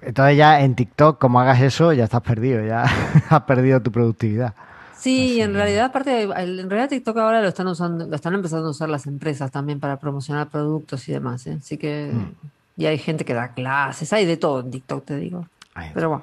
Entonces 0.01 0.37
ya 0.37 0.61
en 0.63 0.75
TikTok, 0.75 1.19
como 1.19 1.41
hagas 1.41 1.61
eso, 1.61 1.93
ya 1.93 2.05
estás 2.05 2.23
perdido, 2.23 2.65
ya 2.65 2.83
has 3.31 3.43
perdido 3.43 3.81
tu 3.81 3.93
productividad. 3.93 4.55
Sí, 4.97 5.33
Así 5.33 5.41
en 5.43 5.51
que- 5.53 5.57
realidad, 5.57 5.85
aparte, 5.87 6.23
en 6.23 6.71
realidad 6.71 6.89
TikTok 6.89 7.17
ahora 7.19 7.41
lo 7.41 7.49
están 7.49 7.67
usando, 7.69 8.07
lo 8.07 8.15
están 8.17 8.35
empezando 8.35 8.67
a 8.69 8.71
usar 8.71 8.89
las 8.89 9.07
empresas 9.07 9.51
también 9.51 9.81
para 9.81 9.99
promocionar 9.99 10.49
productos 10.49 11.09
y 11.09 11.13
demás, 11.13 11.47
¿eh? 11.47 11.57
Así 11.61 11.77
que, 11.77 12.11
Mm. 12.13 12.81
y 12.83 12.87
hay 12.87 12.99
gente 12.99 13.25
que 13.25 13.35
da 13.35 13.49
clases, 13.49 14.13
hay 14.13 14.27
de 14.27 14.37
todo 14.37 14.61
en 14.61 14.71
TikTok, 14.71 15.05
te 15.05 15.17
digo. 15.17 15.47
Está, 15.69 15.91
Pero. 15.95 16.23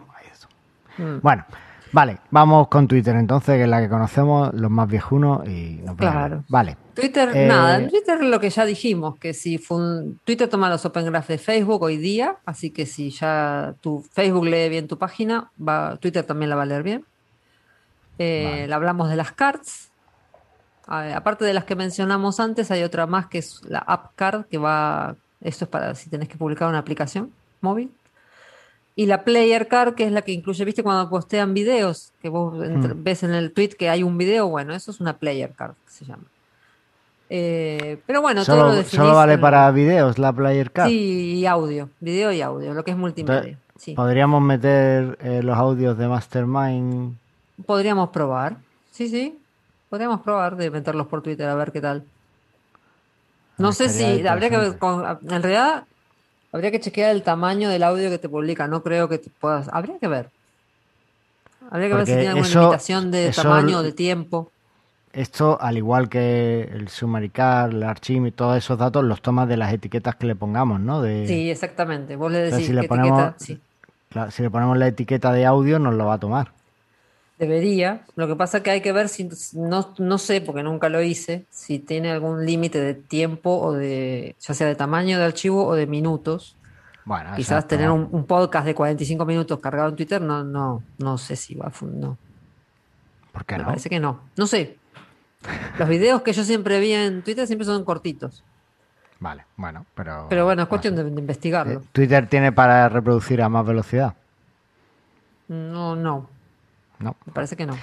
Mm. 0.97 1.20
Bueno, 1.22 1.45
vale, 1.91 2.19
vamos 2.31 2.67
con 2.67 2.87
Twitter 2.87 3.15
entonces, 3.15 3.55
que 3.57 3.63
es 3.63 3.69
la 3.69 3.81
que 3.81 3.89
conocemos, 3.89 4.53
los 4.53 4.69
más 4.71 4.87
viejunos 4.87 5.47
y 5.47 5.79
nos. 5.83 5.95
Claro. 5.97 6.43
Vale, 6.47 6.77
Twitter, 6.93 7.29
Eh, 7.35 7.47
nada, 7.47 7.77
en 7.77 7.89
Twitter 7.89 8.23
lo 8.23 8.39
que 8.39 8.49
ya 8.49 8.65
dijimos, 8.65 9.17
que 9.17 9.33
si 9.33 9.57
fue 9.57 9.77
un- 9.77 10.19
Twitter 10.25 10.47
toma 10.49 10.69
los 10.69 10.85
Open 10.85 11.05
Graph 11.05 11.27
de 11.27 11.37
Facebook 11.37 11.81
hoy 11.83 11.97
día, 11.97 12.37
así 12.45 12.69
que 12.71 12.85
si 12.85 13.09
ya 13.11 13.73
tu 13.81 14.01
Facebook 14.11 14.45
lee 14.45 14.69
bien 14.69 14.87
tu 14.87 14.97
página, 14.97 15.51
va, 15.59 15.97
Twitter 15.97 16.23
también 16.25 16.49
la 16.49 16.55
va 16.55 16.63
a 16.63 16.65
leer 16.65 16.83
bien. 16.83 17.05
Eh, 18.17 18.43
Vale. 18.51 18.67
le 18.67 18.73
hablamos 18.73 19.09
de 19.09 19.15
las 19.15 19.31
cards. 19.31 19.91
Aparte 20.87 21.45
de 21.45 21.53
las 21.53 21.65
que 21.65 21.75
mencionamos 21.75 22.39
antes, 22.39 22.71
hay 22.71 22.81
otra 22.83 23.05
más 23.05 23.27
que 23.27 23.37
es 23.37 23.61
la 23.65 23.77
App 23.79 24.13
Card, 24.15 24.45
que 24.45 24.57
va, 24.57 25.15
esto 25.39 25.65
es 25.65 25.69
para 25.69 25.93
si 25.93 26.09
tenés 26.09 26.27
que 26.27 26.35
publicar 26.35 26.67
una 26.67 26.79
aplicación 26.79 27.31
móvil. 27.61 27.91
Y 28.95 29.05
la 29.05 29.23
Player 29.23 29.67
Card, 29.67 29.93
que 29.95 30.03
es 30.03 30.11
la 30.11 30.21
que 30.23 30.33
incluye, 30.33 30.65
viste, 30.65 30.83
cuando 30.83 31.09
postean 31.09 31.53
videos, 31.53 32.11
que 32.21 32.27
vos 32.29 32.53
Mm. 32.53 33.03
ves 33.03 33.23
en 33.23 33.33
el 33.33 33.51
tweet 33.53 33.69
que 33.69 33.89
hay 33.89 34.03
un 34.03 34.17
video, 34.17 34.47
bueno, 34.49 34.73
eso 34.73 34.91
es 34.91 34.99
una 34.99 35.13
Player 35.17 35.51
Card, 35.51 35.71
que 35.85 35.91
se 35.91 36.05
llama. 36.05 36.23
Eh, 37.29 37.99
pero 38.07 38.21
bueno, 38.21 38.43
todo 38.43 38.57
lo 38.57 38.71
solo, 38.71 38.83
solo 38.83 39.15
vale 39.15 39.33
en- 39.33 39.41
para 39.41 39.69
videos 39.71 40.17
la 40.17 40.33
Player 40.33 40.71
Card. 40.71 40.89
Sí, 40.89 41.35
y 41.35 41.45
audio, 41.45 41.89
video 41.99 42.31
y 42.31 42.41
audio, 42.41 42.73
lo 42.73 42.83
que 42.83 42.91
es 42.91 42.97
multimedia. 42.97 43.57
Sí. 43.77 43.93
Podríamos 43.93 44.41
meter 44.41 45.17
eh, 45.21 45.41
los 45.43 45.57
audios 45.57 45.97
de 45.97 46.07
Mastermind. 46.07 47.15
Podríamos 47.65 48.09
probar. 48.09 48.57
Sí, 48.91 49.07
sí. 49.07 49.39
Podríamos 49.89 50.21
probar 50.21 50.55
de 50.57 50.69
meterlos 50.71 51.07
por 51.07 51.21
Twitter 51.21 51.47
a 51.47 51.55
ver 51.55 51.71
qué 51.71 51.79
tal. 51.81 52.03
No 53.57 53.71
sé 53.73 53.89
si 53.89 54.25
habría 54.27 54.49
que 54.49 54.57
ver 54.57 54.77
con, 54.77 55.03
en 55.05 55.43
realidad 55.43 55.83
habría 56.52 56.72
que 56.72 56.80
chequear 56.80 57.12
el 57.12 57.24
tamaño 57.24 57.70
del 57.70 57.84
audio 57.84 58.10
que 58.10 58.18
te 58.18 58.30
publica. 58.30 58.68
No 58.68 58.82
creo 58.84 59.08
que 59.10 59.18
te 59.18 59.30
puedas. 59.30 59.70
Habría 59.72 59.97
que 60.00 60.08
ver. 60.08 60.30
Habría 61.72 61.89
que 61.89 61.93
ver 61.95 62.06
si 62.06 62.12
tiene 62.14 62.28
alguna 62.30 62.47
eso- 62.47 62.60
limitación 62.62 63.12
de 63.12 63.28
eso- 63.28 63.41
tamaño 63.43 63.80
o 63.80 63.84
de 63.84 63.91
tiempo. 63.91 64.52
Esto, 65.12 65.58
al 65.60 65.78
igual 65.78 66.08
que 66.08 66.70
el 66.72 66.88
Summary 66.89 67.30
Card, 67.30 67.74
el 67.74 67.84
Archive 67.84 68.28
y 68.28 68.32
todos 68.32 68.58
esos 68.58 68.78
datos, 68.78 69.04
los 69.04 69.22
tomas 69.22 69.47
de 69.50 69.58
las 69.58 69.74
etiquetas 69.74 70.16
que 70.16 70.28
le 70.28 70.36
pongamos, 70.36 70.80
¿no? 70.80 71.02
De, 71.02 71.28
Sí, 71.28 71.50
exactamente. 71.50 72.16
Vos 72.16 72.32
le 72.32 72.45
Entonces, 72.45 72.58
decís 72.58 72.68
si 72.68 72.74
le 72.74 72.82
qué 72.82 72.88
ponemos- 72.88 73.20
etiqueta. 73.22 73.36
Sí. 73.43 73.60
claro, 74.10 74.32
si 74.32 74.43
le 74.43 74.50
ponemos 74.52 74.78
la 74.78 74.88
etiqueta 74.88 75.32
de 75.32 75.45
audio, 75.47 75.80
nos 75.80 75.95
lo 75.95 76.06
va 76.06 76.14
a 76.16 76.20
tomar. 76.20 76.52
Debería. 77.39 78.05
Lo 78.15 78.27
que 78.27 78.35
pasa 78.35 78.57
es 78.57 78.63
que 78.63 78.71
hay 78.71 78.81
que 78.81 78.91
ver 78.91 79.07
si, 79.07 79.29
no, 79.53 79.93
no 79.97 80.17
sé, 80.17 80.41
porque 80.41 80.61
nunca 80.61 80.89
lo 80.89 81.01
hice, 81.01 81.45
si 81.49 81.79
tiene 81.79 82.11
algún 82.11 82.45
límite 82.45 82.81
de 82.81 82.93
tiempo 82.93 83.57
o 83.59 83.71
de, 83.73 84.35
ya 84.41 84.53
sea 84.53 84.67
de 84.67 84.75
tamaño 84.75 85.17
de 85.17 85.23
archivo 85.23 85.65
o 85.65 85.73
de 85.73 85.87
minutos. 85.87 86.57
Bueno, 87.05 87.29
Quizás 87.37 87.59
exacto. 87.59 87.67
tener 87.69 87.89
un, 87.91 88.09
un 88.11 88.25
podcast 88.25 88.65
de 88.65 88.75
45 88.75 89.25
minutos 89.25 89.59
cargado 89.59 89.87
en 89.89 89.95
Twitter, 89.95 90.21
no, 90.21 90.43
no, 90.43 90.83
no 90.97 91.17
sé 91.17 91.37
si 91.37 91.55
va 91.55 91.67
a 91.67 91.85
no. 91.85 92.17
¿Por 93.31 93.45
qué 93.45 93.55
Me 93.55 93.59
no? 93.63 93.67
parece 93.69 93.89
que 93.89 93.99
no. 94.01 94.19
No 94.35 94.45
sé. 94.45 94.77
Los 95.79 95.87
videos 95.87 96.21
que 96.21 96.33
yo 96.33 96.43
siempre 96.43 96.79
vi 96.81 96.91
en 96.91 97.23
Twitter 97.23 97.47
siempre 97.47 97.65
son 97.65 97.85
cortitos. 97.85 98.43
Vale, 99.21 99.45
bueno, 99.55 99.85
pero. 99.95 100.27
Pero 100.29 100.43
bueno, 100.43 100.63
es 100.63 100.65
no 100.65 100.69
cuestión 100.69 100.95
sé. 100.97 101.03
de, 101.05 101.09
de 101.09 101.19
investigarlo. 101.21 101.79
Eh, 101.79 101.83
Twitter 101.93 102.27
tiene 102.27 102.51
para 102.51 102.89
reproducir 102.89 103.41
a 103.41 103.47
más 103.47 103.65
velocidad. 103.65 104.13
No, 105.47 105.95
no. 105.95 106.29
No. 107.00 107.16
Me 107.26 107.34
parece 107.34 107.56
que 107.56 107.66
no. 107.66 107.74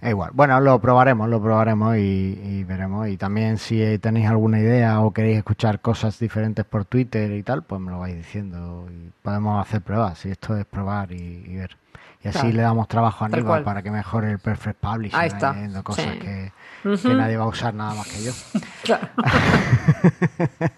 Es 0.00 0.10
igual. 0.10 0.30
Bueno, 0.34 0.58
lo 0.60 0.80
probaremos, 0.80 1.28
lo 1.28 1.40
probaremos 1.40 1.96
y, 1.96 2.00
y 2.42 2.64
veremos. 2.64 3.06
Y 3.08 3.16
también 3.16 3.56
si 3.58 3.98
tenéis 3.98 4.28
alguna 4.28 4.58
idea 4.58 5.00
o 5.00 5.12
queréis 5.12 5.38
escuchar 5.38 5.80
cosas 5.80 6.18
diferentes 6.18 6.64
por 6.64 6.84
Twitter 6.84 7.30
y 7.32 7.42
tal, 7.44 7.62
pues 7.62 7.80
me 7.80 7.90
lo 7.92 8.00
vais 8.00 8.16
diciendo 8.16 8.88
y 8.90 9.12
podemos 9.22 9.64
hacer 9.64 9.80
pruebas. 9.82 10.18
Si 10.18 10.30
esto 10.30 10.56
es 10.56 10.64
probar 10.64 11.12
y, 11.12 11.44
y 11.46 11.56
ver. 11.56 11.76
Y 12.24 12.28
así 12.28 12.38
Claro. 12.38 12.56
le 12.56 12.62
damos 12.62 12.88
trabajo 12.88 13.24
a 13.24 13.26
Aníbal 13.26 13.44
cual. 13.44 13.64
para 13.64 13.82
que 13.82 13.90
mejore 13.90 14.30
el 14.32 14.38
Perfect 14.38 14.80
Publishing. 14.80 15.18
Ahí 15.20 15.28
está. 15.28 15.54
cosas 15.82 16.04
Sí. 16.12 16.18
que, 16.20 16.52
que 16.82 17.14
nadie 17.14 17.36
va 17.36 17.44
a 17.44 17.48
usar 17.48 17.74
nada 17.74 17.94
más 17.94 18.06
que 18.08 18.22
yo. 18.24 18.32
Claro. 18.82 19.08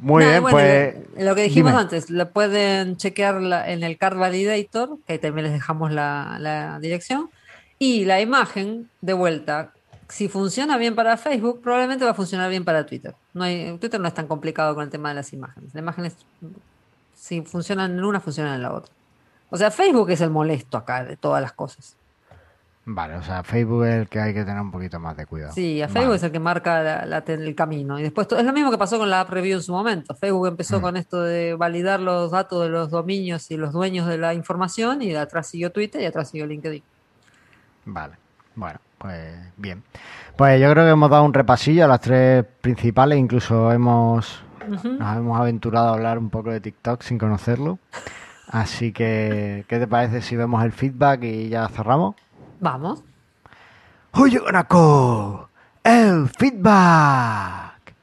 Muy 0.00 0.24
bien, 0.24 0.40
bueno, 0.42 0.56
pues. 0.56 0.94
lo, 1.16 1.24
lo 1.24 1.34
que 1.34 1.42
dijimos 1.42 1.72
dime. 1.72 1.82
antes, 1.82 2.10
lo 2.10 2.30
pueden 2.30 2.96
chequear 2.96 3.40
la- 3.40 3.70
en 3.70 3.82
el 3.82 3.98
Card 3.98 4.18
Validator, 4.18 4.98
que 5.06 5.14
ahí 5.14 5.18
también 5.18 5.44
les 5.44 5.52
dejamos 5.52 5.92
la, 5.92 6.36
la 6.40 6.78
dirección. 6.80 7.30
Y 7.78 8.04
la 8.04 8.20
imagen, 8.20 8.90
de 9.00 9.12
vuelta, 9.12 9.72
si 10.08 10.28
funciona 10.28 10.76
bien 10.78 10.94
para 10.94 11.16
Facebook, 11.16 11.60
probablemente 11.62 12.04
va 12.04 12.10
a 12.12 12.14
funcionar 12.14 12.50
bien 12.50 12.64
para 12.64 12.84
Twitter. 12.86 13.14
No 13.34 13.44
hay, 13.44 13.76
Twitter 13.78 14.00
no 14.00 14.08
es 14.08 14.14
tan 14.14 14.26
complicado 14.26 14.74
con 14.74 14.84
el 14.84 14.90
tema 14.90 15.10
de 15.10 15.14
las 15.16 15.32
imágenes. 15.32 15.72
Las 15.74 15.82
imágenes, 15.82 16.16
si 17.14 17.42
funcionan 17.42 17.92
en 17.92 18.04
una, 18.04 18.20
funcionan 18.20 18.54
en 18.56 18.62
la 18.62 18.72
otra. 18.72 18.92
O 19.50 19.56
sea, 19.56 19.70
Facebook 19.70 20.10
es 20.10 20.20
el 20.20 20.30
molesto 20.30 20.76
acá 20.78 21.04
de 21.04 21.16
todas 21.16 21.40
las 21.42 21.52
cosas. 21.52 21.96
Vale, 22.92 23.14
o 23.14 23.22
sea, 23.22 23.44
Facebook 23.44 23.84
es 23.84 23.94
el 23.94 24.08
que 24.08 24.18
hay 24.18 24.34
que 24.34 24.42
tener 24.44 24.60
un 24.60 24.72
poquito 24.72 24.98
más 24.98 25.16
de 25.16 25.24
cuidado. 25.24 25.52
Sí, 25.52 25.80
a 25.80 25.86
Facebook 25.86 26.06
Vale. 26.08 26.16
es 26.16 26.22
el 26.24 26.32
que 26.32 26.40
marca 26.40 26.82
la- 26.82 27.06
la- 27.06 27.18
el 27.24 27.54
camino. 27.54 27.98
Y 28.00 28.02
después 28.02 28.26
es 28.36 28.44
lo 28.44 28.52
mismo 28.52 28.70
que 28.72 28.78
pasó 28.78 28.98
con 28.98 29.08
la 29.08 29.20
app 29.20 29.30
review 29.30 29.58
en 29.58 29.62
su 29.62 29.70
momento. 29.72 30.12
Facebook 30.16 30.48
empezó 30.48 30.78
Mm. 30.78 30.82
con 30.82 30.96
esto 30.96 31.22
de 31.22 31.54
validar 31.54 32.00
los 32.00 32.32
datos 32.32 32.62
de 32.64 32.68
los 32.68 32.90
dominios 32.90 33.48
y 33.52 33.56
los 33.56 33.72
dueños 33.72 34.08
de 34.08 34.18
la 34.18 34.34
información, 34.34 35.02
y 35.02 35.10
de 35.10 35.18
atrás 35.18 35.46
siguió 35.46 35.70
Twitter 35.70 36.00
y 36.02 36.06
atrás 36.06 36.30
siguió 36.30 36.46
LinkedIn. 36.48 36.82
Vale, 37.84 38.14
bueno, 38.56 38.80
pues 38.98 39.36
bien. 39.56 39.84
Pues 40.36 40.60
yo 40.60 40.68
creo 40.72 40.84
que 40.84 40.90
hemos 40.90 41.10
dado 41.10 41.22
un 41.24 41.34
repasillo 41.34 41.84
a 41.84 41.88
las 41.88 42.00
tres 42.00 42.44
principales, 42.60 43.18
incluso 43.18 43.70
hemos 43.70 44.42
nos 44.68 44.84
hemos 45.16 45.38
aventurado 45.40 45.88
a 45.90 45.92
hablar 45.94 46.18
un 46.18 46.28
poco 46.30 46.50
de 46.50 46.60
TikTok 46.60 47.02
sin 47.02 47.18
conocerlo. 47.18 47.78
Así 48.48 48.92
que, 48.92 49.64
¿qué 49.68 49.78
te 49.78 49.86
parece 49.86 50.22
si 50.22 50.34
vemos 50.34 50.64
el 50.64 50.72
feedback 50.72 51.22
y 51.22 51.48
ya 51.50 51.68
cerramos? 51.68 52.16
Vamos. 52.60 53.02
Who 54.14 54.26
you 54.28 54.40
gonna 54.40 54.64
call? 54.64 55.48
El 55.82 56.28
feedback. 56.28 57.94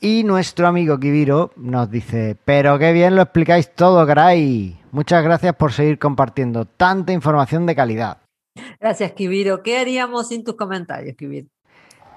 Y 0.00 0.24
nuestro 0.24 0.66
amigo 0.66 0.98
Kibiro 0.98 1.52
nos 1.56 1.90
dice, 1.90 2.36
pero 2.44 2.78
qué 2.78 2.92
bien 2.92 3.16
lo 3.16 3.22
explicáis 3.22 3.74
todo, 3.74 4.06
caray. 4.06 4.78
Muchas 4.90 5.22
gracias 5.22 5.54
por 5.54 5.72
seguir 5.72 5.98
compartiendo 5.98 6.66
tanta 6.66 7.12
información 7.12 7.64
de 7.66 7.76
calidad. 7.76 8.18
Gracias, 8.80 9.12
Kibiro. 9.12 9.62
¿Qué 9.62 9.78
haríamos 9.78 10.28
sin 10.28 10.44
tus 10.44 10.56
comentarios, 10.56 11.16
Kibiro? 11.16 11.46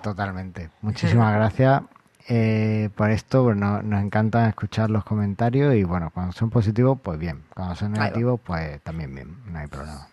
Totalmente. 0.01 0.69
Muchísimas 0.81 1.33
gracias 1.33 1.83
eh, 2.27 2.89
por 2.95 3.11
esto. 3.11 3.43
Bueno, 3.43 3.81
nos 3.83 4.03
encanta 4.03 4.49
escuchar 4.49 4.89
los 4.89 5.05
comentarios 5.05 5.75
y 5.75 5.83
bueno, 5.83 6.11
cuando 6.13 6.33
son 6.33 6.49
positivos, 6.49 6.99
pues 7.01 7.17
bien. 7.19 7.43
Cuando 7.53 7.75
son 7.75 7.93
negativos, 7.93 8.39
pues 8.43 8.81
también 8.81 9.13
bien. 9.15 9.37
No 9.45 9.59
hay 9.59 9.67
problema. 9.67 10.07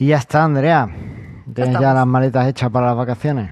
Y 0.00 0.06
ya 0.06 0.16
está, 0.16 0.44
Andrea. 0.44 0.88
¿Tienes 1.54 1.78
ya 1.78 1.92
las 1.92 2.06
maletas 2.06 2.48
hechas 2.48 2.70
para 2.70 2.86
las 2.86 2.96
vacaciones? 2.96 3.50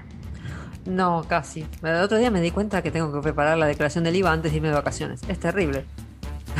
No, 0.85 1.23
casi. 1.27 1.63
El 1.83 1.95
otro 1.97 2.17
día 2.17 2.31
me 2.31 2.41
di 2.41 2.49
cuenta 2.49 2.81
que 2.81 2.89
tengo 2.89 3.13
que 3.13 3.19
preparar 3.21 3.55
la 3.59 3.67
declaración 3.67 4.03
del 4.03 4.15
IVA 4.15 4.31
antes 4.31 4.51
de 4.51 4.57
irme 4.57 4.69
de 4.69 4.73
vacaciones. 4.73 5.21
Es 5.27 5.39
terrible. 5.39 5.85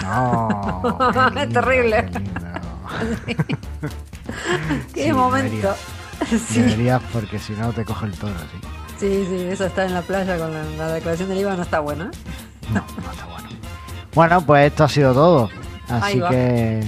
No. 0.03 1.01
Es 1.35 1.49
terrible. 1.49 2.05
qué 3.25 3.33
lindo. 3.35 3.57
¡Qué 4.93 5.03
Sí, 5.05 5.11
momento! 5.11 5.73
Sí. 6.27 6.61
Deberías 6.61 7.01
porque 7.11 7.39
si 7.39 7.53
no 7.53 7.71
te 7.71 7.83
coge 7.85 8.05
el 8.07 8.11
toro, 8.11 8.33
sí. 8.51 8.59
sí, 8.99 9.25
sí, 9.27 9.35
eso 9.49 9.65
está 9.65 9.85
en 9.85 9.93
la 9.95 10.01
playa 10.01 10.37
con 10.37 10.53
la, 10.53 10.63
la 10.77 10.93
declaración 10.93 11.29
del 11.29 11.39
IVA 11.39 11.55
no 11.55 11.61
está 11.63 11.79
bueno. 11.79 12.03
¿eh? 12.03 12.11
No, 12.73 12.83
no 13.03 13.11
está 13.11 13.25
bueno. 13.25 13.49
Bueno, 14.13 14.41
pues 14.41 14.67
esto 14.67 14.83
ha 14.83 14.89
sido 14.89 15.13
todo. 15.13 15.49
Así 15.87 16.21
que 16.29 16.83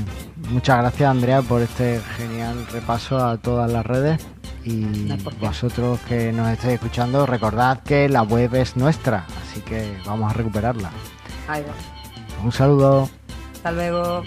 muchas 0.52 0.78
gracias 0.78 1.10
Andrea 1.10 1.42
por 1.42 1.62
este 1.62 2.02
genial 2.18 2.68
repaso 2.72 3.18
a 3.18 3.38
todas 3.38 3.72
las 3.72 3.86
redes. 3.86 4.22
Y 4.64 4.76
No 4.76 5.18
vosotros 5.40 6.00
que 6.08 6.32
nos 6.32 6.50
estáis 6.50 6.74
escuchando, 6.74 7.26
recordad 7.26 7.82
que 7.82 8.08
la 8.08 8.22
web 8.22 8.54
es 8.56 8.78
nuestra, 8.78 9.26
así 9.42 9.62
que 9.62 9.98
vamos 10.06 10.32
a 10.32 10.34
recuperarla. 10.36 10.92
Ahí 11.48 11.64
va. 11.64 11.74
Un 12.44 12.52
saludo. 12.52 13.10
Hasta 13.56 13.72
luego. 13.72 14.24